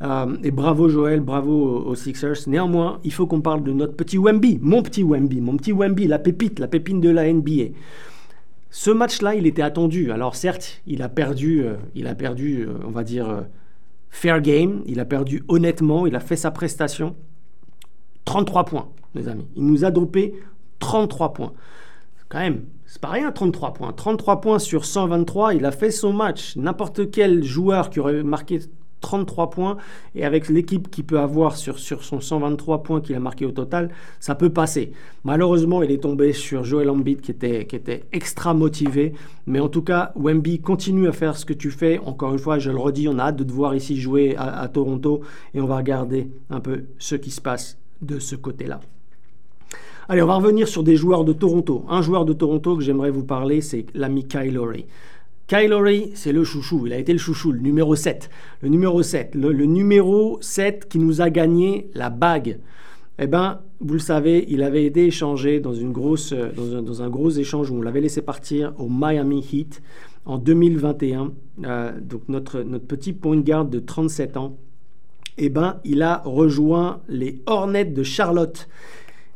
Euh, 0.01 0.37
et 0.43 0.51
bravo 0.51 0.89
Joël, 0.89 1.21
bravo 1.21 1.85
aux, 1.85 1.95
Sixers. 1.95 2.49
Néanmoins, 2.49 3.01
il 3.05 3.13
faut 3.13 3.27
qu'on 3.27 3.41
parle 3.41 3.63
de 3.63 3.73
notre 3.73 3.95
petit 3.95 4.19
Wemby, 4.19 4.59
mon 4.63 4.83
petit 4.83 5.05
Wemby, 5.05 5.41
mon 5.41 5.57
petit 5.57 5.73
Wemby, 5.73 6.07
la 6.07 6.19
pépite, 6.19 6.59
la 6.59 6.69
pépine 6.69 7.01
de 7.01 7.11
la 7.11 7.31
NBA. 7.33 7.75
Ce 8.75 8.91
match-là, 8.91 9.35
il 9.35 9.47
était 9.47 9.61
attendu. 9.61 10.13
Alors 10.13 10.35
certes, 10.35 10.81
il 10.87 11.03
a 11.03 11.11
perdu, 11.11 11.63
euh, 11.63 11.77
il 11.95 12.07
a 12.07 12.15
perdu, 12.15 12.63
euh, 12.63 12.73
on 12.87 12.91
va 12.91 13.05
dire, 13.05 13.29
euh, 13.29 13.43
fair 14.09 14.41
game. 14.41 14.83
Il 14.87 14.99
a 14.99 15.05
perdu 15.05 15.45
honnêtement. 15.49 16.07
Il 16.07 16.17
a 16.17 16.21
fait 16.21 16.37
sa 16.37 16.51
prestation. 16.51 17.15
33 18.25 18.65
points, 18.65 18.89
mes 19.15 19.29
amis. 19.29 19.47
Il 19.57 19.67
nous 19.67 19.85
a 19.85 19.91
dopé 19.91 20.35
33 20.79 21.35
points. 21.35 21.53
Quand 22.31 22.39
même, 22.39 22.65
c'est 22.87 23.01
pas 23.01 23.11
rien, 23.11 23.31
33 23.31 23.75
points. 23.75 23.93
33 23.93 24.41
points 24.41 24.59
sur 24.59 24.87
123, 24.87 25.53
il 25.53 25.67
a 25.67 25.71
fait 25.71 25.91
son 25.91 26.15
match. 26.15 26.57
N'importe 26.57 27.11
quel 27.11 27.45
joueur 27.45 27.91
qui 27.91 28.01
aurait 28.01 28.23
marqué 28.23 28.61
33 29.03 29.51
points. 29.51 29.77
Et 30.15 30.25
avec 30.25 30.49
l'équipe 30.49 30.91
qu'il 30.91 31.05
peut 31.05 31.19
avoir 31.19 31.57
sur, 31.59 31.79
sur 31.79 32.03
son 32.03 32.21
123 32.21 32.83
points 32.83 33.03
qu'il 33.03 33.15
a 33.15 33.21
marqué 33.21 33.45
au 33.45 33.51
total, 33.51 33.91
ça 34.19 34.35
peut 34.35 34.49
passer. 34.49 34.93
Malheureusement, 35.25 35.83
il 35.83 35.91
est 35.91 36.03
tombé 36.03 36.33
sur 36.33 36.65
Joel 36.65 36.89
Embiid 36.89 37.21
qui 37.21 37.31
était, 37.31 38.05
extra 38.13 38.55
motivé. 38.55 39.13
Mais 39.47 39.61
en 39.61 39.69
tout 39.69 39.83
cas, 39.83 40.13
Wemby 40.17 40.61
continue 40.61 41.07
à 41.07 41.13
faire 41.13 41.37
ce 41.37 41.45
que 41.45 41.53
tu 41.53 41.71
fais. 41.71 41.99
Encore 41.99 42.33
une 42.33 42.39
fois, 42.39 42.59
je 42.59 42.71
le 42.71 42.79
redis, 42.79 43.09
on 43.09 43.19
a 43.19 43.25
hâte 43.25 43.37
de 43.37 43.45
te 43.45 43.53
voir 43.53 43.75
ici 43.75 44.01
jouer 44.01 44.35
à, 44.37 44.61
à 44.61 44.69
Toronto. 44.69 45.21
Et 45.53 45.61
on 45.61 45.67
va 45.67 45.77
regarder 45.77 46.31
un 46.49 46.61
peu 46.61 46.85
ce 46.99 47.17
qui 47.17 47.31
se 47.31 47.43
passe 47.43 47.77
de 48.01 48.19
ce 48.19 48.37
côté-là. 48.37 48.81
Allez, 50.09 50.21
on 50.21 50.27
va 50.27 50.35
revenir 50.35 50.67
sur 50.67 50.83
des 50.83 50.97
joueurs 50.97 51.25
de 51.25 51.33
Toronto. 51.33 51.85
Un 51.89 52.03
joueur 52.03 52.25
de 52.25 52.33
Toronto 52.33 52.77
que 52.77 52.83
j'aimerais 52.83 53.11
vous 53.11 53.25
parler, 53.25 53.61
c'est 53.61 53.87
l'ami 53.95 54.27
Kyle 54.27 54.53
Lowry. 54.53 54.87
Kylori, 55.47 56.13
c'est 56.15 56.33
le 56.33 56.45
chouchou, 56.45 56.87
il 56.87 56.93
a 56.93 56.99
été 56.99 57.13
le 57.13 57.19
chouchou, 57.19 57.53
le 57.53 57.59
numéro 57.59 57.95
7. 57.95 58.31
Le 58.63 58.69
numéro 58.69 59.03
7, 59.03 59.35
le, 59.35 59.53
numéro 59.67 60.39
7 60.41 60.89
qui 60.89 60.99
nous 60.99 61.21
a 61.21 61.31
gagné 61.31 61.91
la 61.95 62.11
bague. 62.11 62.59
Eh 63.19 63.27
bien, 63.27 63.61
vous 63.81 63.95
le 63.95 64.01
savez, 64.01 64.47
il 64.49 64.63
avait 64.63 64.85
été 64.85 65.07
échangé 65.07 65.61
dans, 65.61 65.75
une 65.75 65.93
grosse, 65.93 66.33
dans, 66.33 67.03
un, 67.03 67.11
gros 67.11 67.31
échange 67.31 67.71
où 67.71 67.77
on 67.77 67.83
l'avait 67.83 68.01
laissé 68.01 68.23
partir 68.23 68.73
au 68.79 68.89
Miami 68.89 69.47
Heat 69.53 69.83
en 70.25 70.39
2021. 70.39 71.33
Euh, 71.65 71.93
donc 72.01 72.23
notre, 72.29 72.63
notre 72.63 72.87
petit 72.87 73.13
point 73.13 73.37
de 73.37 73.43
garde 73.43 73.69
de 73.69 73.79
37 73.79 74.37
ans, 74.37 74.57
eh 75.39 75.49
ben, 75.49 75.81
il 75.85 76.03
a 76.03 76.23
rejoint 76.25 77.01
les 77.09 77.43
Hornets 77.47 77.85
de 77.85 78.03
Charlotte. 78.03 78.69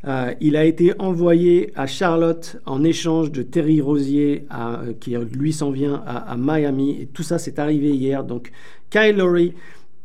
Euh, 0.07 0.35
il 0.40 0.57
a 0.57 0.64
été 0.64 0.92
envoyé 1.01 1.73
à 1.75 1.87
Charlotte 1.87 2.59
en 2.64 2.85
échange 2.85 3.33
de 3.33 3.42
Terry 3.42 3.81
Rosier, 3.81 4.47
euh, 4.55 4.92
qui 5.01 5.16
lui 5.16 5.53
s'en 5.53 5.71
vient 5.71 6.03
à, 6.07 6.37
Miami. 6.38 7.03
Et 7.03 7.07
tout 7.07 7.25
ça, 7.25 7.38
c'est 7.38 7.59
arrivé 7.59 7.90
hier. 7.90 8.23
Donc, 8.23 8.53
Kyle 8.90 9.16
Lowry, 9.16 9.55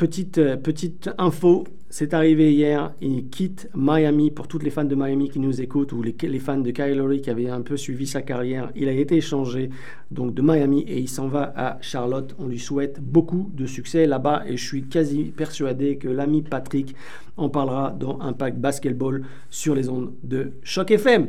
petite, 0.02 0.40
euh, 0.40 0.58
petite 0.58 1.12
info, 1.20 1.64
c'est 1.92 2.16
arrivé 2.16 2.52
hier. 2.52 2.92
Il 3.02 3.30
quitte 3.30 3.70
Miami. 3.76 4.32
Pour 4.32 4.48
toutes 4.48 4.64
les 4.64 4.72
fans 4.72 4.84
de 4.84 4.96
Miami 4.96 5.30
qui 5.30 5.38
nous 5.38 5.62
écoutent, 5.62 5.92
ou 5.92 6.02
les, 6.02 6.40
fans 6.40 6.58
de 6.58 6.72
Kyle 6.72 7.22
qui 7.22 7.30
avaient 7.30 7.50
un 7.50 7.62
peu 7.62 7.78
suivi 7.78 8.08
sa 8.08 8.24
carrière, 8.24 8.72
il 8.76 8.90
a 8.90 8.94
été 8.94 9.18
échangé 9.18 9.70
donc 10.10 10.34
de 10.34 10.42
Miami 10.42 10.82
et 10.88 10.98
il 10.98 11.08
s'en 11.08 11.28
va 11.28 11.54
à 11.56 11.78
Charlotte. 11.82 12.36
On 12.40 12.48
lui 12.48 12.58
souhaite 12.58 13.00
beaucoup 13.00 13.52
de 13.54 13.68
succès 13.68 14.08
là-bas 14.08 14.42
et 14.48 14.58
je 14.58 14.66
suis 14.66 14.86
quasi 14.86 15.26
persuadé 15.26 15.98
que 15.98 16.08
l'ami 16.08 16.42
Patrick 16.42 16.96
en 17.38 17.50
parlera 17.50 17.92
dans 17.92 18.20
Impact 18.22 18.58
Basketball 18.58 19.24
sur 19.52 19.76
les 19.76 19.88
ondes 19.88 20.14
de 20.24 20.54
Choc 20.64 20.90
FM. 20.90 21.28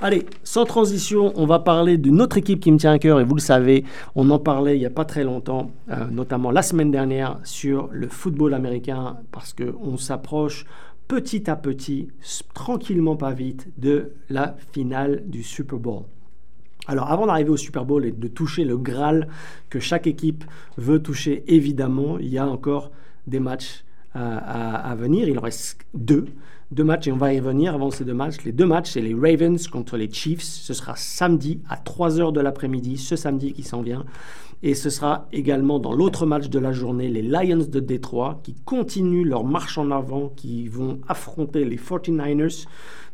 Allez, 0.00 0.26
sans 0.44 0.64
transition, 0.64 1.32
on 1.34 1.44
va 1.44 1.58
parler 1.58 1.98
d'une 1.98 2.22
autre 2.22 2.36
équipe 2.36 2.60
qui 2.60 2.70
me 2.70 2.78
tient 2.78 2.92
à 2.92 3.00
cœur 3.00 3.18
et 3.18 3.24
vous 3.24 3.34
le 3.34 3.40
savez, 3.40 3.84
on 4.14 4.30
en 4.30 4.38
parlait 4.38 4.76
il 4.76 4.78
n'y 4.78 4.86
a 4.86 4.90
pas 4.90 5.04
très 5.04 5.24
longtemps, 5.24 5.72
euh, 5.90 6.06
notamment 6.12 6.52
la 6.52 6.62
semaine 6.62 6.92
dernière 6.92 7.40
sur 7.42 7.88
le 7.90 8.06
football 8.06 8.54
américain 8.54 9.16
parce 9.32 9.52
qu'on 9.52 9.96
s'approche 9.96 10.66
petit 11.08 11.50
à 11.50 11.56
petit, 11.56 12.10
tranquillement 12.54 13.16
pas 13.16 13.32
vite, 13.32 13.66
de 13.76 14.12
la 14.30 14.54
finale 14.72 15.24
du 15.26 15.42
Super 15.42 15.80
Bowl. 15.80 16.02
Alors 16.86 17.10
avant 17.10 17.26
d'arriver 17.26 17.50
au 17.50 17.56
Super 17.56 17.84
Bowl 17.84 18.06
et 18.06 18.12
de 18.12 18.28
toucher 18.28 18.64
le 18.64 18.78
Graal 18.78 19.26
que 19.68 19.80
chaque 19.80 20.06
équipe 20.06 20.44
veut 20.76 21.02
toucher, 21.02 21.42
évidemment, 21.48 22.20
il 22.20 22.28
y 22.28 22.38
a 22.38 22.46
encore 22.46 22.92
des 23.26 23.40
matchs 23.40 23.84
à, 24.14 24.94
venir. 24.96 25.28
Il 25.28 25.38
en 25.38 25.42
reste 25.42 25.78
deux. 25.94 26.26
Deux 26.70 26.84
matchs 26.84 27.06
et 27.06 27.12
on 27.12 27.16
va 27.16 27.32
y 27.32 27.40
revenir 27.40 27.74
avant 27.74 27.90
ces 27.90 28.04
deux 28.04 28.12
matchs. 28.12 28.44
Les 28.44 28.52
deux 28.52 28.66
matchs, 28.66 28.90
c'est 28.90 29.00
les 29.00 29.14
Ravens 29.14 29.66
contre 29.68 29.96
les 29.96 30.12
Chiefs. 30.12 30.42
Ce 30.42 30.74
sera 30.74 30.94
samedi 30.96 31.62
à 31.66 31.76
3h 31.76 32.30
de 32.30 32.42
l'après-midi, 32.42 32.98
ce 32.98 33.16
samedi 33.16 33.54
qui 33.54 33.62
s'en 33.62 33.80
vient. 33.80 34.04
Et 34.62 34.74
ce 34.74 34.90
sera 34.90 35.28
également 35.32 35.78
dans 35.78 35.94
l'autre 35.94 36.26
match 36.26 36.50
de 36.50 36.58
la 36.58 36.72
journée, 36.72 37.08
les 37.08 37.22
Lions 37.22 37.64
de 37.66 37.80
Détroit 37.80 38.40
qui 38.42 38.54
continuent 38.66 39.26
leur 39.26 39.44
marche 39.44 39.78
en 39.78 39.90
avant, 39.90 40.28
qui 40.28 40.68
vont 40.68 41.00
affronter 41.08 41.64
les 41.64 41.78
49ers 41.78 42.66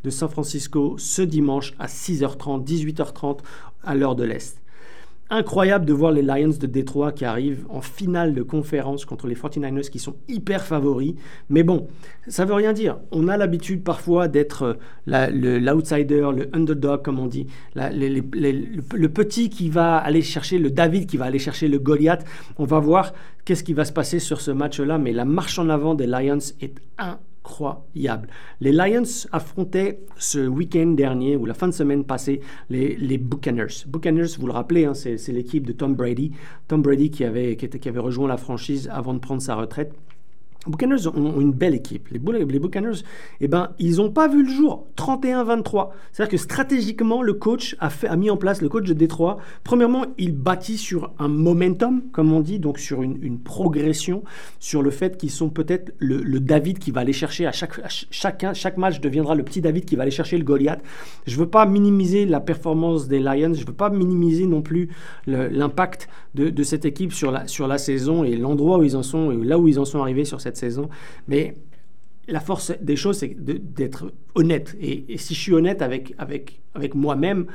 de 0.03 0.11
San 0.11 0.29
Francisco 0.29 0.97
ce 0.99 1.23
dimanche 1.23 1.75
à 1.79 1.87
6h30, 1.87 2.65
18h30 2.65 3.39
à 3.85 3.95
l'heure 3.95 4.17
de 4.17 4.25
l'Est. 4.25 4.64
Incroyable 5.31 5.85
de 5.85 5.93
voir 5.93 6.13
les 6.13 6.23
Lions 6.23 6.57
de 6.59 6.67
Détroit 6.67 7.13
qui 7.13 7.25
arrivent 7.25 7.67
en 7.69 7.81
finale 7.81 8.35
de 8.35 8.43
conférence 8.43 9.05
contre 9.05 9.27
les 9.27 9.35
49ers 9.35 9.91
qui 9.91 9.99
sont 9.99 10.17
hyper 10.29 10.65
favoris. 10.65 11.15
Mais 11.49 11.63
bon, 11.63 11.89
ça 12.29 12.45
veut 12.45 12.55
rien 12.55 12.73
dire. 12.73 12.99
On 13.11 13.29
a 13.29 13.37
l'habitude 13.37 13.83
parfois 13.83 14.29
d'être 14.29 14.79
euh, 15.09 15.59
l'outsider, 15.61 16.29
le, 16.35 16.49
underdog, 16.53 17.03
comme 17.03 17.19
on 17.19 17.27
dit, 17.27 17.47
le, 17.75 19.07
petit 19.09 19.51
qui 19.51 19.71
va 19.71 19.97
aller 19.97 20.23
chercher, 20.23 20.59
le 20.59 20.71
David 20.71 21.07
qui 21.07 21.17
va 21.17 21.27
aller 21.27 21.39
chercher 21.39 21.69
le 21.69 21.79
Goliath. 21.79 22.25
On 22.59 22.65
va 22.65 22.79
voir 22.79 23.13
qu'est-ce 23.45 23.65
qui 23.65 23.73
va 23.73 23.85
se 23.85 23.93
passer 23.93 24.19
sur 24.19 24.41
ce 24.41 24.51
match-là. 24.51 24.99
Mais 24.99 25.13
la 25.13 25.25
marche 25.25 25.59
en 25.59 25.69
avant 25.69 25.95
des 25.95 26.07
Lions 26.07 26.39
est 26.61 26.75
incroyable 26.99 27.34
incroyable. 27.45 28.29
Les 28.61 28.73
Lions 28.73 29.27
affrontaient 29.33 30.01
ce 30.17 30.47
week-end 30.47 30.89
dernier 30.89 31.37
ou 31.37 31.47
la 31.47 31.55
fin 31.55 31.69
de 31.69 31.73
semaine 31.73 32.05
passée 32.05 32.41
les, 32.71 32.97
les 32.97 33.19
Buccaneers. 33.19 33.87
Buccaneers, 33.87 34.37
vous 34.39 34.47
le 34.47 34.53
rappelez, 34.53 34.87
hein, 34.87 34.95
c'est 34.95 35.33
l'équipe 35.33 35.67
de 35.67 35.73
Tom 35.73 35.95
Brady. 35.95 36.33
Tom 36.69 36.83
Brady 36.83 37.11
qui 37.11 37.25
avait, 37.25 37.57
qui, 37.57 37.67
était, 37.67 37.79
qui 37.79 37.89
avait 37.89 38.01
rejoint 38.01 38.29
la 38.29 38.37
franchise 38.37 38.89
avant 38.93 39.15
de 39.15 39.19
prendre 39.19 39.43
sa 39.43 39.55
retraite. 39.55 39.95
Buccaneers 40.67 41.07
ont 41.09 41.41
une 41.41 41.53
belle 41.53 41.75
équipe. 41.75 42.09
Les, 42.11 42.19
Buccaneers, 42.19 43.03
eh 43.41 43.49
ben, 43.49 43.71
ils 43.79 43.97
n'ont 43.97 44.11
pas 44.11 44.29
vu 44.29 44.45
le 44.45 44.51
jour. 44.51 44.87
31-23. 44.97 45.91
C'est-à-dire 46.13 46.31
que 46.31 46.37
stratégiquement, 46.37 47.23
le 47.23 47.35
coach 47.35 47.77
a, 47.81 48.17
mis 48.17 48.31
en 48.31 48.37
place, 48.37 48.63
le 48.63 48.69
coach 48.69 48.87
de 48.87 48.95
Détroit, 48.95 49.39
premièrement, 49.63 50.07
il 50.19 50.33
bâtit 50.33 50.79
sur 50.79 51.13
un 51.19 51.29
momentum, 51.29 52.03
comme 52.13 52.33
on 52.33 52.41
dit, 52.41 52.59
donc 52.59 52.79
sur 52.79 53.03
une, 53.03 53.39
progression, 53.39 54.23
sur 54.59 54.83
le 54.83 54.91
fait 54.91 55.17
qu'ils 55.17 55.31
sont 55.31 55.51
peut-être 55.51 55.93
le, 55.99 56.23
David 56.41 56.79
qui 56.79 56.91
va 56.91 57.01
aller 57.01 57.13
chercher 57.13 57.47
à 57.47 57.53
chaque, 57.53 58.77
match 58.77 59.01
deviendra 59.01 59.35
le 59.35 59.43
petit 59.43 59.61
David 59.61 59.85
qui 59.85 59.97
va 59.97 60.03
aller 60.03 60.11
chercher 60.11 60.39
le 60.39 60.45
Goliath. 60.45 60.83
Je 61.27 61.35
ne 61.35 61.41
veux 61.41 61.51
pas 61.51 61.67
minimiser 61.67 62.27
la 62.27 62.41
performance 62.41 63.09
des 63.09 63.21
Lions, 63.21 63.55
je 63.55 63.63
ne 63.63 63.67
veux 63.67 63.73
pas 63.73 63.91
minimiser 63.91 64.47
non 64.47 64.63
plus 64.63 64.91
l'impact 65.27 66.09
de, 66.35 66.51
de, 66.51 66.63
cette 66.63 66.85
équipe 66.85 67.13
sur 67.13 67.31
la, 67.31 67.47
sur 67.47 67.67
la 67.67 67.79
saison 67.79 68.25
et 68.25 68.37
l'endroit 68.37 68.79
où 68.79 68.83
ils 68.83 68.97
en 68.97 69.03
sont, 69.03 69.31
et 69.31 69.37
là 69.37 69.59
où 69.59 69.69
ils 69.69 69.79
en 69.79 69.85
sont 69.85 70.01
arrivés 70.01 70.25
sur 70.25 70.41
cette 70.41 70.54
saison. 70.57 70.89
Mais 71.29 71.55
la 72.29 72.41
force 72.41 72.73
des 72.81 72.97
choses, 72.97 73.19
c'est 73.19 73.37
d'être 73.39 74.13
honnête. 74.35 74.77
Et, 74.81 75.19
si 75.19 75.35
je 75.35 75.41
suis 75.41 75.53
honnête 75.53 75.83
avec, 75.83 76.15
avec, 76.19 76.61
avec 76.75 76.95
moi-même, 76.95 77.47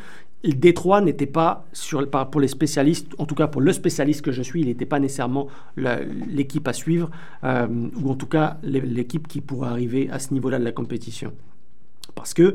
le 0.43 0.53
Détroit 0.53 1.01
n'était 1.01 1.25
pas, 1.25 1.65
sur, 1.73 2.07
pour 2.09 2.39
les 2.39 2.47
spécialistes, 2.47 3.07
en 3.17 3.25
tout 3.25 3.35
cas 3.35 3.47
pour 3.47 3.61
le 3.61 3.73
spécialiste 3.73 4.21
que 4.21 4.31
je 4.31 4.41
suis, 4.41 4.61
il 4.61 4.67
n'était 4.67 4.85
pas 4.85 4.99
nécessairement 4.99 5.47
l'équipe 5.75 6.67
à 6.67 6.73
suivre, 6.73 7.09
euh, 7.43 7.67
ou 8.01 8.09
en 8.09 8.15
tout 8.15 8.27
cas 8.27 8.57
l'équipe 8.63 9.27
qui 9.27 9.41
pourrait 9.41 9.69
arriver 9.69 10.09
à 10.09 10.19
ce 10.19 10.33
niveau-là 10.33 10.59
de 10.59 10.63
la 10.63 10.71
compétition. 10.71 11.33
Parce 12.15 12.33
qu'il 12.33 12.53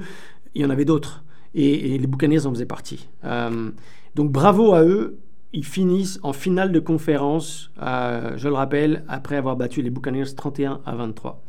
y 0.55 0.65
en 0.65 0.71
avait 0.71 0.87
d'autres, 0.87 1.25
et, 1.55 1.99
les 1.99 2.07
Buccaneers 2.07 2.47
en 2.47 2.51
faisaient 2.51 2.67
partie. 2.67 3.09
Euh, 3.25 3.71
donc 4.15 4.33
bravo 4.33 4.73
à 4.73 4.83
eux, 4.83 5.19
ils 5.55 5.65
finissent 5.65 6.19
en 6.23 6.33
finale 6.33 6.73
de 6.73 6.81
conférence, 6.81 7.71
euh, 7.81 8.33
je 8.37 8.49
le 8.49 8.55
rappelle, 8.55 9.05
après 9.09 9.37
avoir 9.37 9.57
battu 9.57 9.83
les 9.83 9.91
Buccaneers 9.91 10.35
31 10.37 10.81
à 10.85 10.97
23. 10.97 11.41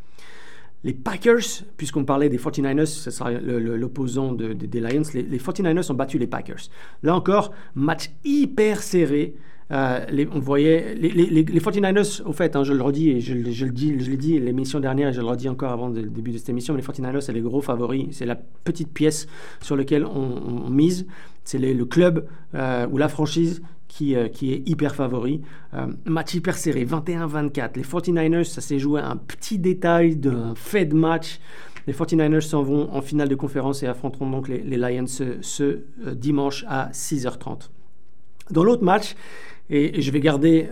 Les 0.84 0.94
Packers, 0.94 1.64
puisqu'on 1.76 2.06
parlait 2.06 2.30
des 2.30 2.38
49ers, 2.38 2.86
ce 2.86 3.10
sera 3.10 3.32
l'opposant 3.32 4.34
des 4.34 4.80
Lions, 4.80 5.02
les, 5.16 5.40
49ers 5.40 5.92
ont 5.92 5.96
battu 5.96 6.20
les 6.20 6.28
Packers. 6.28 6.70
Là 7.02 7.16
encore, 7.16 7.52
match 7.74 8.12
hyper 8.24 8.84
serré. 8.84 9.34
Euh, 9.72 10.06
les, 10.12 10.28
on 10.32 10.38
voyait 10.38 10.94
les, 10.94 11.10
les, 11.10 11.44
49ers, 11.44 12.22
au 12.22 12.34
fait, 12.34 12.56
hein, 12.56 12.64
je 12.64 12.74
le 12.74 12.84
redis 12.84 13.10
et 13.10 13.20
je, 13.20 13.50
je 13.50 13.66
l'ai 13.66 14.18
dit 14.18 14.40
l'émission 14.40 14.80
dernière 14.80 15.10
et 15.10 15.14
je 15.14 15.22
le 15.22 15.26
redis 15.26 15.50
encore 15.50 15.72
avant 15.72 15.88
le 15.88 16.04
début 16.04 16.30
de 16.30 16.38
cette 16.38 16.50
émission, 16.50 16.76
les 16.76 16.84
49ers, 16.84 17.22
c'est 17.22 17.34
les 17.34 17.42
gros 17.42 17.62
favoris, 17.62 18.10
c'est 18.12 18.28
la 18.28 18.36
petite 18.36 18.94
pièce 18.94 19.26
sur 19.62 19.76
laquelle 19.76 20.06
on, 20.06 20.70
mise, 20.70 21.08
c'est 21.44 21.58
le 21.58 21.86
club 21.86 22.28
euh, 22.54 22.86
ou 22.92 23.00
la 23.00 23.08
franchise 23.08 23.64
euh, 24.02 24.28
qui, 24.28 24.54
est 24.54 24.68
hyper 24.68 24.96
favori. 24.96 25.42
Euh, 25.74 25.88
match 26.06 26.34
hyper 26.34 26.58
serré, 26.58 26.86
21-24. 26.86 27.72
Les 27.76 27.84
49ers, 27.84 28.44
ça 28.44 28.62
s'est 28.62 28.80
joué 28.80 29.00
un 29.00 29.16
petit 29.16 29.58
détail 29.58 30.16
d'un 30.16 30.54
fait 30.56 30.86
de 30.86 30.96
match. 30.96 31.40
Les 31.88 31.94
49ers 31.94 32.42
s'en 32.42 32.64
vont 32.64 32.94
en 32.94 33.02
finale 33.02 33.30
de 33.30 33.36
conférence 33.36 33.84
et 33.84 33.88
affronteront 33.88 34.30
donc 34.30 34.48
les, 34.50 34.60
Lions 34.78 35.06
ce, 35.08 35.64
euh, 35.64 35.82
dimanche 36.14 36.66
à 36.68 36.90
6h30. 36.92 37.70
Dans 38.52 38.64
l'autre 38.64 38.84
match, 38.84 39.16
et, 39.70 40.02
je 40.02 40.12
vais 40.12 40.20
garder 40.20 40.68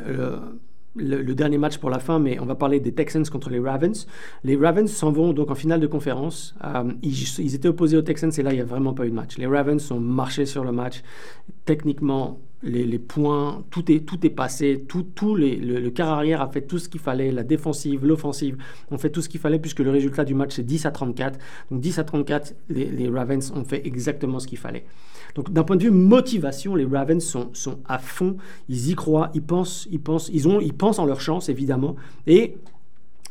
le, 0.96 1.34
dernier 1.34 1.58
match 1.58 1.78
pour 1.78 1.90
la 1.90 2.00
fin, 2.00 2.20
mais 2.20 2.40
on 2.40 2.46
va 2.46 2.56
parler 2.56 2.80
des 2.80 2.94
Texans 2.94 3.26
contre 3.26 3.50
les 3.50 3.60
Ravens. 3.60 4.06
Les 4.44 4.56
Ravens 4.56 4.92
s'en 4.92 5.12
vont 5.12 5.34
donc 5.34 5.50
en 5.50 5.56
finale 5.56 5.80
de 5.80 5.88
conférence. 5.88 6.56
ils, 7.02 7.40
ils, 7.40 7.56
étaient 7.56 7.70
opposés 7.70 7.98
aux 7.98 8.02
Texans 8.02 8.32
et 8.38 8.44
là, 8.44 8.52
il 8.52 8.56
n'y 8.56 8.62
a 8.62 8.66
vraiment 8.66 8.94
pas 8.94 9.06
eu 9.06 9.10
de 9.10 9.16
match. 9.16 9.38
Les 9.38 9.48
Ravens 9.48 9.92
ont 9.92 10.00
marché 10.00 10.46
sur 10.46 10.64
le 10.64 10.72
match. 10.72 11.02
Techniquement, 11.66 12.40
les, 12.64 13.00
points, 13.00 13.64
tout 13.70 13.92
est, 13.92 14.06
tout 14.06 14.26
est 14.26 14.30
passé, 14.30 14.86
tout, 14.88 15.36
les, 15.36 15.58
le, 15.58 15.80
le, 15.80 15.90
quart 15.90 16.10
arrière 16.10 16.42
a 16.42 16.48
fait 16.48 16.62
tout 16.62 16.80
ce 16.80 16.88
qu'il 16.88 17.02
fallait, 17.02 17.32
la 17.32 17.44
défensive, 17.44 18.06
l'offensive 18.06 18.58
ont 18.90 18.98
fait 18.98 19.10
tout 19.10 19.22
ce 19.22 19.28
qu'il 19.28 19.40
fallait 19.40 19.60
puisque 19.60 19.80
le 19.80 19.92
résultat 19.92 20.24
du 20.24 20.34
match 20.34 20.54
c'est 20.56 20.64
10 20.64 20.86
à 20.86 20.92
34. 20.92 21.40
Donc 21.72 21.82
10 21.82 22.00
à 22.00 22.04
34, 22.04 22.56
les, 22.70 23.10
Ravens 23.10 23.52
ont 23.56 23.66
fait 23.66 23.86
exactement 23.86 24.40
ce 24.40 24.48
qu'il 24.48 24.58
fallait. 24.58 24.86
Donc 25.36 25.52
d'un 25.52 25.64
point 25.64 25.76
de 25.76 25.84
vue 25.84 25.92
motivation, 25.92 26.76
les 26.76 26.86
Ravens 26.86 27.24
sont, 27.24 27.50
sont 27.54 27.80
à 27.86 28.00
fond, 28.00 28.38
ils 28.70 28.92
y 28.92 28.96
croient, 28.96 29.30
ils 29.34 29.44
pensent, 29.44 29.88
ils 29.92 30.00
pensent, 30.00 30.30
ils 30.34 30.48
ont, 30.48 30.62
ils 30.62 30.74
pensent 30.74 31.00
en 31.00 31.06
leur 31.06 31.20
chance 31.20 31.50
évidemment 31.50 31.96
et 32.28 32.56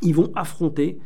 ils 0.03 0.15
vont 0.15 0.31
affronter 0.35 0.99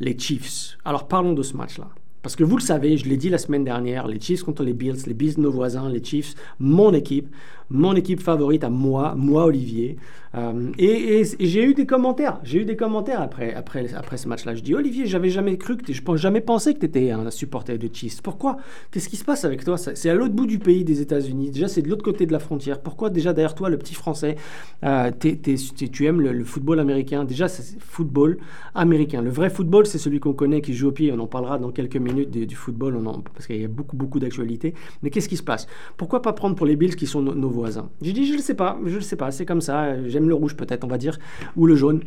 les 0.00 0.18
Chiefs. 0.18 0.78
Alors 0.84 1.08
parlons 1.08 1.34
de 1.34 1.42
ce 1.42 1.56
match-là. 1.56 1.90
Parce 2.26 2.34
que 2.34 2.42
vous 2.42 2.56
le 2.56 2.62
savez, 2.62 2.96
je 2.96 3.08
l'ai 3.08 3.16
dit 3.16 3.28
la 3.28 3.38
semaine 3.38 3.62
dernière, 3.62 4.08
les 4.08 4.20
Chiefs 4.20 4.42
contre 4.42 4.64
les 4.64 4.72
Bills, 4.72 4.96
les 5.06 5.14
Bills 5.14 5.34
nos 5.38 5.52
voisins, 5.52 5.88
les 5.88 6.02
Chiefs, 6.02 6.34
mon 6.58 6.92
équipe, 6.92 7.28
mon 7.70 7.94
équipe 7.94 8.20
favorite 8.20 8.64
à 8.64 8.70
moi, 8.70 9.14
moi 9.16 9.46
Olivier. 9.46 9.96
Euh, 10.36 10.70
et, 10.78 11.24
j'ai 11.40 11.64
eu 11.64 11.72
des 11.72 11.86
commentaires, 11.86 12.40
j'ai 12.42 12.60
eu 12.60 12.64
des 12.64 12.76
commentaires 12.76 13.22
après, 13.22 13.54
après, 13.54 13.94
après 13.94 14.16
ce 14.16 14.28
match-là. 14.28 14.54
Je 14.54 14.60
dis 14.60 14.74
Olivier, 14.74 15.06
j'avais 15.06 15.30
jamais 15.30 15.56
cru 15.56 15.76
que 15.76 15.92
je 15.92 16.02
jamais 16.16 16.40
pensé 16.40 16.74
que 16.74 16.80
tu 16.80 16.86
étais 16.86 17.10
un 17.10 17.30
supporter 17.30 17.78
de 17.78 17.88
Chiefs. 17.92 18.20
Pourquoi? 18.22 18.58
Qu'est-ce 18.90 19.08
qui 19.08 19.16
se 19.16 19.24
passe 19.24 19.44
avec 19.44 19.64
toi? 19.64 19.78
C'est 19.78 20.10
à 20.10 20.14
l'autre 20.14 20.34
bout 20.34 20.46
du 20.46 20.58
pays 20.58 20.84
des 20.84 21.00
États-Unis. 21.00 21.50
Déjà, 21.50 21.68
c'est 21.68 21.82
de 21.82 21.88
l'autre 21.88 22.04
côté 22.04 22.26
de 22.26 22.32
la 22.32 22.38
frontière. 22.38 22.80
Pourquoi 22.80 23.08
déjà 23.08 23.32
derrière 23.32 23.54
toi, 23.54 23.70
le 23.70 23.78
petit 23.78 23.94
Français, 23.94 24.36
euh, 24.84 25.10
tu 25.20 26.06
aimes 26.06 26.20
le, 26.20 26.44
football 26.44 26.80
américain? 26.80 27.24
Déjà, 27.24 27.48
c'est 27.48 27.80
football 27.80 28.38
américain. 28.74 29.22
Le 29.22 29.30
vrai 29.30 29.48
football, 29.48 29.86
c'est 29.86 29.98
celui 29.98 30.20
qu'on 30.20 30.34
connaît, 30.34 30.60
qui 30.60 30.74
joue 30.74 30.88
au 30.88 30.92
pied. 30.92 31.12
On 31.12 31.18
en 31.18 31.26
parlera 31.26 31.58
dans 31.58 31.70
quelques 31.70 31.96
minutes 31.96 32.30
du, 32.30 32.56
football, 32.56 32.98
parce 33.34 33.46
qu'il 33.46 33.60
y 33.60 33.64
a 33.64 33.68
beaucoup 33.68 33.96
beaucoup 33.96 34.18
d'actualité. 34.18 34.74
Mais 35.02 35.10
qu'est-ce 35.10 35.28
qui 35.28 35.36
se 35.36 35.42
passe? 35.42 35.66
Pourquoi 35.96 36.20
pas 36.20 36.32
prendre 36.32 36.56
pour 36.56 36.66
les 36.66 36.76
Bills 36.76 36.96
qui 36.96 37.06
sont 37.06 37.22
nos 37.22 37.48
voisins. 37.56 37.90
J'ai 38.00 38.12
dit, 38.12 38.26
je 38.26 38.34
ne 38.34 38.40
sais 38.40 38.54
pas, 38.54 38.78
je 38.84 38.96
ne 38.96 39.00
sais 39.00 39.16
pas, 39.16 39.30
c'est 39.30 39.46
comme 39.46 39.60
ça, 39.60 40.06
j'aime 40.08 40.28
le 40.28 40.34
rouge 40.34 40.54
peut-être, 40.56 40.84
on 40.84 40.88
va 40.88 40.98
dire, 40.98 41.18
ou 41.56 41.66
le 41.66 41.74
jaune. 41.74 42.02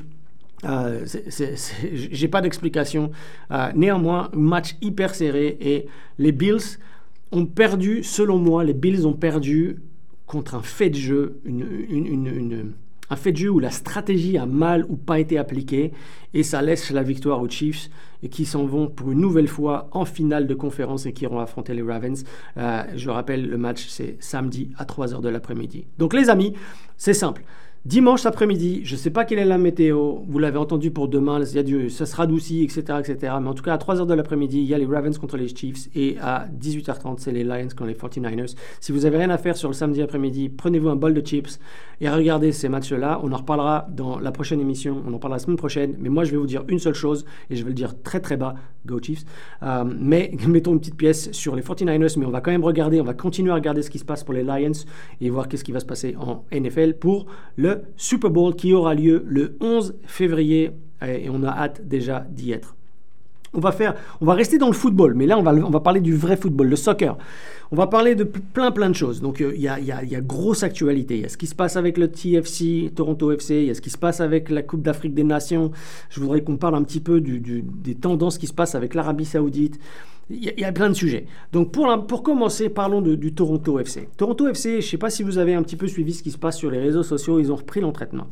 Euh, 0.66 1.06
j'ai 1.82 2.28
pas 2.28 2.42
d'explication. 2.42 3.12
Euh, 3.52 3.72
néanmoins, 3.76 4.30
match 4.34 4.76
hyper 4.82 5.16
serré 5.16 5.58
et 5.60 5.88
les 6.18 6.32
Bills 6.32 6.80
ont 7.32 7.46
perdu, 7.46 8.04
selon 8.04 8.38
moi, 8.38 8.64
les 8.64 8.74
Bills 8.74 9.06
ont 9.06 9.14
perdu 9.14 9.82
contre 10.26 10.56
un 10.56 10.62
fait 10.62 10.90
de 10.90 10.96
jeu, 10.96 11.40
une, 11.44 11.66
une 11.90 12.74
un 13.10 13.16
fait 13.16 13.32
de 13.32 13.38
jeu 13.38 13.50
où 13.50 13.60
la 13.60 13.72
stratégie 13.72 14.38
a 14.38 14.46
mal 14.46 14.86
ou 14.90 14.96
pas 14.96 15.20
été 15.20 15.38
appliquée 15.38 15.92
et 16.34 16.44
ça 16.44 16.62
laisse 16.62 16.92
la 16.92 17.04
victoire 17.04 17.42
aux 17.42 17.50
Chiefs 17.50 17.90
qui 18.30 18.46
s'en 18.46 18.66
vont 18.66 18.88
pour 18.88 19.12
une 19.12 19.20
nouvelle 19.20 19.48
fois 19.48 19.90
en 19.92 20.06
finale 20.06 20.46
de 20.46 20.54
conférence 20.54 21.06
et 21.06 21.14
qui 21.14 21.24
iront 21.24 21.40
affronter 21.40 21.74
les 21.74 21.82
Ravens. 21.82 22.24
Euh, 22.58 22.84
je 22.96 23.10
rappelle, 23.10 23.48
le 23.48 23.58
match 23.58 23.88
c'est 23.88 24.18
samedi 24.20 24.72
à 24.78 24.86
3h 24.86 25.22
de 25.22 25.30
l'après-midi. 25.30 25.88
Donc 25.98 26.14
les 26.14 26.30
amis, 26.30 26.54
c'est 26.98 27.14
simple. 27.14 27.44
Dimanche 27.86 28.26
après-midi, 28.26 28.82
je 28.84 28.96
ne 28.96 29.00
sais 29.00 29.10
pas 29.10 29.24
quelle 29.24 29.40
est 29.40 29.46
la 29.46 29.58
météo, 29.58 30.18
vous 30.28 30.38
l'avez 30.38 30.58
entendu 30.58 30.92
pour 30.92 31.08
demain, 31.08 31.42
il 31.42 31.56
y 31.56 31.60
a 31.60 31.64
du, 31.64 31.90
ça 31.90 32.06
se 32.06 32.14
radoucit, 32.14 32.62
etc., 32.62 32.82
etc. 33.00 33.34
Mais 33.42 33.48
en 33.48 33.54
tout 33.54 33.64
cas, 33.64 33.74
à 33.74 33.78
3h 33.78 34.06
de 34.06 34.14
l'après-midi, 34.14 34.60
il 34.60 34.66
y 34.66 34.74
a 34.74 34.78
les 34.78 34.86
Ravens 34.86 35.18
contre 35.18 35.38
les 35.38 35.48
Chiefs 35.48 35.88
et 35.96 36.18
à 36.20 36.50
18h30, 36.62 37.20
c'est 37.20 37.32
les 37.32 37.46
Lions 37.46 37.70
contre 37.70 37.86
les 37.86 37.94
49ers. 37.94 38.54
Si 38.82 38.92
vous 38.92 39.00
n'avez 39.00 39.18
rien 39.18 39.30
à 39.30 39.38
faire 39.38 39.56
sur 39.56 39.70
le 39.70 39.74
samedi 39.74 40.02
après-midi, 40.02 40.50
prenez-vous 40.50 40.90
un 40.90 40.98
bol 40.98 41.14
de 41.14 41.22
chips 41.22 41.58
et 42.02 42.10
regardez 42.10 42.52
ces 42.52 42.68
matchs-là. 42.68 43.22
On 43.24 43.32
en 43.32 43.38
reparlera 43.38 43.88
dans 43.90 44.20
la 44.20 44.34
prochaine 44.34 44.60
émission, 44.60 45.02
on 45.08 45.14
en 45.14 45.18
parlera 45.18 45.38
la 45.38 45.44
semaine 45.44 45.58
prochaine. 45.58 45.96
Mais 46.00 46.10
moi, 46.10 46.26
je 46.26 46.32
vais 46.32 46.38
vous 46.38 46.48
dire 46.48 46.66
une 46.68 46.80
seule 46.80 46.96
chose 46.96 47.24
et 47.50 47.56
je 47.56 47.64
vais 47.64 47.70
le 47.70 47.76
dire 47.76 47.94
très 48.04 48.20
très 48.20 48.36
bas, 48.36 48.56
Go 48.86 49.00
Chiefs. 49.02 49.24
Euh, 49.64 49.86
mais 49.86 50.32
mettons 50.48 50.74
une 50.74 50.80
petite 50.80 50.98
pièce 50.98 51.32
sur 51.32 51.56
les 51.56 51.62
49ers, 51.62 52.20
mais 52.20 52.26
on 52.26 52.32
va 52.32 52.42
quand 52.42 52.52
même 52.52 52.66
regarder, 52.66 53.00
on 53.00 53.06
va 53.06 53.14
continuer 53.14 53.52
à 53.52 53.56
regarder 53.56 53.84
ce 53.84 53.90
qui 53.90 54.00
se 54.00 54.06
passe 54.06 54.26
pour 54.26 54.34
les 54.34 54.44
Lions 54.44 54.74
et 55.22 55.30
voir 55.30 55.48
qu'est-ce 55.48 55.64
qui 55.64 55.72
va 55.72 55.80
se 55.80 55.86
passer 55.86 56.18
en 56.20 56.44
NFL 56.52 56.96
pour 56.96 57.26
le 57.56 57.69
Super 57.98 58.30
Bowl 58.30 58.56
qui 58.56 58.74
aura 58.74 58.94
lieu 58.96 59.24
le 59.28 59.58
11 59.62 59.96
février 60.06 60.72
et 61.06 61.30
on 61.30 61.44
a 61.44 61.50
hâte 61.50 61.88
déjà 61.88 62.26
d'y 62.30 62.52
être. 62.52 62.76
On 63.52 63.60
va, 63.60 63.72
faire, 63.72 63.96
on 64.22 64.26
va 64.26 64.36
rester 64.36 64.60
dans 64.60 64.68
le 64.68 64.74
football, 64.74 65.16
mais 65.16 65.26
là 65.26 65.40
on 65.40 65.42
va, 65.42 65.52
on 65.54 65.72
va 65.72 65.80
parler 65.80 66.02
du 66.02 66.16
vrai 66.16 66.38
football, 66.38 66.68
le 66.68 66.76
soccer. 66.76 67.18
On 67.72 67.76
va 67.76 67.88
parler 67.88 68.14
de 68.14 68.24
plein 68.24 68.70
plein 68.70 68.90
de 68.90 68.96
choses. 68.96 69.22
Donc 69.22 69.42
euh, 69.42 69.54
il 69.56 69.62
y, 69.62 69.68
a, 69.68 69.80
y, 69.80 69.92
a, 69.92 70.22
grosse 70.22 70.62
actualité. 70.62 71.16
Il 71.16 71.22
y 71.22 71.26
a 71.26 71.30
ce 71.30 71.38
qui 71.38 71.48
se 71.48 71.56
passe 71.56 71.76
avec 71.76 71.98
le 71.98 72.10
TFC, 72.10 72.92
Toronto 72.96 73.32
FC, 73.32 73.56
il 73.56 73.66
y 73.66 73.70
a 73.72 73.74
ce 73.74 73.82
qui 73.82 73.90
se 73.90 73.98
passe 73.98 74.22
avec 74.22 74.52
la 74.52 74.62
Coupe 74.62 74.84
d'Afrique 74.84 75.16
des 75.16 75.24
Nations. 75.24 75.72
Je 76.12 76.20
voudrais 76.20 76.42
qu'on 76.42 76.58
parle 76.58 76.76
un 76.76 76.84
petit 76.84 77.00
peu 77.00 77.22
des 77.22 77.96
tendances 77.96 78.38
qui 78.38 78.46
se 78.46 78.54
passent 78.54 78.76
avec 78.76 78.94
l'Arabie 78.94 79.26
Saoudite. 79.26 79.80
Il 80.30 80.54
y, 80.58 80.64
a 80.64 80.72
plein 80.72 80.90
de 80.90 80.94
sujets. 80.94 81.26
Donc 81.52 81.72
pour, 81.72 82.06
pour 82.06 82.22
commencer, 82.22 82.70
parlons 82.70 83.02
du 83.02 83.34
Toronto 83.34 83.80
FC. 83.80 84.10
Toronto 84.16 84.48
FC, 84.48 84.74
je 84.74 84.76
ne 84.78 84.82
sais 84.82 84.98
pas 84.98 85.10
si 85.10 85.24
vous 85.24 85.40
avez 85.40 85.56
un 85.56 85.64
petit 85.64 85.76
peu 85.76 85.88
suivi 85.88 86.14
ce 86.14 86.22
qui 86.22 86.32
se 86.32 86.38
passe 86.38 86.58
sur 86.58 86.70
les 86.70 86.80
réseaux 86.80 87.04
sociaux, 87.04 87.40
ils 87.40 87.52
ont 87.52 87.56
repris 87.56 87.82
l'entraînement. 87.82 88.28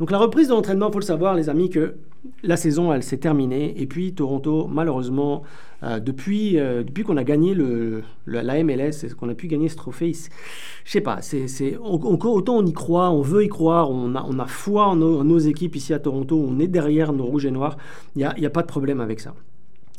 Donc 0.00 0.10
la 0.10 0.18
reprise 0.18 0.48
de 0.48 0.54
l'entraînement, 0.54 0.88
il 0.88 0.92
faut 0.92 0.98
le 0.98 1.04
savoir, 1.04 1.34
les 1.34 1.50
amis, 1.50 1.68
que 1.68 1.94
la 2.42 2.56
saison, 2.56 2.90
elle 2.92 3.02
s'est 3.02 3.18
terminée. 3.18 3.74
Et 3.80 3.86
puis 3.86 4.14
Toronto, 4.14 4.66
malheureusement, 4.66 5.42
euh, 5.82 6.00
depuis, 6.00 6.58
euh, 6.58 6.82
depuis 6.82 7.04
qu'on 7.04 7.18
a 7.18 7.24
gagné 7.24 7.52
le, 7.54 8.02
la 8.26 8.64
MLS, 8.64 9.14
qu'on 9.18 9.28
a 9.28 9.34
pu 9.34 9.46
gagner 9.46 9.68
ce 9.68 9.76
trophée, 9.76 10.14
je 10.84 10.90
sais 10.90 11.02
pas, 11.02 11.20
c'est, 11.20 11.76
autant 11.78 12.56
on 12.56 12.66
y 12.66 12.72
croit, 12.72 13.10
on 13.10 13.20
veut 13.20 13.44
y 13.44 13.48
croire, 13.48 13.90
on 13.90 14.14
a, 14.14 14.24
on 14.26 14.38
a 14.38 14.46
foi 14.46 14.86
en 14.86 14.96
nos, 14.96 15.38
équipes 15.38 15.76
ici 15.76 15.92
à 15.92 15.98
Toronto, 15.98 16.42
on 16.48 16.58
est 16.58 16.68
derrière 16.68 17.12
nos 17.12 17.24
rouges 17.24 17.44
et 17.44 17.50
noirs, 17.50 17.76
il 18.16 18.20
n'y 18.20 18.24
a, 18.24 18.48
a 18.48 18.50
pas 18.50 18.62
de 18.62 18.68
problème 18.68 19.00
avec 19.00 19.20
ça. 19.20 19.34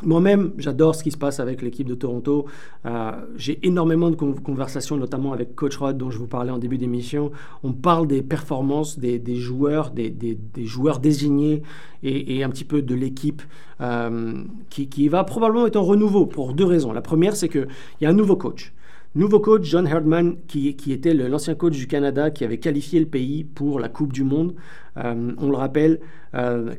Moi-même, 0.03 0.51
j'adore 0.57 0.95
ce 0.95 1.03
qui 1.03 1.11
se 1.11 1.17
passe 1.17 1.39
avec 1.39 1.61
l'équipe 1.61 1.87
de 1.87 1.93
Toronto. 1.93 2.45
Euh, 2.85 3.11
j'ai 3.35 3.59
énormément 3.65 4.09
de 4.09 4.15
conversations, 4.15 4.97
notamment 4.97 5.31
avec 5.31 5.55
Coach 5.55 5.77
Rod, 5.77 5.97
dont 5.97 6.09
je 6.09 6.17
vous 6.17 6.27
parlais 6.27 6.51
en 6.51 6.57
début 6.57 6.79
d'émission. 6.79 7.31
On 7.63 7.71
parle 7.71 8.07
des 8.07 8.23
performances 8.23 8.97
des, 8.97 9.21
joueurs, 9.35 9.91
des, 9.91 10.15
joueurs 10.63 10.99
désignés 10.99 11.61
et, 12.03 12.43
un 12.43 12.49
petit 12.49 12.63
peu 12.63 12.81
de 12.81 12.95
l'équipe 12.95 13.43
euh, 13.79 14.43
qui, 14.69 15.07
va 15.07 15.23
probablement 15.23 15.67
être 15.67 15.75
en 15.75 15.83
renouveau 15.83 16.25
pour 16.25 16.53
deux 16.53 16.65
raisons. 16.65 16.93
La 16.93 17.01
première, 17.01 17.35
c'est 17.35 17.49
qu'il 17.49 17.67
y 18.01 18.05
a 18.05 18.09
un 18.09 18.13
nouveau 18.13 18.35
coach. 18.35 18.73
Nouveau 19.13 19.39
coach, 19.39 19.63
John 19.65 19.85
Herdman, 19.85 20.37
qui, 20.47 20.69
était 20.89 21.13
l'ancien 21.13 21.53
coach 21.53 21.77
du 21.77 21.85
Canada, 21.85 22.31
qui 22.31 22.43
avait 22.43 22.57
qualifié 22.57 22.99
le 22.99 23.05
pays 23.05 23.43
pour 23.43 23.79
la 23.79 23.89
Coupe 23.89 24.13
du 24.13 24.23
Monde, 24.23 24.55
euh, 24.97 25.33
on 25.37 25.49
le 25.49 25.57
rappelle, 25.57 25.99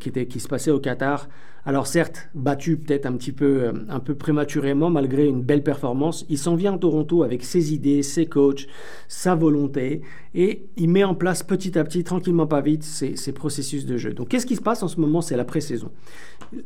qui 0.01 0.41
se 0.41 0.49
passait 0.49 0.71
au 0.73 0.81
Qatar. 0.81 1.29
Alors 1.65 1.87
certes, 1.87 2.29
battu 2.35 2.77
peut-être 2.77 3.07
un 3.07 3.13
petit 3.13 3.31
peu, 3.31 3.63
euh, 3.63 3.73
un 3.89 4.01
peu 4.01 4.17
prématurément, 4.17 4.91
malgré 4.91 5.27
une 5.27 5.43
belle 5.43 5.63
performance, 5.63 6.27
il 6.29 6.37
s'en 6.39 6.57
vient 6.57 6.75
à 6.75 6.79
Toronto 6.79 7.23
avec 7.23 7.45
ses 7.45 7.73
idées, 7.73 8.03
ses 8.03 8.27
coachs, 8.27 8.67
sa 9.07 9.37
volonté, 9.37 10.03
et 10.35 10.67
il 10.77 10.89
met 10.89 11.05
en 11.05 11.15
place 11.15 11.45
petit 11.45 11.79
à 11.79 11.85
petit, 11.85 12.03
tranquillement 12.03 12.49
pas 12.49 12.63
vite, 12.63 12.83
ses, 12.83 13.15
ses 13.15 13.33
processus 13.33 13.87
de 13.87 13.97
jeu. 13.97 14.13
Donc 14.13 14.29
qu'est-ce 14.29 14.47
qui 14.47 14.57
se 14.57 14.61
passe 14.61 14.83
en 14.83 14.89
ce 14.89 14.99
moment? 14.99 15.21
C'est 15.21 15.37
la 15.37 15.45
pré-saison. 15.45 15.93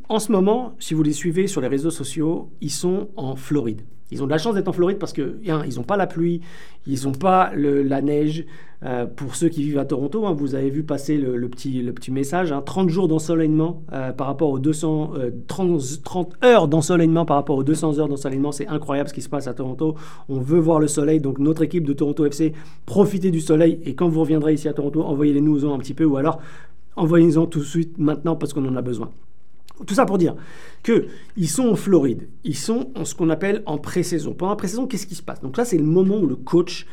En 0.09 0.18
ce 0.18 0.32
moment, 0.32 0.74
si 0.78 0.94
vous 0.94 1.03
les 1.03 1.12
suivez 1.12 1.47
sur 1.47 1.61
les 1.61 1.68
réseaux 1.68 1.90
sociaux, 1.90 2.51
ils 2.62 2.70
sont 2.70 3.11
en 3.16 3.36
Floride. 3.36 3.82
Ils 4.11 4.22
ont 4.22 4.26
de 4.26 4.30
la 4.30 4.38
chance 4.38 4.54
d'être 4.54 4.68
en 4.68 4.72
Floride 4.72 4.98
parce 4.98 5.12
que, 5.12 5.36
ils 5.42 5.76
n'ont 5.76 5.82
pas 5.82 5.96
la 5.96 6.07
pluie, 6.07 6.40
ils 6.86 7.04
n'ont 7.04 7.12
pas 7.12 7.52
la 7.54 8.02
neige. 8.02 8.44
Euh, 8.84 9.07
pour 9.07 9.36
ceux 9.36 9.48
qui 9.48 9.62
vivent 9.62 9.78
à 9.78 9.86
Toronto, 9.86 10.26
hein, 10.26 10.34
vous 10.34 10.54
avez 10.54 10.68
vu 10.68 10.82
passer 10.82 11.16
le, 11.16 11.48
petit, 11.48 11.82
le 11.82 11.94
petit 11.94 12.11
message, 12.11 12.54
30 12.66 12.84
hein. 12.84 12.88
jours 12.88 13.09
d'ensoleillement 13.09 13.82
euh, 13.92 14.12
par 14.12 14.26
rapport 14.26 14.50
aux 14.50 14.59
200, 14.59 15.12
30, 15.48 16.02
30, 16.04 16.44
heures 16.44 16.68
d'ensoleillement 16.68 17.24
par 17.24 17.36
rapport 17.38 17.57
aux 17.57 17.64
200 17.64 17.98
heures 17.98 18.09
d'ensoleillement. 18.09 18.52
C'est 18.52 18.68
incroyable 18.68 19.09
ce 19.09 19.14
qui 19.14 19.22
se 19.22 19.30
passe 19.30 19.46
à 19.46 19.54
Toronto. 19.54 19.94
On 20.28 20.40
veut 20.40 20.61
voir 20.61 20.78
le 20.78 20.88
soleil, 20.88 21.20
donc 21.20 21.38
notre 21.38 21.62
équipe 21.62 21.84
de 21.84 21.94
Toronto 21.94 22.26
FC, 22.26 22.52
profitez 22.84 23.30
du 23.30 23.40
soleil 23.40 23.80
et 23.84 23.94
quand 23.94 24.09
vous 24.09 24.20
reviendrez 24.20 24.52
ici 24.52 24.68
à 24.68 24.74
Toronto, 24.74 25.02
envoyez-les 25.02 25.40
nous 25.40 25.64
un 25.64 25.78
petit 25.78 25.94
peu 25.94 26.04
ou 26.04 26.18
alors 26.18 26.38
envoyez-les-en 26.96 27.46
tout 27.46 27.61
de 27.61 27.64
suite 27.64 27.98
maintenant 27.98 28.36
parce 28.36 28.52
qu'on 28.52 28.66
en 28.66 28.76
a 28.76 28.82
besoin. 28.82 29.11
Tout 29.85 29.95
ça 29.95 30.07
pour 30.07 30.18
dire 30.18 30.37
qu'ils 30.83 31.49
sont 31.49 31.68
en 31.68 31.77
Floride, 31.77 32.29
ils 32.45 32.57
sont 32.57 32.91
en 32.95 33.05
ce 33.05 33.14
qu'on 33.14 33.29
appelle 33.29 33.62
en 33.66 33.79
pré-saison. 33.79 34.33
Pendant 34.33 34.53
la 34.53 34.57
pré-saison, 34.57 34.87
qu'est-ce 34.87 35.07
qui 35.07 35.16
se 35.16 35.22
passe? 35.22 35.41
Donc 35.41 35.57
là, 35.57 35.64
c'est 35.64 35.77
le 35.77 35.85
moment 35.85 36.18
où 36.18 36.27
le 36.27 36.37
coach 36.37 36.87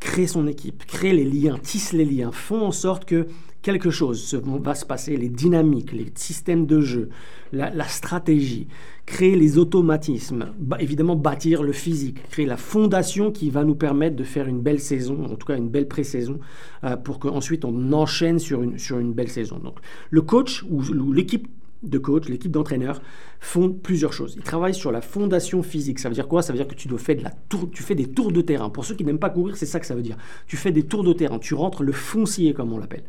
crée 0.00 0.26
son 0.26 0.46
équipe, 0.46 0.84
crée 0.86 1.12
les 1.12 1.24
liens, 1.24 1.58
tisse 1.62 1.92
les 1.92 2.04
liens, 2.04 2.32
font 2.32 2.62
en 2.62 2.72
sorte 2.72 3.04
que 3.04 3.26
quelque 3.62 3.90
chose 3.90 4.34
va 4.34 4.74
se 4.74 4.84
passer, 4.84 5.16
les 5.16 5.28
dynamiques, 5.28 5.92
les 5.92 6.10
systèmes 6.16 6.66
de 6.66 6.80
jeu, 6.80 7.08
la, 7.52 7.86
stratégie, 7.86 8.66
créer 9.06 9.36
les 9.36 9.58
automatismes, 9.58 10.52
évidemment 10.80 11.14
bâtir 11.14 11.62
le 11.62 11.72
physique, 11.72 12.28
créer 12.28 12.46
la 12.46 12.56
fondation 12.56 13.30
qui 13.30 13.50
va 13.50 13.62
nous 13.62 13.76
permettre 13.76 14.16
de 14.16 14.24
faire 14.24 14.48
une 14.48 14.60
belle 14.60 14.80
saison, 14.80 15.24
en 15.24 15.36
tout 15.36 15.46
cas 15.46 15.56
une 15.56 15.68
belle 15.68 15.86
pré-saison, 15.86 16.40
euh, 16.82 16.96
pour 16.96 17.20
qu'ensuite 17.20 17.64
on 17.64 17.92
enchaîne 17.92 18.40
sur 18.40 18.62
une, 18.62 18.78
sur 18.78 18.98
une 18.98 19.12
belle 19.12 19.30
saison. 19.30 19.58
Donc 19.58 19.76
le 20.10 20.22
coach 20.22 20.64
ou 20.68 20.82
l'équipe 21.12 21.46
de 21.82 21.98
coach, 21.98 22.28
l'équipe 22.28 22.52
d'entraîneurs 22.52 23.02
font 23.40 23.72
plusieurs 23.72 24.12
choses. 24.12 24.34
Ils 24.36 24.42
travaillent 24.42 24.74
sur 24.74 24.92
la 24.92 25.00
fondation 25.00 25.62
physique. 25.62 25.98
Ça 25.98 26.08
veut 26.08 26.14
dire 26.14 26.28
quoi? 26.28 26.42
Ça 26.42 26.52
veut 26.52 26.58
dire 26.58 26.68
que 26.68 26.74
tu 26.74 26.88
dois 26.88 26.98
faire 26.98 27.16
de 27.16 27.22
la 27.22 27.30
tour, 27.30 27.68
tu 27.70 27.82
fais 27.82 27.94
des 27.94 28.06
tours 28.06 28.32
de 28.32 28.40
terrain. 28.40 28.70
Pour 28.70 28.84
ceux 28.84 28.94
qui 28.94 29.04
n'aiment 29.04 29.18
pas 29.18 29.30
courir, 29.30 29.56
c'est 29.56 29.66
ça 29.66 29.80
que 29.80 29.86
ça 29.86 29.94
veut 29.94 30.02
dire. 30.02 30.16
Tu 30.46 30.56
fais 30.56 30.72
des 30.72 30.84
tours 30.84 31.04
de 31.04 31.12
terrain. 31.12 31.38
Tu 31.38 31.54
rentres 31.54 31.82
le 31.82 31.92
foncier 31.92 32.54
comme 32.54 32.72
on 32.72 32.78
l'appelle. 32.78 33.04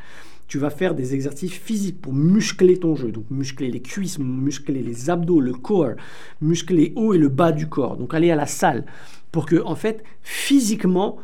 Tu 0.48 0.58
vas 0.58 0.70
faire 0.70 0.94
des 0.94 1.14
exercices 1.14 1.54
physiques 1.54 2.02
pour 2.02 2.14
muscler 2.14 2.78
ton 2.78 2.96
jeu. 2.96 3.12
Donc 3.12 3.26
muscler 3.30 3.72
les 3.72 3.82
cuisses, 3.82 4.20
muscler 4.20 4.82
les 4.82 5.10
abdos, 5.10 5.40
le 5.40 5.54
corps, 5.54 5.94
muscler 6.42 6.94
haut 6.96 7.14
et 7.14 7.18
le 7.18 7.30
bas 7.30 7.52
du 7.52 7.68
corps. 7.68 7.98
Donc 7.98 8.14
aller 8.14 8.32
à 8.32 8.36
la 8.36 8.46
salle 8.46 8.86
pour 9.32 9.46
que 9.46 9.62
en 9.64 9.76
fait 9.76 10.04
physiquement 10.22 11.20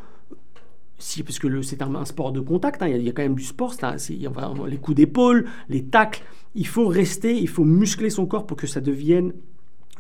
si, 1.00 1.24
parce 1.24 1.40
que 1.40 1.62
c'est 1.62 1.82
un, 1.82 2.06
sport 2.06 2.34
de 2.34 2.42
contact, 2.42 2.84
hein, 2.84 2.88
il, 2.90 3.02
y 3.02 3.10
a, 3.10 3.14
quand 3.14 3.22
même 3.22 3.36
du 3.36 3.44
sport, 3.44 3.74
les 4.68 4.78
coups 4.78 4.98
d'épaule, 4.98 5.46
les 5.70 5.86
tacles, 5.86 6.24
il 6.56 6.68
faut 6.68 6.88
rester, 6.88 7.38
il 7.38 7.48
faut 7.48 7.64
muscler 7.64 8.10
son 8.10 8.26
corps 8.26 8.46
pour 8.46 8.58
que 8.58 8.68
ça 8.68 8.82
devienne 8.82 9.34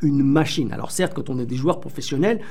une 0.02 0.24
machine. 0.24 0.72
Alors 0.72 0.92
certes, 0.92 1.14
quand 1.14 1.30
on 1.30 1.40
est 1.40 1.46
des 1.46 1.56
joueurs 1.56 1.80
professionnels, 1.80 2.42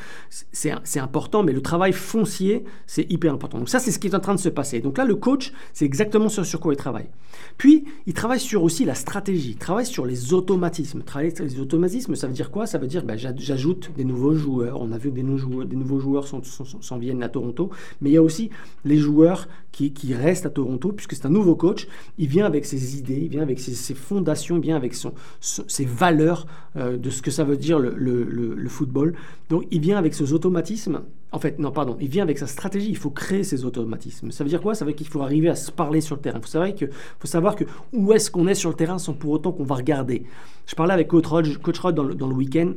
c'est 0.53 1.01
important, 1.01 1.43
mais 1.43 1.53
le 1.53 1.63
travail 1.63 1.93
foncier, 1.93 2.65
c'est 2.87 3.11
hyper 3.11 3.33
important. 3.33 3.59
Donc 3.59 3.69
ça, 3.69 3.79
c'est 3.79 3.91
ce 3.91 3.99
qui 3.99 4.09
est 4.09 4.15
en 4.15 4.21
train 4.21 4.35
de 4.35 4.41
se 4.41 4.49
passer. 4.49 4.81
Donc 4.81 4.99
là, 4.99 5.05
le 5.05 5.17
coach, 5.17 5.53
c'est 5.73 5.85
exactement 5.85 6.29
sur, 6.29 6.45
sur 6.45 6.61
quoi 6.61 6.73
il 6.73 6.77
travaille. 6.77 7.09
Puis, 7.57 7.85
il 8.07 8.15
travaille 8.15 8.41
sur 8.41 8.63
aussi 8.63 8.85
la 8.85 8.95
stratégie, 8.95 9.51
il 9.51 9.57
travaille 9.57 9.87
sur 9.87 10.07
les 10.07 10.33
automatismes. 10.33 11.03
Travailler 11.03 11.35
sur 11.35 11.45
les 11.45 11.61
automatismes, 11.61 12.15
ça 12.15 12.27
veut 12.27 12.33
dire 12.33 12.51
quoi? 12.51 12.67
Ça 12.67 12.79
veut 12.79 12.87
dire, 12.87 13.05
ben, 13.05 13.17
j'ajoute 13.17 13.91
des 13.97 14.05
nouveaux 14.05 14.35
joueurs. 14.35 14.81
On 14.81 14.93
a 14.93 14.99
vu 14.99 15.11
que 15.11 15.15
des, 15.15 15.23
nouveaux, 15.23 15.65
des 15.65 15.77
nouveaux 15.77 16.01
joueurs 16.01 16.27
s'en 16.27 16.99
viennent 16.99 17.23
à 17.23 17.29
Toronto, 17.29 17.71
mais 18.01 18.11
il 18.11 18.13
y 18.13 18.17
a 18.17 18.23
aussi 18.23 18.51
les 18.85 18.97
joueurs 18.97 19.49
qui, 19.73 19.93
qui 19.93 20.15
restent 20.15 20.47
à 20.47 20.51
Toronto, 20.51 20.93
puisque 20.93 21.15
c'est 21.15 21.27
un 21.27 21.31
nouveau 21.31 21.55
coach. 21.55 21.87
Il 22.19 22.29
vient 22.29 22.47
avec 22.47 22.65
ses 22.65 22.97
idées, 22.97 23.21
il 23.23 23.29
vient 23.29 23.43
avec 23.43 23.61
ses, 23.61 23.95
fondations, 23.95 24.57
il 24.57 24.63
vient 24.63 24.77
avec 24.77 24.95
son, 24.95 25.13
ses 25.41 25.85
valeurs 25.85 26.47
euh, 26.77 26.97
de 26.97 27.11
ce 27.11 27.23
que 27.23 27.31
ça 27.31 27.38
veut 27.45 27.57
dire 27.57 27.79
le, 27.79 28.69
football. 28.69 29.15
Donc 29.49 29.65
il 29.71 29.81
vient 29.81 29.99
avec 29.99 30.15
ses 30.15 30.33
automatismes. 30.33 31.03
En 31.31 31.39
fait, 31.39 31.59
non, 31.59 31.71
pardon, 31.71 31.97
il 32.01 32.09
vient 32.09 32.23
avec 32.23 32.39
sa 32.39 32.47
stratégie. 32.47 32.89
Il 32.89 32.97
faut 32.97 33.11
créer 33.11 33.45
ces 33.45 33.65
automatismes. 33.65 34.31
Ça 34.31 34.45
veut 34.45 34.51
dire 34.51 34.61
quoi? 34.61 34.75
Ça 34.75 34.85
veut 34.85 34.93
dire 34.93 34.99
qu'il 34.99 35.09
faut 35.09 35.23
arriver 35.23 35.49
à 35.49 35.57
se 35.57 35.71
parler 35.71 36.01
sur 36.01 36.17
le 36.17 36.23
terrain. 36.23 36.39
Il 36.39 36.43
faut 36.43 36.49
savoir 36.49 36.75
que, 36.75 36.87
faut 37.19 37.27
savoir 37.27 37.57
que 37.57 37.65
où 37.93 38.13
est-ce 38.13 38.31
qu'on 38.31 38.47
est 38.47 38.55
sur 38.55 38.71
le 38.71 38.77
terrain 38.77 38.99
sans 38.99 39.13
pour 39.13 39.33
autant 39.33 39.53
qu'on 39.53 39.65
va 39.65 39.77
regarder. 39.77 40.25
Je 40.67 40.75
parlais 40.75 40.95
avec 40.95 41.09
Coach 41.09 41.27
Rod, 41.27 41.59
Coach 41.59 41.79
Rod 41.79 41.95
dans 41.95 42.05
le, 42.05 42.15
dans 42.15 42.29
le 42.29 42.35
week-end. 42.35 42.73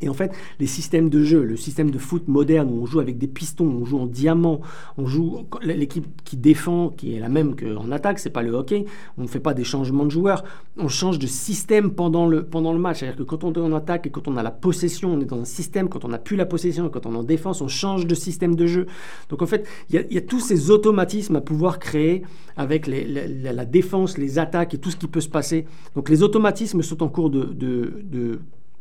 Et 0.00 0.08
en 0.08 0.14
fait, 0.14 0.32
les 0.58 0.66
systèmes 0.66 1.08
de 1.08 1.22
jeu, 1.22 1.44
le 1.44 1.56
système 1.56 1.90
de 1.90 1.98
foot 1.98 2.26
moderne 2.26 2.68
où 2.68 2.82
on 2.82 2.86
joue 2.86 2.98
avec 2.98 3.16
des 3.16 3.28
pistons, 3.28 3.66
on 3.66 3.84
joue 3.84 3.98
en 3.98 4.06
diamant, 4.06 4.60
on 4.98 5.06
joue 5.06 5.46
l'équipe 5.62 6.06
qui 6.24 6.36
défend, 6.36 6.88
qui 6.88 7.14
est 7.14 7.20
la 7.20 7.28
même 7.28 7.54
qu'en 7.54 7.90
attaque, 7.92 8.18
c'est 8.18 8.30
pas 8.30 8.42
le 8.42 8.50
hockey. 8.50 8.86
On 9.18 9.22
ne 9.22 9.28
fait 9.28 9.38
pas 9.40 9.54
des 9.54 9.62
changements 9.62 10.04
de 10.04 10.10
joueurs, 10.10 10.42
on 10.76 10.88
change 10.88 11.20
de 11.20 11.28
système 11.28 11.92
pendant 11.92 12.26
le, 12.26 12.44
pendant 12.44 12.72
le 12.72 12.80
match. 12.80 12.98
C'est-à-dire 12.98 13.18
que 13.18 13.22
quand 13.22 13.44
on 13.44 13.52
est 13.52 13.58
en 13.58 13.72
attaque 13.72 14.06
et 14.08 14.10
quand 14.10 14.26
on 14.26 14.36
a 14.36 14.42
la 14.42 14.50
possession, 14.50 15.14
on 15.14 15.20
est 15.20 15.26
dans 15.26 15.40
un 15.40 15.44
système. 15.44 15.88
Quand 15.88 16.04
on 16.04 16.08
n'a 16.08 16.18
plus 16.18 16.36
la 16.36 16.46
possession, 16.46 16.88
quand 16.88 17.06
on 17.06 17.14
est 17.14 17.18
en 17.18 17.22
défense, 17.22 17.60
on 17.60 17.68
change 17.68 18.06
de 18.06 18.14
système 18.16 18.56
de 18.56 18.66
jeu. 18.66 18.86
Donc 19.28 19.42
en 19.42 19.46
fait, 19.46 19.66
il 19.90 20.06
y, 20.10 20.18
a 20.18 20.22
tous 20.22 20.40
ces 20.40 20.70
automatismes 20.70 21.36
à 21.36 21.40
pouvoir 21.40 21.78
créer 21.78 22.22
avec 22.56 22.88
la, 22.88 23.64
défense, 23.64 24.18
les 24.18 24.40
attaques 24.40 24.74
et 24.74 24.78
tout 24.78 24.90
ce 24.90 24.96
qui 24.96 25.06
peut 25.06 25.20
se 25.20 25.28
passer. 25.28 25.66
Donc 25.94 26.08
les 26.08 26.24
automatismes 26.24 26.82
sont 26.82 27.02
en 27.02 27.08
cours 27.08 27.30
de, 27.30 27.44
de 27.44 28.40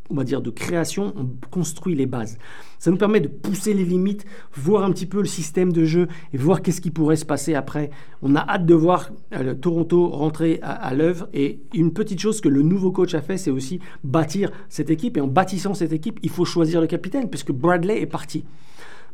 on 0.10 0.16
va 0.16 0.24
dire, 0.24 0.42
de 0.42 0.50
création, 0.50 1.14
on 1.16 1.28
construit 1.50 1.96
les 1.96 2.06
bases. 2.06 2.38
Ça 2.80 2.92
nous 2.92 2.98
permet 2.98 3.22
de 3.22 3.30
pousser 3.30 3.74
les 3.74 3.86
limites, 3.86 4.26
voir 4.54 4.84
un 4.84 4.92
petit 4.92 5.06
peu 5.06 5.20
le 5.20 5.26
système 5.26 5.72
de 5.72 5.86
jeu 5.86 6.08
et 6.34 6.38
voir 6.38 6.62
qu'est-ce 6.62 6.82
qui 6.82 6.92
pourrait 6.92 7.16
se 7.16 7.26
passer 7.26 7.56
après. 7.56 7.90
On 8.22 8.36
a 8.36 8.42
hâte 8.42 8.66
de 8.66 8.74
voir 8.74 9.10
euh, 9.34 9.54
Toronto 9.54 10.10
rentrer 10.10 10.60
à, 10.62 10.94
l'œuvre. 10.94 11.30
Et 11.34 11.62
une 11.74 11.94
petite 11.94 12.20
chose 12.20 12.42
que 12.42 12.50
le 12.50 12.62
nouveau 12.62 12.92
coach 12.92 13.14
a 13.14 13.22
fait, 13.22 13.38
c'est 13.38 13.52
aussi 13.52 13.80
bâtir 14.04 14.52
cette 14.68 14.90
équipe. 14.90 15.18
Et 15.18 15.22
en 15.22 15.28
bâtissant 15.28 15.74
cette 15.74 15.94
équipe, 15.94 16.20
il 16.24 16.30
faut 16.30 16.46
choisir 16.46 16.82
le 16.82 16.88
capitaine, 16.88 17.30
puisque 17.30 17.52
Bradley 17.52 18.02
est 18.02 18.06
parti. 18.06 18.44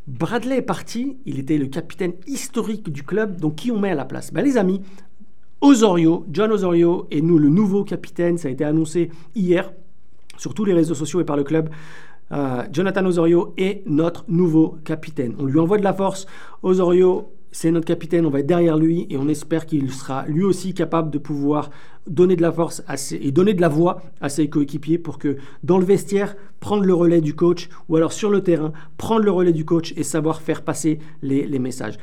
Bradley 0.08 0.58
est 0.58 0.64
parti, 0.64 1.18
il 1.28 1.38
était 1.38 1.60
le 1.60 1.68
capitaine 1.68 2.14
historique 2.26 2.92
du 2.92 3.04
club, 3.04 3.40
donc 3.40 3.56
qui 3.56 3.72
on 3.72 3.80
met 3.80 3.92
à 3.92 3.96
la 3.96 4.06
place? 4.06 4.34
Ben, 4.34 4.44
Les 4.44 4.58
amis, 4.58 4.82
Osorio, 5.62 6.26
John 6.32 6.52
Osorio 6.52 7.06
est 7.12 7.22
nous 7.22 7.38
le 7.38 7.50
nouveau 7.50 7.84
capitaine, 7.84 8.38
ça 8.38 8.48
a 8.48 8.52
été 8.52 8.64
annoncé 8.64 9.12
hier 9.36 9.72
sur 10.40 10.56
tous 10.56 10.66
les 10.66 10.74
réseaux 10.74 10.96
sociaux 10.96 11.22
et 11.22 11.26
par 11.26 11.38
le 11.38 11.44
club. 11.44 11.70
Euh, 12.32 12.64
Jonathan 12.72 13.06
Osorio 13.06 13.54
est 13.58 13.84
notre 13.86 14.26
nouveau 14.28 14.78
capitaine. 14.84 15.36
On 15.40 15.46
lui 15.46 15.60
envoie 15.60 15.78
de 15.78 15.84
la 15.84 15.94
force. 15.94 16.26
Osorio, 16.64 17.32
c'est 17.52 17.72
notre 17.72 17.88
capitaine, 17.88 18.26
on 18.26 18.30
va 18.30 18.42
être 18.42 18.48
derrière 18.48 18.78
lui 18.78 19.08
et 19.10 19.18
on 19.18 19.28
espère 19.28 19.66
qu'il 19.66 19.92
sera 19.92 20.26
lui 20.28 20.44
aussi 20.44 20.74
capable 20.74 21.10
de 21.10 21.18
pouvoir 21.18 21.72
donner 22.06 22.36
de 22.36 22.42
la 22.42 22.52
force 22.52 22.84
et 23.12 23.32
donner 23.32 23.54
de 23.54 23.62
la 23.62 23.70
voix 23.70 24.02
à 24.22 24.30
ses 24.30 24.50
coéquipiers 24.50 24.98
pour 24.98 25.18
que 25.18 25.38
dans 25.64 25.78
le 25.78 25.86
vestiaire, 25.86 26.36
prendre 26.60 26.84
le 26.84 26.94
relais 26.94 27.22
du 27.22 27.36
coach 27.36 27.70
ou 27.88 27.96
alors 27.96 28.14
sur 28.14 28.30
le 28.30 28.42
terrain, 28.42 28.72
prendre 28.98 29.24
le 29.24 29.32
relais 29.32 29.54
du 29.54 29.66
coach 29.66 29.94
et 29.98 30.04
savoir 30.04 30.42
faire 30.42 30.62
passer 30.64 31.00
les, 31.22 31.46
les 31.46 31.60
messages. 31.60 31.98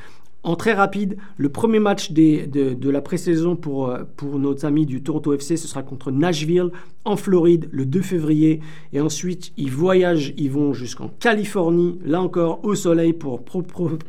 En 0.47 0.55
très 0.55 0.75
rapide, 0.75 1.17
le 1.39 1.49
premier 1.49 1.81
match 1.81 2.13
de, 2.13 2.89
la 2.89 3.01
pré-saison 3.01 3.57
pour, 3.57 3.89
euh, 3.89 4.05
pour 4.17 4.39
nos 4.39 4.65
amis 4.65 4.87
du 4.87 5.03
Toronto 5.03 5.33
FC, 5.35 5.57
ce 5.57 5.67
sera 5.67 5.83
contre 5.83 6.13
Nashville 6.13 6.71
en 7.05 7.17
Floride 7.17 7.69
le 7.73 7.85
2 7.85 8.01
février. 8.01 8.61
Et 8.93 9.01
ensuite, 9.01 9.53
ils 9.57 9.73
voyagent, 9.73 10.35
ils 10.37 10.53
vont 10.53 10.73
jusqu'en 10.73 11.09
Californie, 11.09 11.99
là 12.05 12.23
encore 12.23 12.65
au 12.65 12.77
soleil 12.77 13.13
pour 13.13 13.43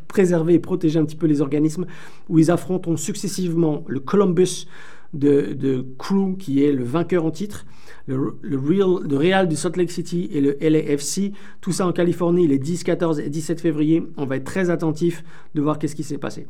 préserver 0.08 0.54
et 0.54 0.60
protéger 0.60 1.00
un 1.00 1.06
petit 1.06 1.16
peu 1.16 1.26
les 1.26 1.42
organismes, 1.42 1.88
où 2.30 2.38
ils 2.38 2.52
affronteront 2.52 2.98
successivement 2.98 3.84
le 3.88 4.00
Columbus 4.00 4.68
de, 5.16 5.56
de 5.60 5.84
Crew, 5.98 6.38
qui 6.38 6.64
est 6.64 6.72
le 6.72 6.84
vainqueur 6.84 7.26
en 7.26 7.32
titre 7.32 7.66
le, 8.08 9.18
Real, 9.18 9.48
du 9.48 9.56
Salt 9.56 9.78
Lake 9.78 9.92
City 9.92 10.30
et 10.32 10.42
le 10.42 10.58
LAFC. 10.62 11.34
Tout 11.62 11.72
ça 11.72 11.86
en 11.86 11.92
Californie 11.92 12.48
les 12.48 12.58
10, 12.58 12.84
14 12.84 13.20
et 13.20 13.30
17 13.30 13.62
février. 13.62 14.04
On 14.18 14.26
va 14.26 14.38
être 14.38 14.46
très 14.46 14.70
attentif 14.70 15.24
de 15.56 15.62
voir 15.62 15.78
qu'est-ce 15.78 15.96
qui 15.96 16.04
s'est 16.04 16.18
passé 16.18 16.48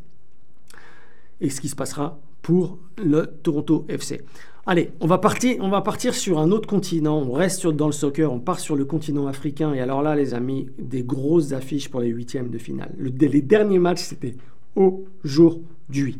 et 1.39 1.49
ce 1.49 1.61
qui 1.61 1.69
se 1.69 1.75
passera 1.75 2.19
pour 2.41 2.79
le 2.97 3.27
Toronto 3.43 3.85
FC. 3.89 4.21
Allez, 4.65 4.91
on 4.99 5.07
va 5.07 5.17
partir, 5.17 5.57
on 5.61 5.69
va 5.69 5.81
partir 5.81 6.13
sur 6.13 6.39
un 6.39 6.51
autre 6.51 6.67
continent. 6.67 7.17
On 7.17 7.31
reste 7.31 7.67
dans 7.67 7.85
le 7.85 7.93
soccer, 7.93 8.31
on 8.31 8.39
part 8.39 8.59
sur 8.59 8.75
le 8.75 8.85
continent 8.85 9.27
africain. 9.27 9.73
Et 9.73 9.79
alors 9.79 10.01
là, 10.01 10.15
les 10.15 10.33
amis, 10.33 10.67
des 10.77 11.03
grosses 11.03 11.53
affiches 11.53 11.89
pour 11.89 12.01
les 12.01 12.09
huitièmes 12.09 12.49
de 12.49 12.57
finale. 12.57 12.93
les 12.97 13.41
derniers 13.41 13.79
matchs, 13.79 14.01
c'était 14.01 14.35
aujourd'hui 14.75 16.19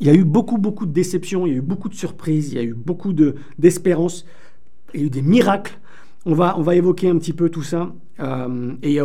il 0.00 0.06
y 0.06 0.10
a 0.10 0.14
eu 0.14 0.24
beaucoup, 0.24 0.58
beaucoup 0.58 0.86
de 0.86 0.92
déceptions, 0.92 1.46
il 1.46 1.52
y 1.52 1.54
a 1.54 1.58
eu 1.58 1.62
beaucoup 1.62 1.88
de 1.88 1.94
surprises, 1.94 2.52
il 2.52 2.56
y 2.56 2.58
a 2.58 2.64
eu 2.64 2.74
beaucoup 2.74 3.12
d'espérance, 3.58 4.24
il 4.94 5.00
y 5.00 5.02
a 5.04 5.06
eu 5.06 5.10
des 5.10 5.22
miracles. 5.22 5.78
On 6.26 6.34
va, 6.34 6.58
on 6.58 6.62
va 6.62 6.74
évoquer 6.74 7.08
un 7.08 7.16
petit 7.16 7.32
peu 7.32 7.48
tout 7.48 7.62
ça. 7.62 7.94
Euh, 8.18 8.74
et 8.82 8.98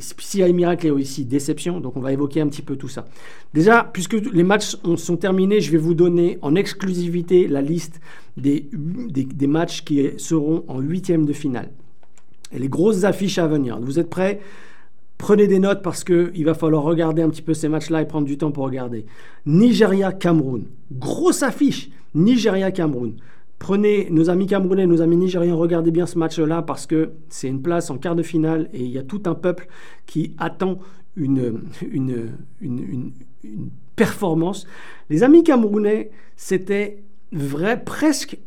s'il 0.00 0.40
y 0.40 0.42
a 0.42 0.46
des 0.46 0.52
miracles, 0.52 0.84
il 0.84 0.88
y 0.88 0.90
a 0.90 0.94
aussi 0.94 1.24
déception. 1.24 1.80
Donc 1.80 1.96
on 1.96 2.00
va 2.00 2.12
évoquer 2.12 2.42
un 2.42 2.48
petit 2.48 2.60
peu 2.60 2.76
tout 2.76 2.88
ça. 2.88 3.06
Déjà, 3.54 3.88
puisque 3.90 4.12
les 4.12 4.42
matchs 4.42 4.76
sont 4.96 5.16
terminés, 5.16 5.62
je 5.62 5.72
vais 5.72 5.78
vous 5.78 5.94
donner 5.94 6.38
en 6.42 6.54
exclusivité 6.54 7.48
la 7.48 7.62
liste 7.62 8.00
des, 8.36 8.68
des, 8.72 9.24
des 9.24 9.46
matchs 9.46 9.84
qui 9.84 10.10
seront 10.18 10.64
en 10.68 10.80
huitième 10.80 11.24
de 11.24 11.32
finale. 11.32 11.70
Et 12.52 12.58
les 12.58 12.68
grosses 12.68 13.04
affiches 13.04 13.38
à 13.38 13.46
venir. 13.46 13.80
Vous 13.80 13.98
êtes 13.98 14.10
prêts? 14.10 14.40
Prenez 15.20 15.46
des 15.46 15.58
notes 15.58 15.82
parce 15.82 16.02
qu'il 16.02 16.46
va 16.46 16.54
falloir 16.54 16.82
regarder 16.82 17.20
un 17.20 17.28
petit 17.28 17.42
peu 17.42 17.52
ces 17.52 17.68
matchs-là 17.68 18.00
et 18.00 18.06
prendre 18.06 18.26
du 18.26 18.38
temps 18.38 18.52
pour 18.52 18.64
regarder. 18.64 19.04
Nigeria-Cameroun. 19.44 20.64
Grosse 20.90 21.42
affiche. 21.42 21.90
Nigeria-Cameroun. 22.14 23.16
Prenez 23.58 24.08
nos 24.10 24.30
amis 24.30 24.46
camerounais, 24.46 24.86
nos 24.86 25.02
amis 25.02 25.18
nigériens, 25.18 25.54
regardez 25.54 25.90
bien 25.90 26.06
ce 26.06 26.18
match-là 26.18 26.62
parce 26.62 26.86
que 26.86 27.10
c'est 27.28 27.48
une 27.48 27.60
place 27.60 27.90
en 27.90 27.98
quart 27.98 28.14
de 28.14 28.22
finale 28.22 28.70
et 28.72 28.82
il 28.82 28.90
y 28.90 28.96
a 28.96 29.02
tout 29.02 29.20
un 29.26 29.34
peuple 29.34 29.68
qui 30.06 30.34
attend 30.38 30.78
une, 31.16 31.64
une, 31.82 32.38
une, 32.62 33.12
performance. 33.96 34.66
Les 35.10 35.22
amis 35.22 35.42
camerounais, 35.42 36.12
c'était 36.34 37.02
vrai, 37.30 37.84
presque 37.84 38.38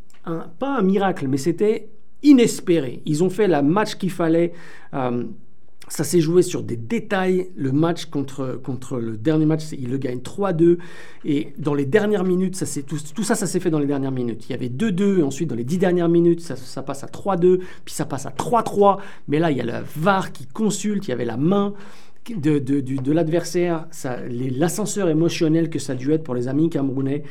pas 0.58 0.80
un 0.80 0.82
miracle, 0.82 1.28
mais 1.28 1.38
c'était 1.38 1.90
inespéré. 2.24 3.04
Ils 3.06 3.24
ont 3.24 3.30
fait 3.30 3.48
la 3.48 3.62
match 3.62 3.94
qu'il 3.94 4.10
fallait. 4.10 4.54
Euh, 4.96 5.26
ça 5.90 6.04
s'est 6.04 6.22
joué 6.22 6.42
sur 6.42 6.64
des 6.64 6.78
détails. 6.78 7.50
Le 7.56 7.72
match 7.72 8.06
contre, 8.06 8.60
contre 8.64 8.98
le 8.98 9.18
dernier 9.18 9.46
match, 9.46 9.64
il 9.78 9.90
le 9.90 9.98
gagne 9.98 10.20
3-2. 10.20 10.78
Et 11.26 11.54
dans 11.58 11.74
les 11.74 11.86
dernières 11.86 12.24
minutes, 12.24 12.56
ça 12.56 12.66
tout, 12.82 12.98
tout 13.14 13.24
ça, 13.24 13.36
ça 13.36 13.48
s'est 13.48 13.60
fait 13.60 13.70
dans 13.70 13.80
les 13.80 13.86
dernières 13.86 14.12
minutes. 14.12 14.46
Il 14.48 14.52
y 14.52 14.56
avait 14.56 14.70
2-2. 14.70 15.24
Ensuite, 15.24 15.50
dans 15.50 15.56
les 15.56 15.64
10 15.64 15.78
dernières 15.78 16.10
minutes, 16.10 16.42
ça, 16.42 16.84
passe 16.84 17.04
à 17.04 17.08
3-2. 17.08 17.60
Puis 17.86 17.94
ça 17.94 18.06
passe 18.06 18.26
à 18.26 18.32
3-3. 18.32 19.00
Mais 19.28 19.40
là, 19.40 19.52
il 19.52 19.58
y 19.58 19.62
a 19.62 19.66
le 19.66 19.86
VAR 19.98 20.32
qui 20.32 20.48
consulte. 20.48 21.08
Il 21.08 21.10
y 21.10 21.14
avait 21.14 21.26
la 21.26 21.38
main 21.38 21.74
de, 22.30 22.60
de, 22.60 22.80
de 22.80 23.12
l'adversaire. 23.12 23.88
L'ascenseur 24.30 25.10
émotionnel 25.10 25.70
que 25.70 25.80
ça 25.80 25.94
a 25.94 25.96
dû 25.96 26.12
être 26.12 26.24
pour 26.24 26.36
les 26.36 26.48
amis 26.48 26.70
camerounais. 26.70 27.24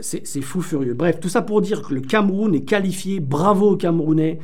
C'est 0.00 0.40
fou 0.40 0.62
furieux. 0.62 0.94
Bref, 0.94 1.20
tout 1.20 1.28
ça 1.28 1.42
pour 1.42 1.60
dire 1.60 1.82
que 1.82 1.92
le 1.92 2.00
Cameroun 2.00 2.54
est 2.54 2.64
qualifié. 2.64 3.20
Bravo 3.20 3.72
aux 3.72 3.76
Camerounais. 3.76 4.38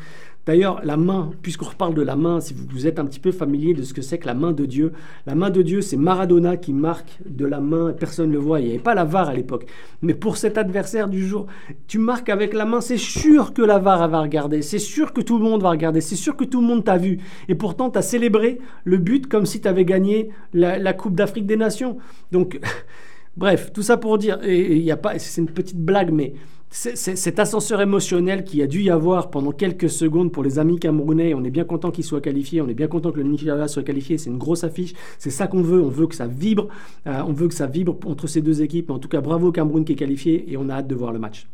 D'ailleurs, 0.47 0.81
la 0.83 0.97
main, 0.97 1.31
puisqu'on 1.43 1.67
reparle 1.67 1.93
de 1.93 2.01
la 2.01 2.17
main, 2.17 2.41
si 2.41 2.55
vous 2.55 2.87
êtes 2.87 2.99
un 2.99 3.05
petit 3.05 3.21
peu 3.21 3.33
familier 3.33 3.75
de 3.75 3.83
ce 3.83 3.93
que 3.93 4.01
c'est 4.01 4.17
que 4.17 4.27
la 4.27 4.33
main 4.33 4.53
de 4.53 4.65
Dieu, 4.65 4.93
la 5.27 5.35
main 5.35 5.51
de 5.51 5.61
Dieu, 5.61 5.83
c'est 5.83 5.99
Maradona 5.99 6.57
qui 6.57 6.73
marque 6.73 7.19
de 7.27 7.45
la 7.45 7.61
main, 7.61 7.93
personne 7.93 8.29
ne 8.29 8.33
le 8.33 8.39
voit, 8.39 8.61
il 8.61 8.65
n'y 8.65 8.71
avait 8.71 8.79
pas 8.79 8.95
la 8.95 9.05
VAR 9.05 9.29
à 9.29 9.35
l'époque. 9.35 9.67
Mais 10.01 10.15
pour 10.15 10.39
cet 10.39 10.57
adversaire 10.57 11.09
du 11.09 11.27
jour, 11.27 11.49
tu 11.87 11.99
marques 11.99 12.31
avec 12.31 12.55
la 12.55 12.65
main, 12.65 12.81
c'est 12.81 12.97
sûr 12.97 13.53
que 13.53 13.61
la 13.61 13.79
VAR 13.79 14.09
va 14.09 14.23
regarder, 14.23 14.63
c'est 14.63 14.79
sûr 14.79 15.13
que 15.13 15.21
tout 15.21 15.37
le 15.37 15.45
monde 15.45 15.63
va 15.63 15.69
regarder, 15.69 16.01
c'est 16.01 16.17
sûr 16.17 16.35
que 16.35 16.45
tout 16.45 16.63
le 16.63 16.67
monde 16.67 16.83
t'a 16.83 16.97
vu. 16.97 17.19
Et 17.49 17.55
pourtant, 17.55 17.91
tu 17.91 17.99
as 17.99 18.03
célébré 18.03 18.59
le 18.85 18.97
but 18.97 19.27
comme 19.27 19.45
si 19.45 19.61
tu 19.61 19.69
avais 19.69 19.85
gagné 19.85 20.31
la, 20.55 20.93
Coupe 20.95 21.15
d'Afrique 21.15 21.45
des 21.45 21.57
Nations. 21.57 21.99
Donc, 22.33 22.59
bref, 23.37 23.71
tout 23.75 23.83
ça 23.83 23.99
pour 23.99 24.17
dire, 24.17 24.39
et 24.43 24.77
il 24.77 24.83
y 24.83 24.91
a 24.91 24.97
pas, 24.97 25.19
c'est 25.19 25.43
une 25.43 25.51
petite 25.51 25.79
blague, 25.79 26.11
mais 26.11 26.33
cet 26.71 27.39
ascenseur 27.39 27.81
émotionnel 27.81 28.45
qui 28.45 28.63
a 28.63 28.67
dû 28.67 28.83
y 28.83 28.91
avoir 28.91 29.31
pendant 29.31 29.53
quelques 29.53 29.89
secondes 29.89 30.31
pour 30.31 30.43
les 30.43 30.59
amis 30.59 30.79
camerounais, 30.79 31.33
on 31.33 31.43
est 31.43 31.51
bien 31.51 31.65
content 31.65 31.91
qu'ils 31.91 32.05
soient 32.05 32.21
qualifiés, 32.21 32.61
on 32.61 32.69
est 32.69 32.75
bien 32.75 32.89
content 32.89 33.11
que 33.11 33.17
le 33.17 33.23
Nigeria 33.23 33.69
soit 33.69 33.83
qualifié, 33.83 34.19
c'est 34.19 34.29
une 34.29 34.39
grosse 34.39 34.65
affiche, 34.65 34.93
c'est 35.19 35.31
ça 35.31 35.47
qu'on 35.47 35.63
veut, 35.63 35.81
on 35.81 35.89
veut 35.89 36.07
que 36.07 36.15
ça 36.15 36.27
vibre, 36.27 36.69
euh, 37.07 37.23
on 37.27 37.33
veut 37.33 37.49
que 37.49 37.55
ça 37.55 37.67
vibre 37.67 37.97
entre 38.05 38.27
ces 38.27 38.43
deux 38.43 38.61
équipes, 38.61 38.91
en 38.91 38.99
tout 38.99 39.09
cas 39.09 39.23
bravo 39.23 39.51
Cameroun 39.51 39.85
qui 39.85 39.93
est 39.93 39.97
qualifié 39.97 40.45
et 40.53 40.57
on 40.59 40.69
a 40.69 40.75
hâte 40.75 40.89
de 40.89 40.95
voir 40.95 41.13
le 41.13 41.19
match. 41.19 41.49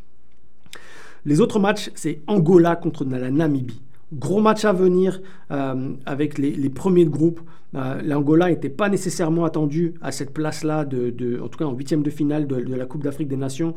Les 1.24 1.40
autres 1.40 1.60
matchs, 1.60 1.90
c'est 1.94 2.20
Angola 2.26 2.76
contre 2.76 3.04
la 3.04 3.30
Namibie. 3.30 3.80
Gros 4.14 4.40
match 4.40 4.64
à 4.64 4.72
venir 4.72 5.20
euh, 5.50 5.94
avec 6.06 6.38
les, 6.38 6.68
premiers 6.68 7.04
de 7.04 7.10
groupe. 7.10 7.40
Euh, 7.74 8.00
L'Angola 8.04 8.48
n'était 8.48 8.68
pas 8.68 8.88
nécessairement 8.88 9.44
attendu 9.44 9.94
à 10.00 10.12
cette 10.12 10.32
place-là, 10.32 10.84
de, 10.84 11.40
en 11.42 11.48
tout 11.48 11.58
cas 11.58 11.64
en 11.64 11.72
huitième 11.72 12.04
de 12.04 12.10
finale 12.10 12.46
de, 12.46 12.74
la 12.74 12.86
Coupe 12.86 13.02
d'Afrique 13.02 13.26
des 13.26 13.36
Nations. 13.36 13.74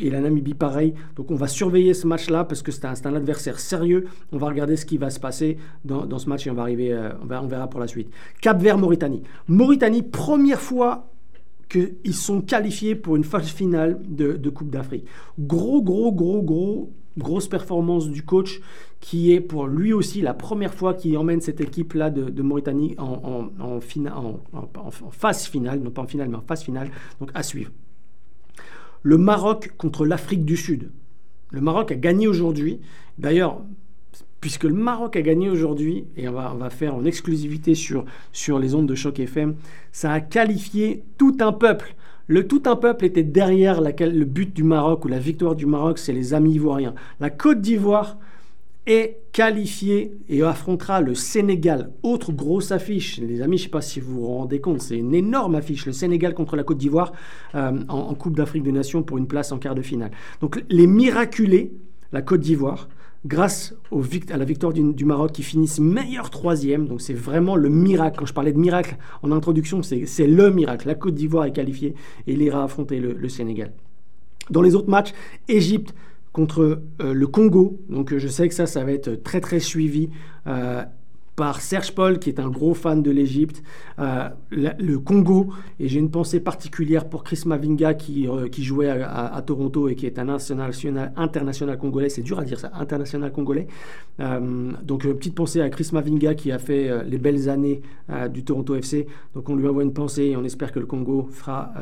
et 0.00 0.10
la 0.10 0.20
Namibie, 0.20 0.54
pareil. 0.54 0.94
Donc 1.14 1.30
on 1.30 1.36
va 1.36 1.46
surveiller 1.46 1.94
ce 1.94 2.08
match-là 2.08 2.44
parce 2.44 2.62
que 2.62 2.72
c'est 2.72 2.84
un, 2.84 3.14
adversaire 3.14 3.60
sérieux. 3.60 4.06
On 4.32 4.38
va 4.38 4.48
regarder 4.48 4.76
ce 4.76 4.84
qui 4.84 4.98
va 4.98 5.10
se 5.10 5.20
passer 5.20 5.56
dans, 5.84 6.18
ce 6.18 6.28
match 6.28 6.46
et 6.46 6.50
on 6.50 6.54
va 6.54 6.62
arriver, 6.62 6.92
euh, 6.92 7.10
on, 7.22 7.46
verra 7.46 7.68
pour 7.68 7.78
la 7.78 7.86
suite. 7.86 8.10
Cap 8.40 8.60
Vert, 8.60 8.76
Mauritanie. 8.76 9.22
Mauritanie, 9.46 10.02
première 10.02 10.60
fois 10.60 11.06
qu'ils 11.68 12.14
sont 12.14 12.40
qualifiés 12.40 12.96
pour 12.96 13.14
une 13.14 13.22
phase 13.22 13.46
finale 13.46 14.00
de, 14.08 14.32
de 14.32 14.50
Coupe 14.50 14.70
d'Afrique. 14.70 15.06
Gros, 15.38 15.80
gros, 15.80 16.10
gros, 16.10 16.42
gros 16.42 16.92
grosse 17.18 17.48
performance 17.48 18.08
du 18.08 18.22
coach 18.22 18.60
qui 19.00 19.32
est 19.32 19.40
pour 19.40 19.66
lui 19.66 19.92
aussi 19.92 20.20
la 20.20 20.34
première 20.34 20.74
fois 20.74 20.94
qu'il 20.94 21.16
emmène 21.16 21.40
cette 21.40 21.60
équipe-là 21.60 22.10
de, 22.10 22.42
Mauritanie 22.42 22.94
en, 22.98 23.50
en, 23.58 23.80
phase 25.10 25.46
finale, 25.46 25.80
non 25.80 25.90
pas 25.90 26.02
en 26.02 26.06
finale, 26.06 26.28
mais 26.28 26.36
en 26.36 26.42
phase 26.42 26.62
finale, 26.62 26.90
donc 27.18 27.30
à 27.34 27.42
suivre. 27.42 27.70
Le 29.02 29.16
Maroc 29.16 29.72
contre 29.78 30.04
l'Afrique 30.04 30.44
du 30.44 30.56
Sud. 30.56 30.90
Le 31.50 31.60
Maroc 31.62 31.90
a 31.90 31.96
gagné 31.96 32.28
aujourd'hui. 32.28 32.80
D'ailleurs, 33.18 33.62
puisque 34.40 34.64
le 34.64 34.74
Maroc 34.74 35.16
a 35.16 35.22
gagné 35.22 35.48
aujourd'hui, 35.48 36.04
et 36.16 36.28
on 36.28 36.32
va, 36.32 36.70
faire 36.70 36.94
en 36.94 37.04
exclusivité 37.04 37.74
sur, 37.74 38.04
sur 38.32 38.58
les 38.58 38.74
ondes 38.74 38.86
de 38.86 38.94
choc 38.94 39.18
FM, 39.18 39.54
ça 39.92 40.12
a 40.12 40.20
qualifié 40.20 41.04
tout 41.16 41.36
un 41.40 41.52
peuple. 41.52 41.94
Le 42.26 42.46
tout 42.46 42.62
un 42.66 42.76
peuple 42.76 43.06
était 43.06 43.24
derrière 43.24 43.80
le 43.80 44.24
but 44.24 44.54
du 44.54 44.62
Maroc 44.62 45.04
ou 45.04 45.08
la 45.08 45.18
victoire 45.18 45.56
du 45.56 45.66
Maroc, 45.66 45.98
c'est 45.98 46.12
les 46.12 46.32
amis 46.34 46.52
ivoiriens. 46.54 46.94
La 47.18 47.30
Côte 47.30 47.60
d'Ivoire 47.60 48.18
est 48.86 49.18
qualifiée 49.32 50.12
et 50.28 50.42
affrontera 50.42 51.00
le 51.00 51.14
Sénégal. 51.14 51.92
Autre 52.02 52.32
grosse 52.32 52.72
affiche, 52.72 53.18
les 53.18 53.42
amis, 53.42 53.58
je 53.58 53.62
ne 53.62 53.66
sais 53.66 53.70
pas 53.70 53.82
si 53.82 54.00
vous 54.00 54.20
vous 54.20 54.26
rendez 54.26 54.60
compte, 54.60 54.80
c'est 54.80 54.96
une 54.96 55.14
énorme 55.14 55.54
affiche, 55.54 55.86
le 55.86 55.92
Sénégal 55.92 56.34
contre 56.34 56.56
la 56.56 56.64
Côte 56.64 56.78
d'Ivoire 56.78 57.12
euh, 57.54 57.78
en, 57.88 58.14
Coupe 58.14 58.36
d'Afrique 58.36 58.62
des 58.62 58.72
Nations 58.72 59.02
pour 59.02 59.18
une 59.18 59.26
place 59.26 59.52
en 59.52 59.58
quart 59.58 59.74
de 59.74 59.82
finale. 59.82 60.10
Donc 60.40 60.64
les 60.68 60.86
miraculés, 60.86 61.72
la 62.12 62.22
Côte 62.22 62.40
d'Ivoire, 62.40 62.88
grâce 63.26 63.74
à 64.30 64.36
la 64.36 64.44
victoire 64.44 64.72
du, 64.72 65.04
Maroc 65.04 65.32
qui 65.32 65.42
finissent 65.42 65.78
meilleur 65.80 66.30
troisième. 66.30 66.86
Donc 66.86 67.00
c'est 67.00 67.14
vraiment 67.14 67.56
le 67.56 67.68
miracle. 67.68 68.18
Quand 68.18 68.26
je 68.26 68.34
parlais 68.34 68.52
de 68.52 68.58
miracle 68.58 68.96
en 69.22 69.32
introduction, 69.32 69.82
c'est 69.82 70.26
le 70.26 70.50
miracle. 70.50 70.86
La 70.86 70.94
Côte 70.94 71.14
d'Ivoire 71.14 71.44
est 71.44 71.52
qualifiée 71.52 71.94
et 72.26 72.32
il 72.32 72.42
ira 72.42 72.64
affronter 72.64 72.98
le, 72.98 73.28
Sénégal. 73.28 73.72
Dans 74.50 74.62
les 74.62 74.74
autres 74.74 74.90
matchs, 74.90 75.12
Égypte 75.48 75.94
contre 76.32 76.82
euh, 77.00 77.12
le 77.14 77.26
Congo. 77.26 77.80
Donc 77.88 78.16
je 78.16 78.28
sais 78.28 78.48
que 78.48 78.54
ça, 78.54 78.66
ça 78.66 78.84
va 78.84 78.92
être 78.92 79.22
très 79.22 79.40
très 79.40 79.60
suivi. 79.60 80.10
Euh, 80.46 80.82
par 81.40 81.62
Serge 81.62 81.94
Paul, 81.94 82.18
qui 82.18 82.28
est 82.28 82.38
un 82.38 82.50
gros 82.50 82.74
fan 82.74 83.02
de 83.02 83.10
l'Égypte, 83.10 83.62
euh, 83.98 84.28
le 84.50 84.98
Congo, 84.98 85.48
et 85.78 85.88
j'ai 85.88 85.98
une 85.98 86.10
pensée 86.10 86.38
particulière 86.38 87.08
pour 87.08 87.24
Chris 87.24 87.44
Mavinga 87.46 87.94
qui, 87.94 88.28
euh, 88.28 88.46
jouait 88.58 88.90
à, 88.90 89.42
Toronto 89.46 89.88
et 89.88 89.94
qui 89.94 90.04
est 90.04 90.18
un 90.18 90.28
international, 90.28 91.14
international 91.16 91.78
congolais, 91.78 92.10
c'est 92.10 92.20
dur 92.20 92.38
à 92.38 92.44
dire 92.44 92.60
ça, 92.60 92.70
international 92.74 93.32
congolais. 93.32 93.68
Euh, 94.20 94.72
donc 94.82 95.06
petite 95.06 95.34
pensée 95.34 95.62
à 95.62 95.70
Chris 95.70 95.88
Mavinga 95.94 96.34
qui 96.34 96.52
a 96.52 96.58
fait 96.58 97.06
les 97.06 97.16
belles 97.16 97.48
années 97.48 97.80
du 98.30 98.44
Toronto 98.44 98.74
FC. 98.74 99.06
Donc 99.34 99.48
on 99.48 99.56
lui 99.56 99.66
envoie 99.66 99.82
une 99.82 99.94
pensée 99.94 100.24
et 100.24 100.36
on 100.36 100.44
espère 100.44 100.72
que 100.72 100.78
le 100.78 100.84
Congo 100.84 101.26
fera 101.32 101.72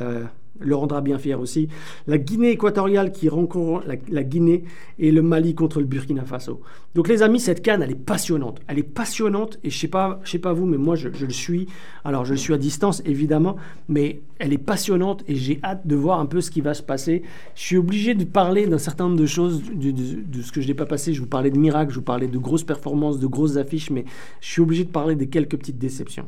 le 0.60 0.74
rendra 0.74 1.00
bien 1.00 1.18
fier 1.18 1.40
aussi. 1.40 1.68
La 2.06 2.18
Guinée 2.18 2.50
équatoriale 2.50 3.12
qui 3.12 3.28
rencontre 3.28 3.86
la, 4.08 4.22
Guinée 4.22 4.64
et 4.98 5.10
le 5.10 5.22
Mali 5.22 5.54
contre 5.54 5.80
le 5.80 5.86
Burkina 5.86 6.24
Faso. 6.24 6.60
Donc 6.94 7.08
les 7.08 7.22
amis, 7.22 7.40
cette 7.40 7.62
canne, 7.62 7.82
elle 7.82 7.90
est 7.90 7.94
passionnante. 7.94 8.60
Elle 8.66 8.78
est 8.78 8.82
passionnante 8.82 9.58
et 9.64 9.70
je 9.70 9.78
sais 9.78 9.90
sais 10.24 10.38
pas 10.38 10.52
vous, 10.52 10.66
mais 10.66 10.76
moi 10.76 10.96
je, 10.96 11.08
le 11.08 11.30
suis. 11.30 11.66
Alors 12.04 12.24
je 12.24 12.32
le 12.32 12.36
suis 12.38 12.54
à 12.54 12.58
distance 12.58 13.02
évidemment, 13.04 13.56
mais 13.88 14.20
elle 14.38 14.52
est 14.52 14.58
passionnante 14.58 15.24
et 15.28 15.34
j'ai 15.34 15.60
hâte 15.62 15.86
de 15.86 15.96
voir 15.96 16.20
un 16.20 16.26
peu 16.26 16.40
ce 16.40 16.50
qui 16.50 16.60
va 16.60 16.74
se 16.74 16.82
passer. 16.82 17.22
Je 17.54 17.62
suis 17.62 17.76
obligé 17.76 18.14
de 18.14 18.24
parler 18.24 18.66
d'un 18.66 18.78
certain 18.78 19.04
nombre 19.04 19.20
de 19.20 19.26
choses, 19.26 19.62
de, 19.72 19.90
de 19.90 20.42
ce 20.42 20.52
que 20.52 20.60
je 20.60 20.68
n'ai 20.68 20.74
pas 20.74 20.86
passé. 20.86 21.12
Je 21.12 21.20
vous 21.20 21.26
parlais 21.26 21.50
de 21.50 21.58
miracles, 21.58 21.92
je 21.92 21.98
vous 21.98 22.04
parlais 22.04 22.28
de 22.28 22.38
grosses 22.38 22.64
performances, 22.64 23.18
de 23.18 23.26
grosses 23.26 23.56
affiches, 23.56 23.90
mais 23.90 24.04
je 24.40 24.48
suis 24.48 24.62
obligé 24.62 24.84
de 24.84 24.90
parler 24.90 25.14
des 25.14 25.28
quelques 25.28 25.56
petites 25.56 25.78
déceptions. 25.78 26.26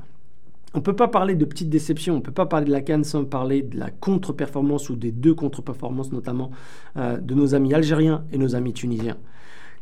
On 0.73 0.79
ne 0.79 0.83
peut 0.83 0.95
pas 0.95 1.09
parler 1.09 1.35
de 1.35 1.45
petites 1.45 1.69
déceptions, 1.69 2.15
on 2.15 2.19
ne 2.19 2.23
peut 2.23 2.33
pas 2.33 2.47
parler 2.47 2.67
de 2.67 2.71
la 2.71 2.81
Cannes 2.81 3.03
sans 3.03 3.25
parler 3.25 3.63
de 3.63 3.77
la 3.77 3.91
contre-performance 3.91 4.89
ou 4.89 4.97
des 4.97 5.11
deux 5.11 5.35
contre-performances 5.35 6.13
notamment 6.13 6.51
euh, 6.97 7.17
de 7.17 7.35
nos 7.35 7.55
amis 7.55 7.75
algériens 7.75 8.25
et 8.33 8.39
nos 8.39 8.55
amis 8.55 8.73
tunisiens. 8.73 9.17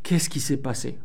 Qu'est-ce 0.02 0.30
qui 0.30 0.40
s'est 0.40 0.56
passé? 0.56 0.98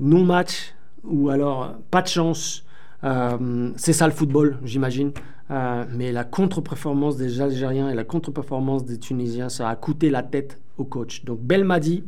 Non-match 0.00 0.74
ou 1.02 1.28
alors 1.28 1.74
pas 1.90 2.00
de 2.00 2.08
chance, 2.08 2.64
euh, 3.04 3.70
c'est 3.76 3.92
ça 3.92 4.06
le 4.06 4.14
football, 4.14 4.58
j'imagine. 4.64 5.12
Euh, 5.50 5.84
mais 5.90 6.10
la 6.10 6.24
contre-performance 6.24 7.18
des 7.18 7.42
Algériens 7.42 7.90
et 7.90 7.94
la 7.94 8.04
contre-performance 8.04 8.86
des 8.86 8.98
Tunisiens, 8.98 9.50
ça 9.50 9.68
a 9.68 9.76
coûté 9.76 10.08
la 10.08 10.22
tête 10.22 10.58
au 10.78 10.84
coach. 10.84 11.22
Donc 11.24 11.40
Belmadi, 11.40 12.04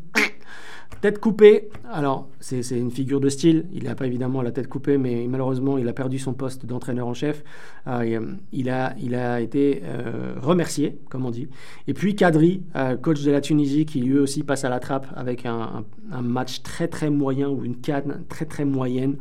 Tête 1.01 1.19
coupée, 1.19 1.69
alors 1.93 2.29
c'est 2.41 2.61
une 2.71 2.91
figure 2.91 3.21
de 3.21 3.29
style, 3.29 3.67
il 3.73 3.85
n'a 3.85 3.95
pas 3.95 4.07
évidemment 4.07 4.41
la 4.41 4.51
tête 4.51 4.67
coupée, 4.67 4.97
mais 4.97 5.27
malheureusement 5.29 5.77
il 5.77 5.87
a 5.89 5.93
perdu 5.93 6.19
son 6.19 6.33
poste 6.33 6.65
d'entraîneur 6.65 7.07
en 7.07 7.13
chef. 7.13 7.45
Euh, 7.87 8.35
il, 8.53 8.71
a, 8.71 8.95
il 8.99 9.15
a 9.15 9.41
été 9.41 9.83
euh, 9.85 10.35
remercié, 10.41 10.99
comme 11.11 11.27
on 11.27 11.31
dit. 11.31 11.49
Et 11.87 11.93
puis 11.93 12.17
Kadri, 12.17 12.63
euh, 12.77 12.97
coach 12.97 13.23
de 13.23 13.31
la 13.31 13.43
Tunisie, 13.43 13.85
qui 13.85 14.01
lui 14.01 14.19
aussi 14.19 14.43
passe 14.43 14.65
à 14.65 14.71
la 14.71 14.81
trappe 14.81 15.07
avec 15.15 15.45
un, 15.45 15.85
match 16.23 16.63
très 16.63 16.89
très 16.89 17.11
moyen 17.11 17.49
ou 17.51 17.65
une 17.65 17.77
canne 17.77 18.25
très 18.29 18.47
très 18.47 18.65
moyenne. 18.65 19.17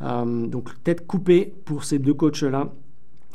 donc 0.00 0.70
tête 0.84 1.06
coupée 1.06 1.52
pour 1.64 1.84
ces 1.84 1.98
deux 1.98 2.14
coachs-là. 2.14 2.72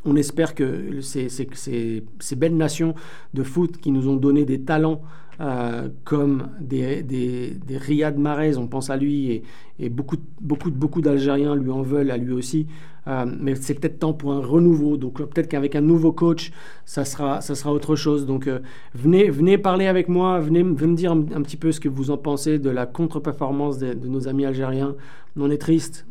On 0.06 0.16
espère 0.16 0.54
que 0.54 1.02
ces, 1.02 2.04
belles 2.36 2.58
nations 2.58 2.94
de 3.34 3.44
foot 3.44 3.78
qui 3.78 3.92
nous 3.92 4.08
ont 4.08 4.16
donné 4.16 4.46
des 4.46 4.62
talents 4.62 5.02
euh, 5.42 5.90
comme 6.06 6.50
des, 6.62 7.04
des, 7.04 7.52
des, 7.52 7.78
Riyad 7.78 8.18
Mahrez, 8.18 8.58
on 8.58 8.68
pense 8.68 8.90
à 8.90 8.96
lui, 8.96 9.44
et, 9.80 9.90
beaucoup, 9.90 10.18
beaucoup, 10.40 10.72
beaucoup 10.72 11.02
d'Algériens 11.02 11.56
lui 11.56 11.72
en 11.72 11.82
veulent 11.82 12.12
à 12.12 12.18
lui 12.18 12.32
aussi. 12.32 12.68
Euh, 13.08 13.26
mais 13.40 13.54
c'est 13.54 13.76
peut-être 13.76 14.00
temps 14.00 14.14
pour 14.14 14.32
un 14.32 14.40
renouveau. 14.40 14.98
Donc 14.98 15.18
peut-être 15.18 15.48
qu'avec 15.48 15.76
un 15.76 15.82
nouveau 15.82 16.12
coach, 16.12 16.52
ça 16.86 17.06
sera, 17.06 17.42
ça 17.42 17.54
sera 17.54 17.72
autre 17.72 17.96
chose. 17.96 18.26
Donc 18.26 18.48
euh, 18.48 18.60
venez, 18.96 19.30
venez 19.30 19.58
parler 19.58 19.88
avec 19.88 20.08
moi, 20.08 20.40
venez, 20.40 20.64
venez 20.64 20.88
me 20.88 20.96
dire 20.96 21.12
un, 21.12 21.22
petit 21.42 21.58
peu 21.58 21.72
ce 21.72 21.80
que 21.80 21.90
vous 21.90 22.10
en 22.10 22.18
pensez 22.18 22.58
de 22.58 22.70
la 22.70 22.86
contre-performance 22.86 23.78
de, 23.78 23.94
nos 24.08 24.28
amis 24.28 24.46
algériens. 24.46 24.96
On 25.38 25.52
est 25.52 25.58
triste, 25.58 26.08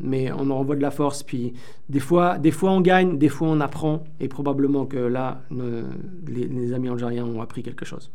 mais 0.00 0.32
on 0.32 0.40
en 0.40 0.50
envoie 0.50 0.74
de 0.74 0.82
la 0.82 0.90
force. 0.90 1.22
Puis 1.22 1.54
des 1.88 2.00
fois, 2.00 2.38
des 2.38 2.50
fois 2.50 2.72
on 2.72 2.80
gagne, 2.80 3.16
des 3.16 3.28
fois 3.28 3.48
on 3.48 3.60
apprend. 3.60 4.02
Et 4.18 4.26
probablement 4.26 4.84
que 4.84 4.98
là, 4.98 5.42
les 6.26 6.72
amis 6.72 6.88
algériens 6.88 7.24
ont 7.24 7.40
appris 7.40 7.62
quelque 7.62 7.84
chose. 7.84 8.10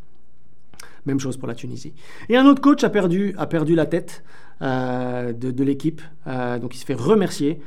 Même 1.05 1.19
chose 1.19 1.37
pour 1.37 1.47
la 1.47 1.55
Tunisie. 1.55 1.93
Et 2.29 2.37
un 2.37 2.45
autre 2.45 2.61
coach 2.61 2.83
a 2.83 2.89
perdu, 2.89 3.35
la 3.75 3.85
tête 3.85 4.23
euh, 4.61 5.33
de, 5.33 5.63
l'équipe, 5.63 6.01
euh, 6.27 6.59
donc 6.59 6.75
il 6.75 6.79
se 6.79 6.85
fait 6.85 6.93
remercier. 6.93 7.59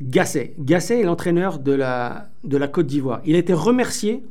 Gasset. 0.00 0.54
Gasset 0.58 1.00
est 1.00 1.04
l'entraîneur 1.04 1.58
de 1.58 1.72
la 1.72 2.68
Côte 2.70 2.86
d'Ivoire. 2.86 3.20
Il 3.24 3.34
a 3.34 3.38
été 3.38 3.52
remercié 3.52 4.22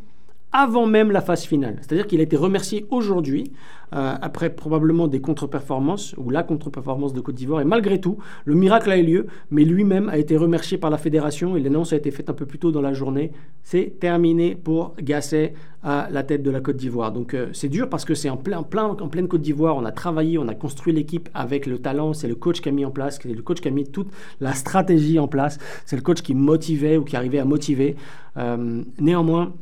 avant 0.58 0.88
même 0.88 1.12
la 1.12 1.22
phase 1.22 1.44
finale. 1.44 1.76
C'est-à-dire 1.82 2.08
qu'il 2.08 2.20
a 2.20 2.24
été 2.24 2.36
remercié 2.36 2.88
aujourd'hui 2.90 3.52
euh, 3.94 4.16
après 4.20 4.50
probablement 4.50 5.08
des 5.08 5.22
contre-performances, 5.22 6.16
ou 6.18 6.32
la 6.32 6.42
contre-performance 6.42 7.14
de 7.14 7.22
Côte 7.22 7.36
d'Ivoire. 7.36 7.62
Et 7.62 7.64
malgré 7.64 8.02
tout, 8.02 8.18
le 8.44 8.56
miracle 8.56 8.90
a 8.90 8.98
eu 8.98 9.04
lieu, 9.04 9.28
mais 9.52 9.64
lui-même 9.64 10.10
a 10.10 10.18
été 10.18 10.36
remercié 10.36 10.80
par 10.80 10.90
la 10.90 10.98
fédération 10.98 11.56
et 11.56 11.60
l'annonce 11.60 11.94
a 11.94 11.96
été 11.96 12.10
faite 12.10 12.32
un 12.32 12.34
peu 12.34 12.48
plus 12.48 12.58
tôt 12.58 12.72
dans 12.72 12.82
la 12.82 12.92
journée. 12.92 13.32
C'est 13.62 14.00
terminé 14.00 14.56
pour 14.56 14.96
Gasset 15.00 15.54
à 15.84 16.10
la 16.12 16.24
tête 16.24 16.42
de 16.42 16.50
la 16.50 16.60
Côte 16.60 16.78
d'Ivoire. 16.78 17.12
Donc 17.12 17.36
euh, 17.36 17.50
c'est 17.54 17.70
dur 17.70 17.88
parce 17.88 18.04
que 18.04 18.16
c'est 18.16 18.32
en, 18.32 18.38
plein, 18.38 18.64
plein, 18.64 18.88
en 18.88 19.10
pleine 19.10 19.28
Côte 19.28 19.42
d'Ivoire. 19.42 19.78
On 19.78 19.86
a 19.86 19.92
travaillé, 19.92 20.40
on 20.40 20.48
a 20.48 20.56
construit 20.56 20.92
l'équipe 20.92 21.30
avec 21.36 21.68
le 21.68 21.78
talent. 21.78 22.14
C'est 22.14 22.28
le 22.28 22.36
coach 22.36 22.62
qui 22.62 22.70
a 22.70 22.72
mis 22.72 22.84
en 22.84 22.92
place, 22.92 23.20
c'est 23.22 23.32
le 23.32 23.44
coach 23.44 23.62
qui 23.62 23.68
a 23.68 23.72
mis 23.72 23.86
toute 23.86 24.10
la 24.42 24.54
stratégie 24.54 25.20
en 25.20 25.28
place. 25.28 25.60
C'est 25.86 25.98
le 25.98 26.02
coach 26.02 26.24
qui 26.24 26.34
motivait 26.34 26.98
ou 26.98 27.04
qui 27.04 27.16
arrivait 27.16 27.40
à 27.40 27.46
motiver. 27.46 27.96
Euh, 28.38 28.84
néanmoins, 29.00 29.54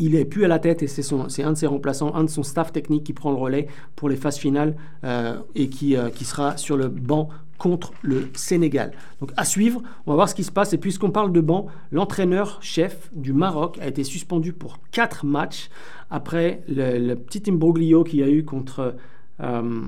il 0.00 0.16
est 0.16 0.24
plus 0.24 0.44
à 0.44 0.48
la 0.48 0.58
tête 0.58 0.82
et 0.82 0.86
c'est 0.88 1.42
un 1.42 1.52
de 1.52 1.56
ses 1.56 1.66
remplaçants, 1.66 2.14
un 2.14 2.24
de 2.24 2.30
son 2.30 2.42
staff 2.42 2.72
technique 2.72 3.04
qui 3.04 3.12
prend 3.12 3.30
le 3.30 3.36
relais 3.36 3.68
pour 3.94 4.08
les 4.08 4.16
phases 4.16 4.38
finales 4.38 4.74
euh, 5.04 5.38
et 5.54 5.68
qui, 5.68 5.96
euh, 5.96 6.08
qui 6.08 6.24
sera 6.24 6.56
sur 6.56 6.76
le 6.76 6.88
banc 6.88 7.28
contre 7.58 7.92
le 8.02 8.28
Sénégal. 8.34 8.92
Donc 9.20 9.32
à 9.36 9.44
suivre, 9.44 9.82
on 10.06 10.12
va 10.12 10.14
voir 10.14 10.28
ce 10.28 10.34
qui 10.34 10.44
se 10.44 10.50
passe. 10.50 10.72
Et 10.72 10.78
puisqu'on 10.78 11.10
parle 11.10 11.30
de 11.30 11.42
banc, 11.42 11.66
l'entraîneur-chef 11.92 13.10
du 13.14 13.34
Maroc 13.34 13.78
a 13.82 13.86
été 13.86 14.02
suspendu 14.02 14.54
pour 14.54 14.78
quatre 14.90 15.26
matchs 15.26 15.68
après 16.10 16.62
le, 16.68 17.14
petit 17.14 17.50
imbroglio 17.50 18.02
qu'il 18.02 18.20
y 18.20 18.22
a 18.22 18.30
eu 18.30 18.44
contre... 18.44 18.96
Euh, 19.40 19.80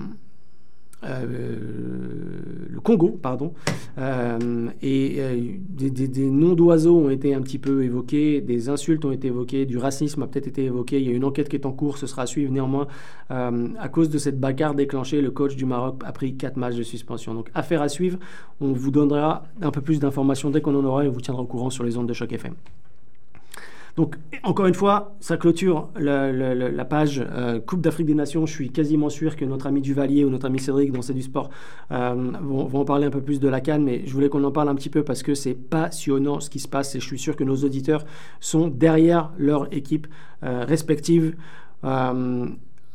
euh, 1.05 1.57
le 2.68 2.80
Congo, 2.80 3.18
pardon, 3.20 3.53
euh, 3.98 4.68
et 4.82 5.16
euh, 5.18 5.40
des, 5.68 6.30
noms 6.30 6.55
d'oiseaux 6.55 6.96
ont 6.96 7.11
été 7.11 7.34
un 7.34 7.40
petit 7.40 7.59
peu 7.59 7.84
évoqués, 7.84 8.40
des 8.40 8.68
insultes 8.68 9.05
ont 9.05 9.12
été 9.12 9.28
évoquées, 9.28 9.66
du 9.66 9.78
racisme 9.78 10.22
a 10.22 10.26
peut-être 10.26 10.48
été 10.48 10.64
évoqué. 10.64 11.00
Il 11.00 11.09
y 11.09 11.12
a 11.12 11.14
une 11.14 11.24
enquête 11.24 11.48
qui 11.48 11.57
est 11.57 11.66
en 11.66 11.72
cours, 11.72 11.98
ce 11.98 12.07
sera 12.07 12.22
à 12.22 12.26
suivre 12.26 12.53
néanmoins. 12.53 12.86
à 13.30 13.88
cause 13.88 14.11
de 14.11 14.18
cette 14.18 14.38
bagarre 14.38 14.74
déclenchée, 14.74 15.20
le 15.20 15.30
coach 15.30 15.57
du 15.57 15.64
Maroc 15.64 16.03
a 16.05 16.12
pris 16.12 16.36
quatre 16.36 16.57
matchs 16.57 16.76
de 16.76 16.82
suspension. 16.82 17.34
Donc 17.34 17.50
affaire 17.55 17.82
à 17.82 17.88
suivre. 17.88 18.18
On 18.61 18.72
vous 18.72 18.90
donnera 18.90 19.44
un 19.61 19.70
peu 19.70 19.80
plus 19.80 19.98
d'informations 19.98 20.50
dès 20.50 20.61
qu'on 20.61 20.74
en 20.74 20.84
aura 20.84 21.05
et 21.05 21.09
on 21.09 21.12
vous 21.12 21.20
tiendra 21.20 21.42
au 21.42 21.46
courant 21.46 21.70
sur 21.70 21.84
les 21.84 21.96
ondes 21.96 22.09
de 22.09 22.12
choc 22.12 22.32
FM. 22.32 22.55
Donc, 23.97 24.16
encore 24.43 24.66
une 24.66 24.74
fois, 24.74 25.16
ça 25.20 25.36
clôture 25.36 25.90
la, 25.97 26.84
page 26.84 27.22
euh, 27.30 27.61
Coupe 27.61 27.82
d'Afrique 27.82 28.07
des 28.07 28.14
Nations. 28.14 28.47
Je 28.47 28.53
suis 28.53 28.70
quasiment 28.70 29.11
sûr 29.11 29.36
que 29.36 29.45
notre 29.45 29.66
ami 29.66 29.82
Duvalier 29.82 30.24
ou 30.24 30.30
notre 30.30 30.47
ami 30.47 30.61
Cédric 30.61 30.93
dans 30.93 31.03
C'est 31.03 31.12
du 31.12 31.22
sport 31.22 31.51
euh, 31.90 32.32
vont, 32.40 32.80
en 32.80 32.84
parler 32.84 33.07
un 33.07 33.11
peu 33.11 33.20
plus 33.20 33.38
de 33.38 33.49
la 33.49 33.61
Cannes, 33.61 33.84
mais 33.84 34.03
je 34.07 34.12
voulais 34.12 34.30
qu'on 34.30 34.45
en 34.45 34.51
parle 34.51 34.70
un 34.70 34.74
petit 34.74 34.88
peu 34.88 35.03
parce 35.03 35.22
que 35.22 35.34
c'est 35.34 35.55
passionnant 35.55 36.40
ce 36.40 36.49
qui 36.49 36.59
se 36.59 36.68
passe 36.68 36.95
et 36.95 37.01
je 37.01 37.07
suis 37.07 37.18
sûr 37.18 37.36
que 37.36 37.45
nos 37.45 37.57
auditeurs 37.57 38.07
sont 38.40 38.68
derrière 38.68 39.30
leur 39.36 39.72
équipe 39.74 40.07
euh, 40.43 40.64
respective. 40.66 41.36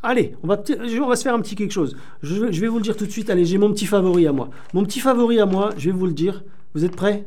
Allez, 0.03 0.35
on 0.41 0.47
va, 0.47 0.57
se 0.63 1.23
faire 1.23 1.33
un 1.33 1.41
petit 1.41 1.55
quelque 1.55 1.73
chose. 1.73 1.95
Je 2.21 2.45
vais 2.45 2.67
vous 2.67 2.77
le 2.77 2.83
dire 2.83 2.95
tout 2.95 3.05
de 3.05 3.11
suite. 3.11 3.29
Allez, 3.29 3.45
j'ai 3.45 3.57
mon 3.57 3.71
petit 3.71 3.85
favori 3.85 4.25
à 4.25 4.31
moi. 4.31 4.49
Mon 4.73 4.83
petit 4.83 4.99
favori 4.99 5.39
à 5.39 5.45
moi, 5.45 5.71
je 5.77 5.89
vais 5.89 5.95
vous 5.95 6.05
le 6.05 6.13
dire. 6.13 6.43
Vous 6.73 6.85
êtes 6.85 6.95
prêts? 6.95 7.25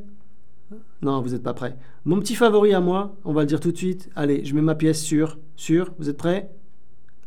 Non, 1.02 1.20
vous 1.22 1.30
n'êtes 1.30 1.42
pas 1.42 1.54
prêts. 1.54 1.76
Mon 2.04 2.18
petit 2.18 2.34
favori 2.34 2.74
à 2.74 2.80
moi, 2.80 3.16
on 3.24 3.32
va 3.32 3.42
le 3.42 3.46
dire 3.46 3.60
tout 3.60 3.72
de 3.72 3.76
suite. 3.76 4.10
Allez, 4.16 4.44
je 4.44 4.54
mets 4.54 4.60
ma 4.60 4.74
pièce 4.74 5.00
sur. 5.00 5.38
Sur, 5.56 5.92
vous 5.98 6.10
êtes 6.10 6.16
prêts? 6.16 6.50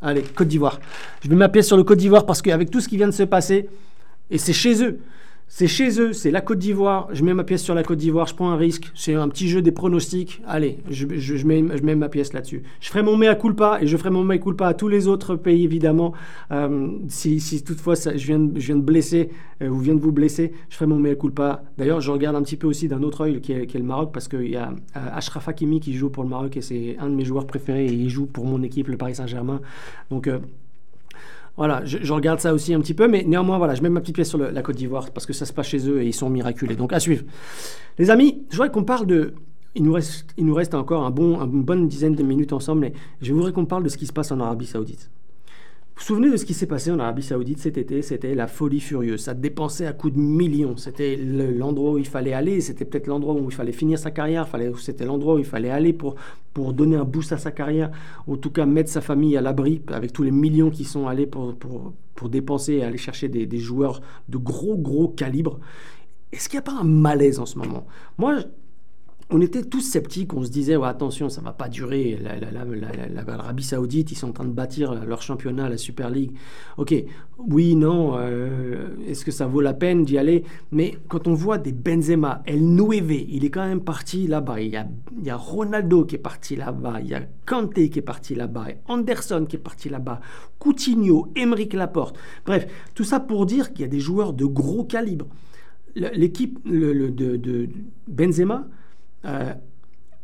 Allez, 0.01 0.21
Côte 0.21 0.47
d'Ivoire. 0.47 0.79
Je 1.23 1.29
mets 1.29 1.35
ma 1.35 1.49
pièce 1.49 1.67
sur 1.67 1.77
le 1.77 1.83
Côte 1.83 1.97
d'Ivoire 1.97 2.25
parce 2.25 2.41
qu'avec 2.41 2.69
tout 2.69 2.81
ce 2.81 2.87
qui 2.87 2.97
vient 2.97 3.07
de 3.07 3.13
se 3.13 3.23
passer, 3.23 3.69
et 4.29 4.37
c'est 4.37 4.53
chez 4.53 4.83
eux, 4.83 4.99
c'est 5.55 5.67
chez 5.67 6.01
eux, 6.01 6.13
c'est 6.13 6.31
la 6.31 6.41
Côte 6.41 6.57
d'Ivoire. 6.57 7.09
Je 7.13 7.23
mets 7.23 7.35
ma 7.35 7.43
pièce 7.43 7.61
sur 7.61 7.75
la 7.75 7.83
Côte 7.83 7.99
d'Ivoire, 7.99 8.25
je 8.25 8.33
prends 8.33 8.49
un 8.49 8.55
risque. 8.55 8.91
C'est 8.95 9.13
un 9.13 9.29
petit 9.29 9.47
jeu 9.47 9.61
des 9.61 9.71
pronostics. 9.71 10.41
Allez, 10.47 10.79
je, 10.89 11.45
mets, 11.45 11.95
ma 11.95 12.09
pièce 12.09 12.33
là-dessus. 12.33 12.63
Je 12.79 12.89
ferai 12.89 13.03
mon 13.03 13.17
mea 13.17 13.35
culpa 13.35 13.77
et 13.79 13.85
je 13.85 13.95
ferai 13.95 14.09
mon 14.09 14.23
mea 14.23 14.39
culpa 14.39 14.65
à 14.65 14.73
tous 14.73 14.87
les 14.87 15.07
autres 15.07 15.35
pays, 15.35 15.63
évidemment. 15.63 16.13
Euh, 16.51 16.93
si, 17.07 17.63
toutefois 17.63 17.93
je, 17.93 18.25
viens, 18.25 18.49
je 18.55 18.65
viens 18.65 18.77
de 18.77 18.81
blesser 18.81 19.29
euh, 19.61 19.67
ou 19.67 19.77
viens 19.77 19.93
de 19.93 19.99
vous 19.99 20.11
blesser, 20.11 20.53
je 20.69 20.75
ferai 20.75 20.87
mon 20.87 20.97
mea 20.97 21.13
culpa. 21.13 21.63
D'ailleurs, 21.77 22.01
je 22.01 22.09
regarde 22.09 22.35
un 22.35 22.41
petit 22.41 22.57
peu 22.57 22.65
aussi 22.65 22.87
d'un 22.87 23.03
autre 23.03 23.21
œil 23.21 23.39
qui 23.39 23.51
est, 23.51 23.71
le 23.75 23.83
Maroc 23.83 24.09
parce 24.11 24.27
qu'il 24.27 24.49
y 24.49 24.55
a 24.55 24.71
euh, 24.71 24.99
Ashraf 25.13 25.47
Hakimi 25.47 25.79
qui 25.79 25.93
joue 25.93 26.09
pour 26.09 26.23
le 26.23 26.29
Maroc 26.29 26.57
et 26.57 26.61
c'est 26.61 26.97
un 26.97 27.11
de 27.11 27.15
mes 27.15 27.25
joueurs 27.25 27.45
préférés 27.45 27.85
et 27.85 27.93
il 27.93 28.09
joue 28.09 28.25
pour 28.25 28.45
mon 28.45 28.63
équipe, 28.63 28.87
le 28.87 28.97
Paris 28.97 29.13
Saint-Germain. 29.13 29.61
Donc, 30.09 30.27
voilà, 31.55 31.85
je, 31.85 32.11
regarde 32.11 32.39
ça 32.39 32.53
aussi 32.53 32.73
un 32.73 32.79
petit 32.79 32.95
peu, 32.95 33.07
mais 33.07 33.23
néanmoins, 33.23 33.59
voilà, 33.59 33.75
je 33.75 33.83
mets 33.83 33.89
ma 33.89 34.01
petite 34.01 34.15
pièce 34.15 34.29
sur 34.29 34.39
la 34.39 34.61
Côte 34.63 34.75
d'Ivoire 34.75 35.11
parce 35.11 35.25
que 35.25 35.33
ça 35.33 35.45
se 35.45 35.53
passe 35.53 35.67
chez 35.67 35.87
eux 35.87 36.01
et 36.01 36.07
ils 36.07 36.13
sont 36.13 36.29
miraculés. 36.29 36.75
Donc 36.75 36.93
à 36.93 36.99
suivre. 36.99 37.23
Les 37.99 38.09
amis, 38.09 38.43
je 38.49 38.55
voudrais 38.55 38.71
qu'on 38.71 38.83
parle 38.83 39.05
de. 39.05 39.33
Il 39.75 39.83
nous, 39.83 39.93
reste, 39.93 40.27
il 40.37 40.45
nous 40.45 40.53
reste 40.53 40.75
encore 40.75 41.03
un 41.03 41.09
bon, 41.09 41.39
une 41.41 41.63
bonne 41.63 41.87
dizaine 41.87 42.13
de 42.13 42.21
minutes 42.21 42.53
ensemble, 42.53 42.85
et 42.85 42.93
je 43.21 43.33
voudrais 43.33 43.51
qu'on 43.51 43.65
parle 43.65 43.83
de 43.83 43.89
ce 43.89 43.97
qui 43.97 44.05
se 44.05 44.13
passe 44.13 44.31
en 44.31 44.39
Arabie 44.39 44.67
Saoudite. 44.67 45.09
Vous 45.95 45.99
vous 45.99 46.05
souvenez 46.05 46.31
de 46.31 46.37
ce 46.37 46.45
qui 46.45 46.55
s'est 46.55 46.65
passé 46.65 46.91
en 46.91 46.97
Arabie 46.97 47.21
Saoudite 47.21 47.59
cet 47.59 47.77
été? 47.77 48.01
C'était 48.01 48.33
la 48.33 48.47
folie 48.47 48.79
furieuse. 48.79 49.21
Ça 49.21 49.35
dépensait 49.35 49.85
à 49.85 49.93
coups 49.93 50.13
de 50.15 50.19
millions. 50.19 50.75
C'était 50.75 51.15
l'endroit 51.15 51.91
où 51.91 51.97
il 51.99 52.07
fallait 52.07 52.33
aller. 52.33 52.61
C'était 52.61 52.83
peut-être 52.83 53.05
l'endroit 53.05 53.35
où 53.35 53.45
il 53.45 53.53
fallait 53.53 53.71
finir 53.71 53.99
sa 53.99 54.09
carrière. 54.09 54.47
C'était 54.79 55.05
l'endroit 55.05 55.35
où 55.35 55.39
il 55.39 55.45
fallait 55.45 55.69
aller 55.69 55.93
pour, 55.93 56.15
pour 56.53 56.73
donner 56.73 56.95
un 56.95 57.05
boost 57.05 57.31
à 57.31 57.37
sa 57.37 57.51
carrière. 57.51 57.91
En 58.27 58.37
tout 58.37 58.49
cas, 58.49 58.65
mettre 58.65 58.89
sa 58.89 59.01
famille 59.01 59.37
à 59.37 59.41
l'abri 59.41 59.81
avec 59.87 60.11
tous 60.11 60.23
les 60.23 60.31
millions 60.31 60.71
qui 60.71 60.83
sont 60.83 61.07
allés 61.07 61.27
pour, 61.27 61.55
pour, 61.55 61.93
pour 62.15 62.27
dépenser 62.27 62.73
et 62.73 62.83
aller 62.83 62.97
chercher 62.97 63.29
des, 63.29 63.45
des 63.45 63.59
joueurs 63.59 64.01
de 64.29 64.37
gros, 64.37 64.75
gros 64.75 65.07
calibre. 65.07 65.59
Est-ce 66.31 66.49
qu'il 66.49 66.57
n'y 66.57 66.63
a 66.67 66.71
pas 66.71 66.79
un 66.81 66.85
malaise 66.85 67.39
en 67.39 67.45
ce 67.45 67.59
moment? 67.59 67.85
Moi, 68.17 68.39
on 69.29 69.41
était 69.41 69.63
tous 69.63 69.81
sceptiques, 69.81 70.33
on 70.33 70.43
se 70.43 70.49
disait 70.49 70.75
ouais, 70.75 70.87
attention, 70.87 71.29
ça 71.29 71.41
va 71.41 71.53
pas 71.53 71.69
durer. 71.69 72.19
L'Arabie 73.13 73.63
Saoudite, 73.63 74.11
ils 74.11 74.15
sont 74.15 74.29
en 74.29 74.33
train 74.33 74.45
de 74.45 74.51
bâtir 74.51 75.05
leur 75.05 75.21
championnat, 75.21 75.69
la 75.69 75.77
Super 75.77 76.09
League. 76.09 76.31
Ok, 76.77 76.93
oui, 77.37 77.75
non, 77.75 78.17
euh, 78.17 78.89
est-ce 79.07 79.23
que 79.25 79.31
ça 79.31 79.47
vaut 79.47 79.61
la 79.61 79.73
peine 79.73 80.03
d'y 80.03 80.17
aller? 80.17 80.43
Mais 80.71 80.97
quand 81.07 81.27
on 81.27 81.33
voit 81.33 81.57
des 81.57 81.71
Benzema, 81.71 82.43
El 82.45 82.65
Nueve, 82.65 83.11
il 83.11 83.45
est 83.45 83.49
quand 83.49 83.65
même 83.65 83.81
parti 83.81 84.27
là-bas. 84.27 84.59
Il, 84.61 84.71
y 84.71 85.29
a, 85.29 85.35
Ronaldo 85.35 86.05
qui 86.05 86.15
est 86.15 86.19
parti 86.19 86.55
là-bas, 86.55 86.99
il 87.01 87.07
y 87.07 87.15
a 87.15 87.21
Kanté 87.45 87.89
qui 87.89 87.99
est 87.99 88.03
parti 88.03 88.35
là-bas, 88.35 88.67
Anderson 88.87 89.45
qui 89.47 89.55
est 89.55 89.59
parti 89.59 89.89
là-bas, 89.89 90.19
Coutinho, 90.59 91.31
Emeric 91.35 91.73
Laporte. 91.73 92.17
Bref, 92.45 92.67
tout 92.93 93.03
ça 93.03 93.19
pour 93.19 93.45
dire 93.45 93.71
qu'il 93.71 93.81
y 93.81 93.85
a 93.85 93.89
des 93.89 93.99
joueurs 93.99 94.33
de 94.33 94.45
gros 94.45 94.83
calibre. 94.83 95.27
L'équipe 95.95 96.59
de 96.65 97.69
Benzema 98.07 98.67
euh, 99.25 99.53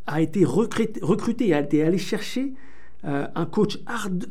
a 0.07 0.21
été 0.21 0.43
recruté, 0.43 1.53
a 1.53 1.59
été 1.59 1.83
allé 1.83 1.97
chercher 1.97 2.53
euh, 3.05 3.27
un 3.33 3.45
coach 3.45 3.79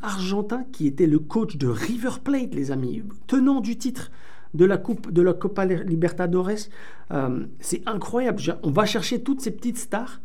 argentin 0.03 0.65
qui 0.73 0.87
était 0.87 1.07
le 1.07 1.19
coach 1.19 1.57
de 1.57 1.69
River 1.69 2.21
Plate, 2.23 2.55
les 2.55 2.71
amis, 2.71 3.03
tenant 3.27 3.61
du 3.61 3.79
titre 3.79 4.11
de 4.53 4.65
la 4.65 4.77
Coupe 4.77 5.11
de 5.11 5.23
la 5.23 5.33
Copa 5.33 5.65
Libertadores. 5.65 6.69
Euh, 7.13 7.47
c'est 7.61 7.83
incroyable. 7.89 8.43
On 8.63 8.71
va 8.71 8.85
chercher 8.85 9.23
toutes 9.23 9.41
ces 9.41 9.53
petites 9.53 9.79
stars, 9.79 10.21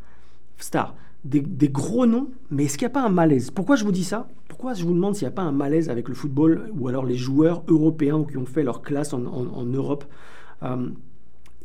stars, 0.57 0.95
des, 1.23 1.69
gros 1.69 2.05
noms, 2.05 2.31
mais 2.51 2.65
est-ce 2.65 2.77
qu'il 2.77 2.85
n'y 2.85 2.91
a 2.91 2.93
pas 2.93 3.05
un 3.05 3.09
malaise? 3.09 3.49
Pourquoi 3.49 3.77
je 3.77 3.85
vous 3.85 3.93
dis 3.93 4.03
ça? 4.03 4.27
Pourquoi 4.49 4.73
je 4.73 4.83
vous 4.83 4.93
demande 4.93 5.15
s'il 5.15 5.25
n'y 5.25 5.33
a 5.33 5.35
pas 5.35 5.43
un 5.43 5.53
malaise 5.53 5.89
avec 5.89 6.09
le 6.09 6.13
football 6.13 6.69
ou 6.77 6.89
alors 6.89 7.05
les 7.05 7.15
joueurs 7.15 7.63
européens 7.69 8.25
qui 8.29 8.37
ont 8.37 8.45
fait 8.45 8.63
leur 8.63 8.81
classe 8.81 9.13
en, 9.13 9.19
Europe? 9.19 10.03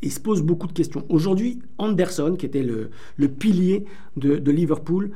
Il 0.03 0.13
se 0.13 0.21
pose 0.21 0.43
beaucoup 0.43 0.67
de 0.67 0.73
questions. 0.73 1.05
Aujourd'hui, 1.09 1.59
Anderson, 1.79 2.37
qui 2.39 2.47
était 2.47 2.63
le, 2.63 2.91
pilier 3.29 3.85
de, 4.17 4.51
Liverpool, 4.51 5.11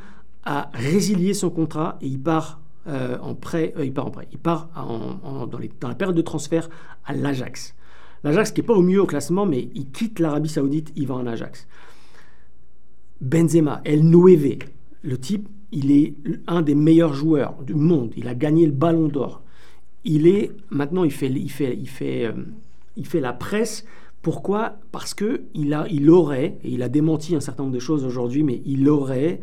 a 0.45 0.71
résilié 0.75 1.35
son 1.35 1.51
contrat 1.51 1.99
et 2.01 2.07
il 2.07 2.19
part 2.19 2.61
euh, 2.89 3.17
en 3.21 3.35
prêt. 3.35 3.75
Euh, 3.77 3.85
il 3.85 3.93
part 3.93 4.07
en 4.07 4.11
prêt. 4.11 4.29
Il 4.33 4.39
part 4.39 4.69
dans, 4.75 5.59
la 5.89 5.95
période 5.95 6.17
de 6.17 6.23
transfert 6.23 6.69
à 7.05 7.15
l'Ajax. 7.15 7.75
L'Ajax 8.25 8.53
qui 8.53 8.61
n'est 8.61 8.67
pas 8.67 8.75
au 8.75 8.83
mieux 8.83 9.01
au 9.01 9.07
classement, 9.07 9.47
mais 9.47 9.69
il 9.75 9.91
quitte 9.91 10.19
l'Arabie 10.19 10.49
Saoudite, 10.49 10.93
il 10.97 11.07
va 11.07 11.15
en 11.15 11.27
Ajax. 11.27 11.67
Benzema, 13.21 13.81
El 13.85 14.05
Nueve, 14.05 14.59
le 15.03 15.19
type, 15.19 15.49
il 15.71 15.91
est 15.93 16.15
un 16.47 16.63
des 16.63 16.75
meilleurs 16.75 17.15
joueurs 17.15 17.55
du 17.63 17.75
monde. 17.75 18.13
Il 18.17 18.29
a 18.29 18.35
gagné 18.35 18.67
le 18.67 18.73
Ballon 18.73 19.09
d'Or. 19.09 19.43
Il 20.05 20.27
est 20.27 20.51
maintenant, 20.71 21.05
il 21.05 21.13
fait, 21.13 21.31
il 21.31 21.51
fait, 21.51 21.77
il 21.77 21.89
fait, 21.89 22.27
euh, 22.27 22.33
il 22.97 23.07
fait 23.07 23.21
la 23.21 23.33
presse 23.33 23.85
pourquoi? 24.23 24.77
Parce 24.93 25.15
que 25.15 25.43
il, 25.55 26.11
aurait, 26.11 26.59
et 26.63 26.71
il 26.71 26.83
a 26.83 26.89
démenti 26.89 27.35
un 27.35 27.41
certain 27.41 27.65
nombre 27.65 27.75
de 27.75 27.81
choses 27.81 28.05
aujourd'hui, 28.05 28.45
mais 28.45 28.63
il 28.65 28.89
aurait 28.89 29.41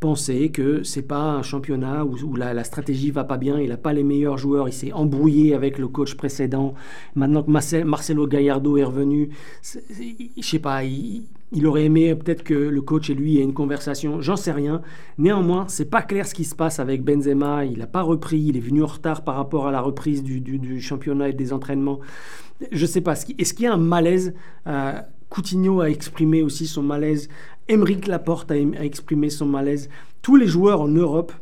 pensé 0.00 0.50
que 0.50 0.82
c'est 0.82 1.02
pas 1.02 1.22
un 1.22 1.42
championnat 1.42 2.04
où, 2.04 2.34
la, 2.34 2.54
la, 2.54 2.64
stratégie 2.64 3.12
va 3.12 3.24
pas 3.24 3.36
bien, 3.36 3.60
il 3.60 3.68
n'a 3.68 3.76
pas 3.76 3.92
les 3.92 4.02
meilleurs 4.02 4.38
joueurs, 4.38 4.68
il 4.68 4.72
s'est 4.72 4.90
embrouillé 4.92 5.54
avec 5.54 5.78
le 5.78 5.86
coach 5.86 6.14
précédent. 6.14 6.74
Maintenant 7.14 7.42
que 7.44 7.84
Marcelo 7.84 8.26
Gallardo 8.26 8.76
est 8.78 8.84
revenu, 8.84 9.30
je 9.62 10.42
sais 10.42 10.58
pas, 10.58 10.82
il, 10.82 11.22
il 11.52 11.66
aurait 11.66 11.84
aimé 11.84 12.14
peut-être 12.14 12.42
que 12.42 12.54
le 12.54 12.82
coach 12.82 13.10
et 13.10 13.14
lui 13.14 13.38
aient 13.38 13.42
une 13.42 13.54
conversation, 13.54 14.20
j'en 14.20 14.36
sais 14.36 14.52
rien. 14.52 14.82
Néanmoins, 15.18 15.66
c'est 15.68 15.90
pas 15.90 16.02
clair 16.02 16.26
ce 16.26 16.34
qui 16.34 16.44
se 16.44 16.54
passe 16.54 16.80
avec 16.80 17.04
Benzema. 17.04 17.64
Il 17.64 17.78
n'a 17.78 17.86
pas 17.86 18.02
repris, 18.02 18.40
il 18.40 18.56
est 18.56 18.60
venu 18.60 18.82
en 18.82 18.86
retard 18.86 19.22
par 19.22 19.36
rapport 19.36 19.66
à 19.66 19.70
la 19.70 19.80
reprise 19.80 20.22
du, 20.22 20.80
championnat 20.80 21.28
et 21.28 21.32
des 21.32 21.52
entraînements. 21.52 22.00
Je 22.70 22.86
sais 22.86 23.00
pas. 23.00 23.12
Est-ce 23.12 23.54
qu'il 23.54 23.64
y 23.64 23.68
a 23.68 23.74
un 23.74 23.76
malaise 23.76 24.34
euh, 24.66 25.00
Coutinho 25.32 25.80
a 25.80 25.88
exprimé 25.88 26.42
aussi 26.42 26.66
son 26.66 26.82
malaise. 26.82 27.30
Emeric 27.66 28.06
Laporte 28.06 28.50
a, 28.50 28.56
exprimé 28.56 29.30
son 29.30 29.46
malaise. 29.46 29.88
Tous 30.20 30.36
les 30.36 30.46
joueurs 30.46 30.82
en 30.82 30.88
Europe 30.88 31.32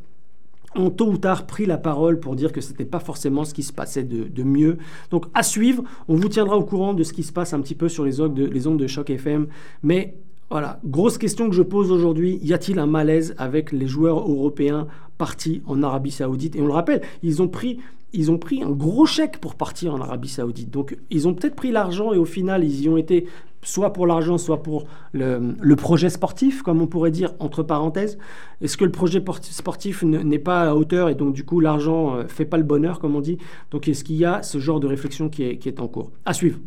ont 0.76 0.90
tôt 0.90 1.08
ou 1.08 1.18
tard 1.18 1.46
pris 1.46 1.66
la 1.66 1.78
parole 1.78 2.20
pour 2.20 2.36
dire 2.36 2.52
que 2.52 2.60
ce 2.60 2.70
n'était 2.70 2.84
pas 2.84 3.00
forcément 3.00 3.44
ce 3.44 3.54
qui 3.54 3.62
se 3.62 3.72
passait 3.72 4.04
de, 4.04 4.42
mieux. 4.42 4.78
Donc 5.10 5.26
à 5.34 5.42
suivre, 5.42 5.82
on 6.08 6.14
vous 6.14 6.28
tiendra 6.28 6.56
au 6.56 6.64
courant 6.64 6.94
de 6.94 7.02
ce 7.02 7.12
qui 7.12 7.22
se 7.22 7.32
passe 7.32 7.52
un 7.52 7.60
petit 7.60 7.74
peu 7.74 7.88
sur 7.88 8.04
les 8.04 8.20
ondes 8.20 8.34
de, 8.34 8.44
les 8.44 8.66
ondes 8.66 8.78
de 8.78 8.86
choc 8.86 9.10
FM. 9.10 9.48
Mais 9.82 10.14
voilà, 10.50 10.80
grosse 10.84 11.18
question 11.18 11.48
que 11.48 11.54
je 11.54 11.62
pose 11.62 11.92
aujourd'hui, 11.92 12.38
y 12.42 12.52
a-t-il 12.52 12.78
un 12.78 12.86
malaise 12.86 13.34
avec 13.38 13.72
les 13.72 13.86
joueurs 13.86 14.18
européens 14.18 14.86
partis 15.18 15.62
en 15.66 15.82
Arabie 15.82 16.10
Saoudite? 16.10 16.56
Et 16.56 16.60
on 16.60 16.66
le 16.66 16.72
rappelle, 16.72 17.02
ils 17.22 17.42
ont 17.42 17.48
pris 17.48 17.78
ils 18.12 18.30
ont 18.30 18.38
pris 18.38 18.62
un 18.62 18.70
gros 18.70 19.06
chèque 19.06 19.38
pour 19.38 19.54
partir 19.54 19.94
en 19.94 20.00
Arabie 20.00 20.28
Saoudite. 20.28 20.70
Donc, 20.70 20.96
ils 21.10 21.28
ont 21.28 21.34
peut-être 21.34 21.54
pris 21.54 21.70
l'argent 21.70 22.12
et 22.12 22.16
au 22.16 22.24
final, 22.24 22.64
ils 22.64 22.82
y 22.82 22.88
ont 22.88 22.96
été 22.96 23.26
soit 23.62 23.92
pour 23.92 24.06
l'argent, 24.06 24.38
soit 24.38 24.62
pour 24.62 24.86
le, 25.12 25.74
projet 25.76 26.08
sportif, 26.08 26.62
comme 26.62 26.80
on 26.80 26.86
pourrait 26.86 27.10
dire, 27.10 27.34
entre 27.38 27.62
parenthèses. 27.62 28.18
Est-ce 28.60 28.76
que 28.76 28.84
le 28.84 28.92
projet 28.92 29.22
sportif 29.40 30.02
n'est 30.02 30.38
pas 30.38 30.70
à 30.70 30.74
hauteur 30.74 31.08
et 31.08 31.14
donc, 31.14 31.34
du 31.34 31.44
coup, 31.44 31.60
l'argent 31.60 32.16
ne 32.16 32.22
euh, 32.22 32.28
fait 32.28 32.44
pas 32.44 32.56
le 32.56 32.64
bonheur, 32.64 32.98
comme 33.00 33.16
on 33.16 33.20
dit? 33.20 33.38
Donc, 33.70 33.88
est-ce 33.88 34.04
qu'il 34.04 34.16
y 34.16 34.24
a 34.24 34.42
ce 34.42 34.58
genre 34.58 34.80
de 34.80 34.86
réflexion 34.86 35.28
qui 35.28 35.44
est, 35.44 35.80
en 35.80 35.88
cours? 35.88 36.10
À 36.24 36.34
suivre 36.34 36.58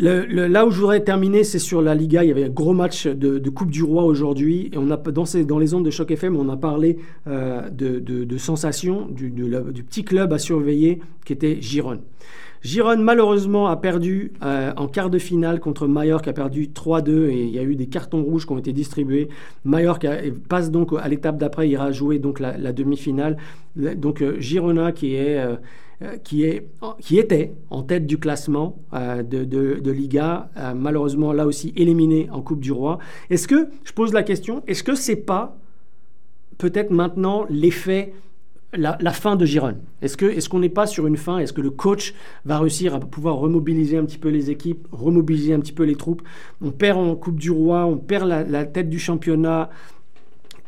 là 0.00 0.66
où 0.66 0.70
je 0.70 0.80
voudrais 0.80 1.04
terminer, 1.04 1.44
c'est 1.44 1.58
sur 1.58 1.82
la 1.82 1.94
Liga. 1.94 2.24
Il 2.24 2.28
y 2.28 2.30
avait 2.30 2.44
un 2.44 2.50
gros 2.50 2.72
match 2.72 3.06
de, 3.06 3.50
Coupe 3.50 3.70
du 3.70 3.82
Roi 3.82 4.04
aujourd'hui. 4.04 4.70
Et 4.72 4.78
on 4.78 4.90
a, 4.90 4.96
dans, 4.96 5.24
dans, 5.46 5.58
les 5.58 5.74
ondes 5.74 5.84
de 5.84 5.90
Choc 5.90 6.10
FM, 6.10 6.36
on 6.36 6.48
a 6.48 6.56
parlé 6.56 6.98
euh, 7.26 7.68
de, 7.70 8.38
sensations 8.38 9.06
du, 9.06 9.30
petit 9.82 10.04
club 10.04 10.32
à 10.32 10.38
surveiller 10.38 11.00
qui 11.24 11.32
était 11.32 11.60
Giron. 11.60 12.00
Giron, 12.62 12.98
malheureusement, 12.98 13.68
a 13.68 13.76
perdu 13.76 14.32
euh, 14.42 14.72
en 14.76 14.86
quart 14.86 15.10
de 15.10 15.18
finale 15.18 15.60
contre 15.60 15.86
Mallorca, 15.86 16.30
a 16.30 16.34
perdu 16.34 16.68
3-2 16.68 17.30
et 17.30 17.44
il 17.44 17.50
y 17.50 17.58
a 17.58 17.62
eu 17.62 17.74
des 17.74 17.86
cartons 17.86 18.22
rouges 18.22 18.46
qui 18.46 18.52
ont 18.52 18.58
été 18.58 18.72
distribués. 18.72 19.28
Mallorca 19.64 20.16
passe 20.48 20.70
donc 20.70 20.92
à 21.00 21.08
l'étape 21.08 21.38
d'après, 21.38 21.68
ira 21.68 21.90
jouer 21.92 22.18
donc 22.18 22.40
la, 22.40 22.72
demi-finale. 22.72 23.36
Donc 23.76 24.20
euh, 24.20 24.38
Girona 24.40 24.92
qui 24.92 25.14
est 25.14 25.38
euh, 26.02 26.16
qui, 26.16 26.44
est, 26.44 26.66
qui 27.00 27.18
était 27.18 27.52
en 27.68 27.82
tête 27.82 28.06
du 28.06 28.16
classement 28.16 28.78
euh, 28.94 29.22
de, 29.22 29.90
Liga, 29.90 30.48
euh, 30.56 30.72
malheureusement 30.72 31.34
là 31.34 31.46
aussi 31.46 31.74
éliminé 31.76 32.26
en 32.32 32.40
Coupe 32.40 32.60
du 32.60 32.72
Roi. 32.72 32.98
Est-ce 33.28 33.46
que, 33.46 33.68
je 33.84 33.92
pose 33.92 34.14
la 34.14 34.22
question, 34.22 34.62
est-ce 34.66 34.82
que 34.82 34.94
c'est 34.94 35.16
pas 35.16 35.58
peut-être 36.56 36.90
maintenant 36.90 37.44
l'effet 37.50 38.14
la, 38.72 39.12
fin 39.12 39.36
de 39.36 39.44
Giron. 39.44 39.76
Est-ce 40.02 40.16
qu'on 40.48 40.58
est 40.58 40.60
n'est 40.60 40.68
pas 40.68 40.86
sur 40.86 41.06
une 41.06 41.16
fin? 41.16 41.38
Est-ce 41.38 41.52
que 41.52 41.60
le 41.60 41.70
coach 41.70 42.14
va 42.44 42.58
réussir 42.58 42.94
à 42.94 43.00
pouvoir 43.00 43.36
remobiliser 43.36 43.96
un 43.96 44.04
petit 44.04 44.18
peu 44.18 44.28
les 44.28 44.50
équipes, 44.50 44.86
remobiliser 44.92 45.54
un 45.54 45.60
petit 45.60 45.72
peu 45.72 45.84
les 45.84 45.96
troupes? 45.96 46.22
On 46.62 46.70
perd 46.70 46.98
en 46.98 47.16
Coupe 47.16 47.40
du 47.40 47.50
Roi, 47.50 47.84
on 47.86 47.96
perd 47.96 48.28
la 48.28 48.64
tête 48.64 48.88
du 48.88 48.98
championnat, 48.98 49.70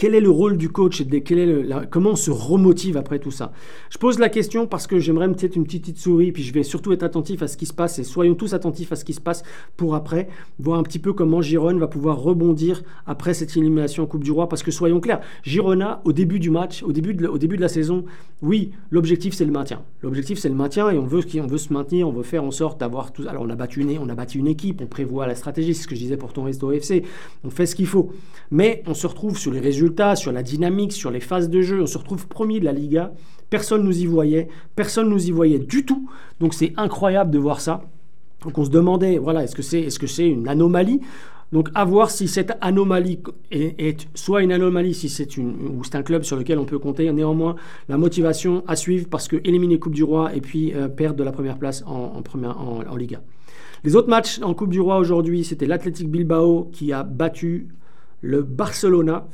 quel 0.02 0.16
est 0.16 0.20
le 0.20 0.30
rôle 0.30 0.56
du 0.56 0.68
coach 0.68 1.00
et 1.00 1.06
est 1.16 1.88
comment 1.88 2.10
on 2.10 2.16
se 2.16 2.32
remotive 2.32 2.96
après 2.96 3.20
tout 3.20 3.30
ça? 3.30 3.52
Je 3.88 3.98
pose 3.98 4.18
la 4.18 4.28
question 4.28 4.66
parce 4.66 4.88
que 4.88 4.98
j'aimerais 4.98 5.28
peut-être 5.28 5.54
une 5.54 5.62
petite, 5.62 5.96
souris, 5.96 6.32
puis 6.32 6.42
je 6.42 6.52
vais 6.52 6.64
surtout 6.64 6.92
être 6.92 7.04
attentif 7.04 7.40
à 7.40 7.46
ce 7.46 7.56
qui 7.56 7.66
se 7.66 7.72
passe 7.72 8.00
et 8.00 8.02
soyons 8.02 8.34
tous 8.34 8.52
attentifs 8.52 8.90
à 8.90 8.96
ce 8.96 9.04
qui 9.04 9.12
se 9.12 9.20
passe 9.20 9.44
pour 9.76 9.94
après 9.94 10.26
voir 10.58 10.80
un 10.80 10.82
petit 10.82 10.98
peu 10.98 11.12
comment 11.12 11.40
Giron 11.40 11.76
va 11.76 11.86
pouvoir 11.86 12.18
rebondir 12.18 12.82
après 13.06 13.32
cette 13.32 13.56
élimination 13.56 14.02
en 14.02 14.06
Coupe 14.06 14.24
du 14.24 14.32
Roi. 14.32 14.48
Parce 14.48 14.64
que 14.64 14.72
soyons 14.72 14.98
clairs, 14.98 15.20
Girona, 15.44 16.02
au 16.04 16.12
début 16.12 16.40
du 16.40 16.50
match, 16.50 16.82
au 16.82 16.90
début 16.90 17.14
de, 17.14 17.28
au 17.28 17.38
début 17.38 17.54
de 17.54 17.62
la 17.62 17.68
saison, 17.68 18.04
oui, 18.42 18.72
l'objectif 18.90 19.34
c'est 19.34 19.44
le 19.44 19.52
maintien. 19.52 19.82
L'objectif 20.02 20.36
c'est 20.40 20.48
le 20.48 20.56
maintien 20.56 20.90
et 20.90 20.98
on 20.98 21.06
veut, 21.06 21.22
on 21.36 21.46
veut 21.46 21.58
se 21.58 21.72
maintenir, 21.72 22.08
on 22.08 22.12
veut 22.12 22.24
faire 22.24 22.42
en 22.42 22.50
sorte 22.50 22.80
d'avoir 22.80 23.12
tout. 23.12 23.22
Alors 23.28 23.44
on 23.44 23.50
a 23.50 23.54
battu 23.54 23.82
une, 23.82 23.96
on 24.00 24.08
a 24.08 24.16
battu 24.16 24.38
une 24.38 24.48
équipe, 24.48 24.80
on 24.82 24.86
prévoit 24.86 25.28
la 25.28 25.36
stratégie, 25.36 25.74
c'est 25.74 25.84
ce 25.84 25.86
que 25.86 25.94
je 25.94 26.00
disais 26.00 26.16
pour 26.16 26.32
ton 26.32 26.42
Resto 26.42 26.72
FC, 26.72 27.04
on 27.44 27.50
fait 27.50 27.66
ce 27.66 27.76
qu'il 27.76 27.86
faut. 27.86 28.10
Mais 28.50 28.82
on 28.88 28.94
se 28.94 29.06
retrouve 29.06 29.38
sur 29.38 29.52
les 29.52 29.60
résultats 29.60 29.91
sur 30.16 30.32
la 30.32 30.42
dynamique, 30.42 30.92
sur 30.92 31.10
les 31.10 31.20
phases 31.20 31.50
de 31.50 31.60
jeu. 31.62 31.82
On 31.82 31.86
se 31.86 31.98
retrouve 31.98 32.26
premier 32.26 32.60
de 32.60 32.64
la 32.64 32.72
Liga. 32.72 33.12
Personne 33.50 33.82
nous 33.84 33.98
y 33.98 34.06
voyait. 34.06 34.48
Personne 34.74 35.08
nous 35.08 35.26
y 35.26 35.30
voyait 35.30 35.58
du 35.58 35.84
tout. 35.84 36.08
Donc 36.40 36.54
c'est 36.54 36.72
incroyable 36.76 37.30
de 37.30 37.38
voir 37.38 37.60
ça. 37.60 37.82
Donc 38.44 38.58
on 38.58 38.64
se 38.64 38.70
demandait, 38.70 39.18
voilà, 39.18 39.44
est-ce 39.44 39.54
que 39.54 39.62
c'est 39.62 39.80
est 39.80 39.96
-ce 39.96 40.06
c'est 40.06 40.28
une 40.28 40.48
anomalie? 40.48 41.00
Donc 41.52 41.68
à 41.74 41.84
voir 41.84 42.10
si 42.10 42.28
cette 42.28 42.52
anomalie 42.62 43.18
est, 43.50 44.08
soit 44.14 44.42
une 44.42 44.52
anomalie, 44.52 44.94
si 44.94 45.10
c'est 45.10 45.36
une 45.36 45.50
ou 45.76 45.84
c'est 45.84 45.96
un 45.96 46.02
club 46.02 46.22
sur 46.22 46.36
lequel 46.36 46.58
on 46.58 46.64
peut 46.64 46.78
compter. 46.78 47.12
Néanmoins, 47.12 47.56
la 47.90 47.98
motivation 47.98 48.64
à 48.66 48.74
suivre 48.74 49.06
parce 49.10 49.28
que 49.28 49.36
éliminer 49.44 49.78
Coupe 49.78 49.94
du 49.94 50.02
Roi 50.02 50.34
et 50.34 50.40
puis 50.40 50.72
euh, 50.72 50.88
perdre 50.88 51.16
de 51.16 51.24
la 51.24 51.32
première 51.32 51.58
place 51.58 51.84
en, 51.86 52.22
première, 52.22 52.58
en, 52.58 52.80
en, 52.88 52.96
Liga. 52.96 53.20
Les 53.84 53.96
autres 53.96 54.08
matchs 54.08 54.40
en 54.42 54.54
Coupe 54.54 54.70
du 54.70 54.80
Roi 54.80 54.96
aujourd'hui, 54.96 55.44
c'était 55.44 55.66
l'Athletic 55.66 56.10
Bilbao 56.10 56.70
qui 56.72 56.90
a 56.92 57.02
battu 57.02 57.68
le 58.22 58.42
Barcelona. 58.42 59.26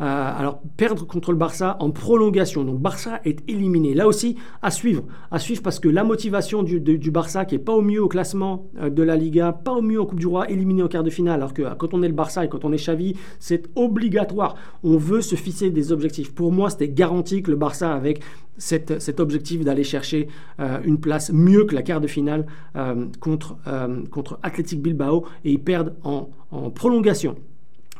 Euh, 0.00 0.04
alors, 0.38 0.60
perdre 0.76 1.06
contre 1.06 1.30
le 1.30 1.38
Barça 1.38 1.76
en 1.80 1.90
prolongation. 1.90 2.64
Donc, 2.64 2.80
Barça 2.80 3.20
est 3.24 3.48
éliminé. 3.48 3.94
Là 3.94 4.06
aussi, 4.06 4.36
à 4.62 4.70
suivre. 4.70 5.04
À 5.30 5.38
suivre 5.38 5.62
parce 5.62 5.78
que 5.78 5.88
la 5.88 6.04
motivation 6.04 6.62
du, 6.62 7.10
Barça, 7.10 7.44
qui 7.44 7.54
est 7.54 7.58
pas 7.58 7.72
au 7.72 7.82
mieux 7.82 8.02
au 8.02 8.08
classement 8.08 8.66
euh, 8.80 8.90
de 8.90 9.02
la 9.02 9.16
Liga, 9.16 9.52
pas 9.52 9.72
au 9.72 9.82
mieux 9.82 10.00
en 10.00 10.06
Coupe 10.06 10.20
du 10.20 10.26
Roi, 10.26 10.50
éliminé 10.50 10.82
en 10.82 10.88
quart 10.88 11.04
de 11.04 11.10
finale. 11.10 11.36
Alors 11.36 11.54
que 11.54 11.62
quand 11.74 11.94
on 11.94 12.02
est 12.02 12.08
le 12.08 12.14
Barça 12.14 12.44
et 12.44 12.48
quand 12.48 12.64
on 12.64 12.72
est 12.72 12.76
Xavi, 12.76 13.14
c'est 13.38 13.68
obligatoire. 13.76 14.56
On 14.82 14.96
veut 14.96 15.20
se 15.20 15.36
fixer 15.36 15.70
des 15.70 15.92
objectifs. 15.92 16.34
Pour 16.34 16.52
moi, 16.52 16.70
c'était 16.70 16.88
garanti 16.88 17.42
que 17.42 17.50
le 17.50 17.56
Barça, 17.56 17.94
avec 17.94 18.20
cet 18.56 19.18
objectif 19.18 19.64
d'aller 19.64 19.82
chercher 19.82 20.28
euh, 20.60 20.78
une 20.84 20.98
place 20.98 21.32
mieux 21.32 21.64
que 21.64 21.74
la 21.74 21.82
quart 21.82 22.00
de 22.00 22.06
finale 22.06 22.46
contre, 23.20 23.56
contre 24.10 24.38
Athletic 24.42 24.80
Bilbao, 24.80 25.24
et 25.44 25.52
ils 25.52 25.60
perdent 25.60 25.94
en 26.04 26.30
prolongation. 26.70 27.36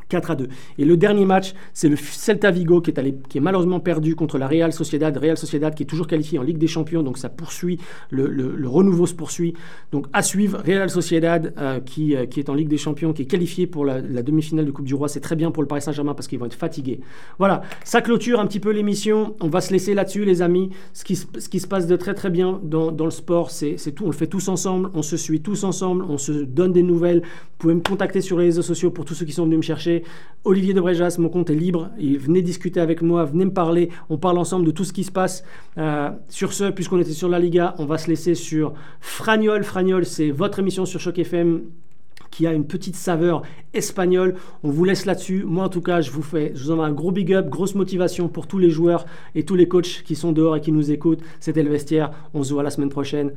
4 0.09 0.31
à 0.31 0.35
2. 0.35 0.47
Et 0.77 0.85
le 0.85 0.97
dernier 0.97 1.25
match, 1.25 1.53
c'est 1.73 1.89
le 1.89 1.95
Celta 1.95 2.51
Vigo 2.51 2.81
qui 2.81 2.91
est, 2.91 2.99
allé, 2.99 3.15
qui 3.29 3.37
est 3.37 3.41
malheureusement 3.41 3.79
perdu 3.79 4.15
contre 4.15 4.37
la 4.37 4.47
Real 4.47 4.71
Sociedad. 4.71 5.15
Real 5.17 5.37
Sociedad 5.37 5.73
qui 5.73 5.83
est 5.83 5.85
toujours 5.85 6.07
qualifié 6.07 6.39
en 6.39 6.43
Ligue 6.43 6.57
des 6.57 6.67
Champions, 6.67 7.03
donc 7.03 7.17
ça 7.17 7.29
poursuit, 7.29 7.79
le, 8.11 8.67
renouveau 8.67 9.05
se 9.05 9.13
poursuit. 9.13 9.53
Donc 9.91 10.07
à 10.13 10.21
suivre, 10.21 10.61
Real 10.65 10.89
Sociedad 10.89 11.53
euh, 11.57 11.79
qui, 11.79 12.15
euh, 12.15 12.25
qui 12.25 12.39
est 12.39 12.49
en 12.49 12.53
Ligue 12.53 12.67
des 12.67 12.77
Champions, 12.77 13.13
qui 13.13 13.23
est 13.23 13.25
qualifié 13.25 13.67
pour 13.67 13.85
la, 13.85 14.01
demi-finale 14.01 14.65
de 14.65 14.71
Coupe 14.71 14.85
du 14.85 14.95
Roi. 14.95 15.07
C'est 15.07 15.19
très 15.19 15.35
bien 15.35 15.51
pour 15.51 15.63
le 15.63 15.67
Paris 15.67 15.81
Saint-Germain 15.81 16.13
parce 16.13 16.27
qu'ils 16.27 16.39
vont 16.39 16.45
être 16.45 16.55
fatigués. 16.55 16.99
Voilà, 17.39 17.61
ça 17.83 18.01
clôture 18.01 18.39
un 18.39 18.47
petit 18.47 18.59
peu 18.59 18.71
l'émission. 18.71 19.35
On 19.39 19.47
va 19.47 19.61
se 19.61 19.71
laisser 19.71 19.93
là-dessus, 19.93 20.25
les 20.25 20.41
amis. 20.41 20.69
Ce 20.93 21.03
qui, 21.03 21.15
ce 21.15 21.49
qui 21.49 21.59
se 21.59 21.67
passe 21.67 21.87
de 21.87 21.95
très 21.95 22.13
très 22.13 22.29
bien 22.29 22.59
dans, 22.63 22.91
dans 22.91 23.05
le 23.05 23.11
sport, 23.11 23.51
c'est 23.51 23.75
tout. 23.93 24.05
On 24.05 24.07
le 24.07 24.13
fait 24.13 24.27
tous 24.27 24.47
ensemble, 24.47 24.89
on 24.93 25.01
se 25.01 25.17
suit 25.17 25.41
tous 25.41 25.63
ensemble, 25.63 26.05
on 26.07 26.17
se 26.17 26.31
donne 26.31 26.73
des 26.73 26.83
nouvelles. 26.83 27.21
Vous 27.21 27.57
pouvez 27.57 27.75
me 27.75 27.81
contacter 27.81 28.21
sur 28.21 28.37
les 28.37 28.45
réseaux 28.45 28.61
sociaux 28.61 28.91
pour 28.91 29.05
tous 29.05 29.13
ceux 29.13 29.25
qui 29.25 29.31
sont 29.31 29.45
venus 29.45 29.57
me 29.57 29.63
chercher. 29.63 29.94
Olivier 30.43 30.73
de 30.73 30.81
Bréjas, 30.81 31.15
mon 31.17 31.29
compte 31.29 31.49
est 31.49 31.55
libre. 31.55 31.89
Il 31.97 32.19
venez 32.19 32.41
discuter 32.41 32.79
avec 32.79 33.01
moi, 33.01 33.25
venez 33.25 33.45
me 33.45 33.53
parler. 33.53 33.89
On 34.09 34.17
parle 34.17 34.37
ensemble 34.37 34.65
de 34.65 34.71
tout 34.71 34.83
ce 34.83 34.93
qui 34.93 35.03
se 35.03 35.11
passe. 35.11 35.43
Euh, 35.77 36.11
sur 36.29 36.53
ce, 36.53 36.65
puisqu'on 36.65 36.99
était 36.99 37.11
sur 37.11 37.29
la 37.29 37.39
Liga, 37.39 37.73
on 37.79 37.85
va 37.85 37.97
se 37.97 38.07
laisser 38.07 38.35
sur 38.35 38.73
Fragnol. 38.99 39.63
Fragnol, 39.63 40.05
c'est 40.05 40.29
votre 40.29 40.59
émission 40.59 40.85
sur 40.85 40.99
Choc 40.99 41.17
FM 41.17 41.61
qui 42.35 42.45
a 42.47 42.53
une 42.53 42.67
petite 42.67 42.95
saveur 42.95 43.43
espagnole. 43.73 44.35
On 44.61 44.69
vous 44.69 44.83
laisse 44.83 45.05
là-dessus. 45.05 45.43
Moi, 45.45 45.63
en 45.63 45.69
tout 45.69 45.81
cas, 45.81 46.01
je 46.01 46.11
vous 46.11 46.21
fais, 46.21 46.51
je 46.53 46.65
vous 46.65 46.71
envoie 46.71 46.85
un 46.85 46.91
gros 46.91 47.11
big 47.11 47.33
up, 47.33 47.49
grosse 47.49 47.75
motivation 47.75 48.27
pour 48.27 48.45
tous 48.45 48.57
les 48.57 48.69
joueurs 48.69 49.05
et 49.35 49.43
tous 49.43 49.55
les 49.55 49.69
coachs 49.69 50.03
qui 50.03 50.15
sont 50.15 50.33
dehors 50.33 50.57
et 50.57 50.61
qui 50.61 50.73
nous 50.73 50.91
écoutent. 50.91 51.21
C'était 51.39 51.63
le 51.63 51.69
vestiaire. 51.69 52.11
On 52.33 52.43
se 52.43 52.53
voit 52.53 52.63
la 52.63 52.71
semaine 52.71 52.89
prochaine. 52.89 53.31